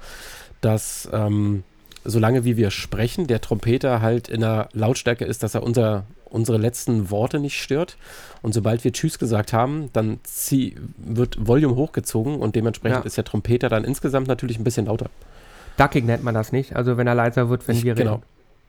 [0.62, 1.64] dass ähm,
[2.04, 6.58] solange wie wir sprechen, der Trompeter halt in der Lautstärke ist, dass er unser, unsere
[6.58, 7.98] letzten Worte nicht stört.
[8.42, 13.06] Und sobald wir Tschüss gesagt haben, dann zieh, wird Volume hochgezogen und dementsprechend Ja.
[13.06, 15.10] ist der Trompeter dann insgesamt natürlich ein bisschen lauter.
[15.78, 16.76] Ducking nennt man das nicht.
[16.76, 18.22] Also wenn er leiser wird, wenn Ich- wir genau.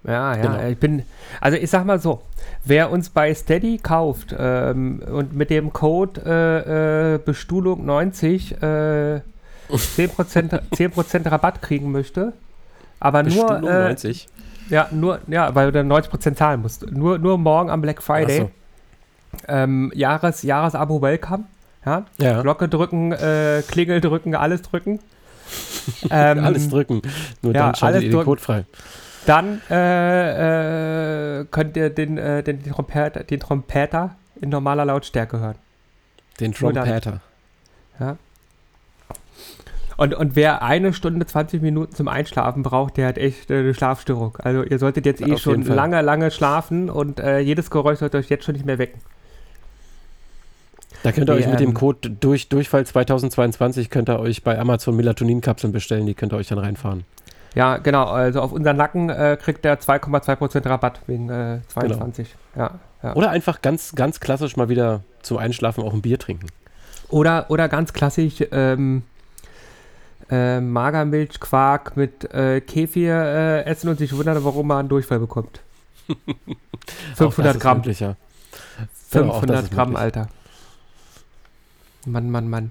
[0.05, 0.69] Ja, ja, Genau.
[0.69, 1.03] ich bin,
[1.41, 2.23] also ich sag mal so,
[2.65, 9.21] wer uns bei Steady kauft ähm, und mit dem Code äh, äh, Bestuhlung 90 äh,
[9.69, 10.61] 10%,
[11.07, 12.33] 10 Rabatt kriegen möchte,
[13.01, 14.29] aber nur, Bestuhlung äh, 90.
[14.71, 18.47] ja, nur, ja, weil du dann 90% zahlen musst, nur, nur morgen am Black Friday,
[18.47, 21.45] Ach ähm, Jahres, Jahresabo Welcome,
[21.85, 25.01] ja, Ja, Glocke drücken, äh, Klingel drücken, alles drücken.
[26.11, 27.01] Ähm, alles drücken.
[27.43, 28.25] Nur ja, dann schaltet ihr den drücken.
[28.25, 28.65] Code frei.
[29.27, 35.39] Dann äh, äh, könnt ihr den, äh, den, den, Trompeter, den Trompeter in normaler Lautstärke
[35.41, 35.57] hören.
[36.41, 36.53] Den.
[36.53, 37.21] Trompeter.
[39.97, 43.75] Und, und wer eine Stunde, 20 Minuten zum Einschlafen braucht, der hat echt äh, eine
[43.75, 44.37] Schlafstörung.
[44.37, 48.19] Also ihr solltet jetzt eh Auf schon lange, lange schlafen und äh, jedes Geräusch sollte
[48.19, 49.01] euch jetzt schon nicht mehr wecken.
[51.03, 54.59] Da könnt ihr euch mit dem ähm, Code durch, Durchfall 2022 könnt ihr euch bei
[54.59, 57.05] Amazon Melatoninkapseln bestellen, die könnt ihr euch dann reinfahren.
[57.57, 58.05] Ja, genau.
[58.05, 62.37] Also auf unseren Nacken äh, kriegt der 2,2% Rabatt wegen äh, 22.
[62.55, 62.73] Ja,
[63.03, 63.15] ja.
[63.15, 66.49] Oder einfach ganz, ganz klassisch mal wieder zum Einschlafen auch ein Bier trinken.
[67.09, 69.05] Oder, oder ganz klassisch ähm,
[70.31, 75.61] äh, Magermilchquark mit äh, Kefir äh, essen und sich wundern, warum man einen Durchfall bekommt.
[77.15, 77.79] Auch 500 das ist Gramm.
[77.79, 78.09] Möglich, ja.
[79.13, 80.03] Ja, auch das 500 ist Gramm, möglich.
[80.03, 80.29] Alter.
[82.05, 82.71] Mann, Mann, Mann.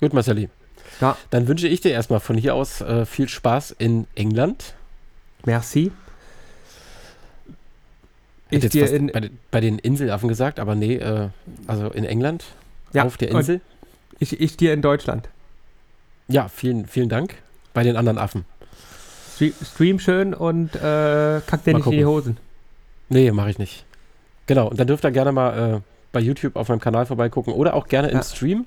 [0.00, 0.48] Gut, Marceli.
[1.00, 1.16] Ja.
[1.30, 4.74] Dann wünsche ich dir erstmal von hier aus äh, viel Spaß in England.
[5.44, 5.92] Merci.
[8.50, 11.28] Ich hätte jetzt in, bei, den- bei den Inselaffen gesagt, aber nee, äh,
[11.66, 12.44] also in England,
[12.92, 13.60] Ja, auf der Insel.
[14.18, 15.28] ich, ich dir in Deutschland.
[16.28, 17.34] Ja, vielen, vielen Dank.
[17.74, 18.44] Bei den anderen Affen.
[19.36, 22.06] Stream, schön und äh, kack dir nicht in die gucken.
[22.06, 22.36] Hosen.
[23.08, 23.84] Nee, mache ich nicht.
[24.46, 25.80] Genau, und dann dürft ihr gerne mal äh,
[26.10, 28.22] bei YouTube auf meinem Kanal vorbeigucken oder auch gerne im Ja.
[28.22, 28.64] Stream.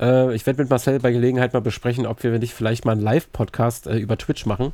[0.00, 3.02] Äh, ich werde mit Marcel bei Gelegenheit mal besprechen, ob wir nicht vielleicht mal einen
[3.02, 4.72] Live-Podcast äh, über Twitch machen,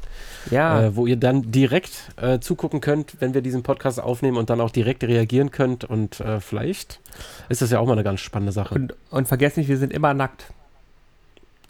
[0.50, 4.48] Ja, äh, wo ihr dann direkt äh, zugucken könnt, wenn wir diesen Podcast aufnehmen und
[4.48, 5.84] dann auch direkt reagieren könnt.
[5.84, 7.00] Und äh, vielleicht
[7.48, 8.74] ist das ja auch mal eine ganz spannende Sache.
[8.76, 10.46] und, und vergesst nicht, wir sind immer nackt.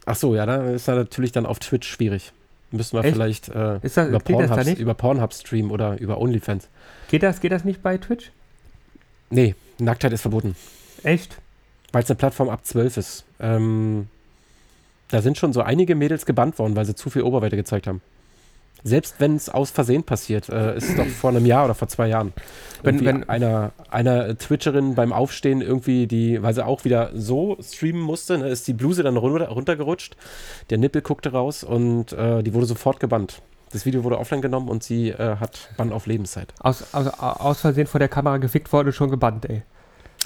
[0.06, 2.32] Ach so, ja, da ist natürlich dann auf Twitch schwierig.
[2.70, 3.14] Müssen wir Echt?
[3.14, 6.68] vielleicht äh, das- über, Pornhub, über Pornhub streamen oder über OnlyFans.
[7.08, 8.30] Geht das, geht das nicht bei Twitch?
[9.30, 10.56] Nee, Nacktheit ist verboten.
[11.02, 11.38] Echt?
[11.92, 13.24] weil es eine Plattform ab 12 ist.
[13.38, 14.08] Ähm,
[15.10, 18.00] da sind schon so einige Mädels gebannt worden, weil sie zu viel Oberweite gezeigt haben.
[18.82, 21.86] Selbst wenn es aus Versehen passiert, äh, ist es doch vor einem Jahr oder vor
[21.86, 22.32] zwei Jahren.
[22.82, 28.02] Wenn- wenn- einer, einer Twitcherin beim Aufstehen irgendwie die, weil sie auch wieder so streamen
[28.02, 30.16] musste, ne, ist die Bluse dann runter, runtergerutscht,
[30.70, 33.40] der Nippel guckte raus und äh, die wurde sofort gebannt.
[33.72, 36.52] Das Video wurde offline genommen und sie äh, hat Bann auf Lebenszeit.
[36.60, 39.62] Aus, aus, aus Versehen vor der Kamera gefickt worden und schon gebannt, ey.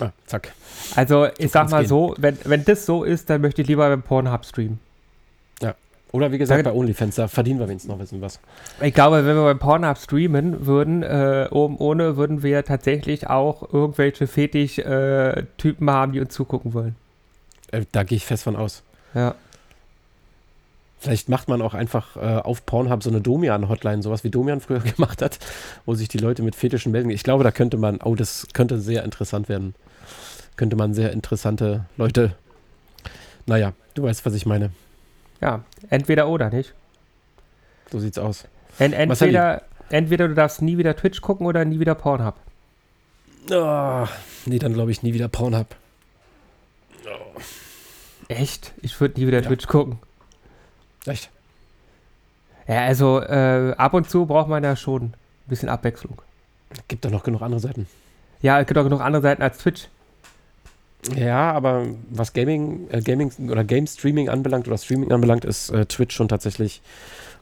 [0.00, 0.52] Ah, zack.
[0.94, 1.88] Also, ich sag mal gehen.
[1.88, 4.78] so, wenn, wenn das so ist, dann möchte ich lieber beim Pornhub streamen.
[6.10, 6.70] Oder wie gesagt, Danke.
[6.70, 8.40] bei OnlyFans, da verdienen wir wenigstens noch ein bisschen was.
[8.80, 13.72] Ich glaube, wenn wir beim Pornhub streamen würden, äh, oben ohne, würden wir tatsächlich auch
[13.72, 16.96] irgendwelche Fetisch-Typen haben, die uns zugucken wollen.
[17.72, 18.82] Äh, da gehe ich fest von aus.
[19.14, 19.34] Ja.
[21.00, 24.80] Vielleicht macht man auch einfach äh, auf Pornhub so eine Domian-Hotline, sowas wie Domian früher
[24.96, 25.38] gemacht hat,
[25.86, 27.10] wo sich die Leute mit Fetischen melden.
[27.10, 29.74] Ich glaube, da könnte man, oh, das könnte sehr interessant werden.
[30.56, 32.34] Könnte man sehr interessante Leute,
[33.46, 34.70] naja, du weißt, was ich meine.
[35.40, 36.74] Ja, entweder oder, nicht?
[37.92, 38.46] So sieht's aus.
[38.80, 39.36] En Marcelli.
[39.36, 42.34] entweder, entweder du darfst nie wieder Twitch gucken oder nie wieder Pornhub.
[43.50, 44.06] Oh,
[44.46, 45.76] nee, dann glaube ich nie wieder Pornhub.
[48.28, 48.72] Echt?
[48.82, 49.46] Ich würde nie wieder Ja.
[49.46, 50.00] Twitch gucken.
[51.08, 51.30] Echt?
[52.66, 55.14] Ja, also äh, ab und zu braucht man ja schon ein
[55.46, 56.20] bisschen Abwechslung.
[56.86, 57.86] Gibt doch noch genug andere Seiten.
[58.42, 59.88] Ja, es gibt auch genug andere Seiten als Twitch.
[61.14, 65.86] Ja, aber was Gaming, äh, Gaming oder Game Streaming anbelangt oder Streaming anbelangt, ist äh,
[65.86, 66.82] Twitch schon tatsächlich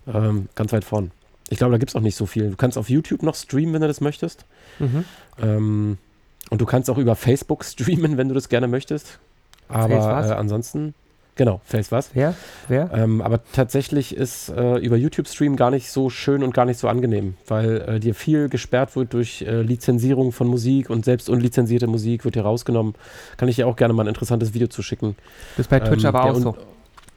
[0.07, 1.11] ähm, ganz weit vorn.
[1.49, 2.51] Ich glaube, da gibt es auch nicht so viel.
[2.51, 4.45] Du kannst auf YouTube noch streamen, wenn du das möchtest.
[4.79, 5.05] Mhm.
[5.41, 5.99] Ähm,
[6.51, 9.19] und du kannst auch über Facebook streamen, wenn du das gerne möchtest.
[9.69, 10.95] Aber äh, ansonsten,
[11.37, 12.11] genau, Face was.
[12.15, 12.35] Wer?
[12.69, 12.91] Wer?
[12.93, 16.79] Ähm, aber tatsächlich ist äh, über YouTube Stream gar nicht so schön und gar nicht
[16.79, 21.31] so angenehm, weil äh, dir viel gesperrt wird durch äh, Lizenzierung von Musik und selbst
[21.31, 22.95] unlizenzierte Musik wird dir rausgenommen.
[23.37, 25.17] Kann ich dir auch gerne mal ein interessantes Video zu schicken.
[25.57, 26.57] Das ist bei Twitch Ähm, aber auch so.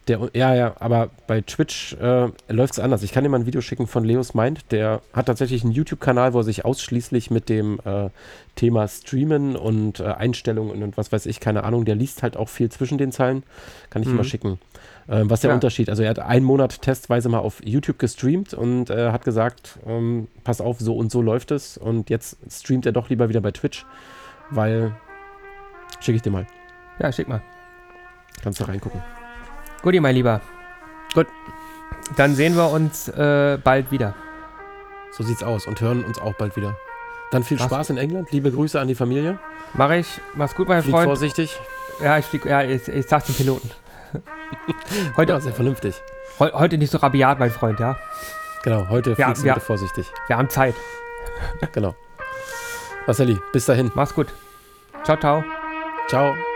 [0.09, 3.03] Der, ja, ja, aber bei Twitch äh, läuft es anders.
[3.03, 4.71] Ich kann dir mal ein Video schicken von Leos Mind.
[4.71, 8.09] Der hat tatsächlich einen YouTube-Kanal, wo er sich ausschließlich mit dem äh,
[8.55, 12.49] Thema Streamen und äh, Einstellungen und was weiß ich, keine Ahnung, der liest halt auch
[12.49, 13.43] viel zwischen den Zeilen.
[13.91, 14.17] Kann ich dir Mhm.
[14.17, 14.59] mal schicken.
[15.07, 15.55] Ähm, was ist der Ja.
[15.55, 15.89] Unterschied?
[15.89, 20.27] Also er hat einen Monat testweise mal auf YouTube gestreamt und äh, hat gesagt, ähm,
[20.43, 21.77] pass auf, so und so läuft es.
[21.77, 23.85] Und jetzt streamt er doch lieber wieder bei Twitch,
[24.49, 24.91] weil
[25.99, 26.47] schicke ich dir mal.
[26.99, 27.41] Ja, schick mal.
[28.41, 29.01] Kannst du reingucken.
[29.81, 30.41] Guti, mein Lieber.
[31.13, 31.27] Gut.
[32.17, 34.15] Dann sehen wir uns äh, bald wieder.
[35.11, 36.75] So sieht's aus und hören uns auch bald wieder.
[37.31, 37.59] Dann viel?
[37.59, 38.31] Spaß in England.
[38.31, 39.37] Liebe Grüße an die Familie.
[39.73, 40.19] Mach ich.
[40.35, 41.05] Mach's gut, mein Flieg Freund.
[41.07, 41.59] vorsichtig.
[42.01, 43.69] Ja, ich flieg, ja, ich, ich sag's dem Piloten.
[45.17, 46.01] heute, Ja, sehr vernünftig.
[46.39, 47.97] heu, heute nicht so rabiat, mein Freund, ja?
[48.63, 50.11] Genau, heute Ja, fliegst du bitte vorsichtig.
[50.27, 50.75] Wir haben Zeit.
[51.71, 51.95] Genau.
[53.05, 53.91] Marcelli, bis dahin.
[53.95, 54.27] Mach's gut.
[55.03, 55.43] Ciao, ciao.
[56.07, 56.48] Ciao.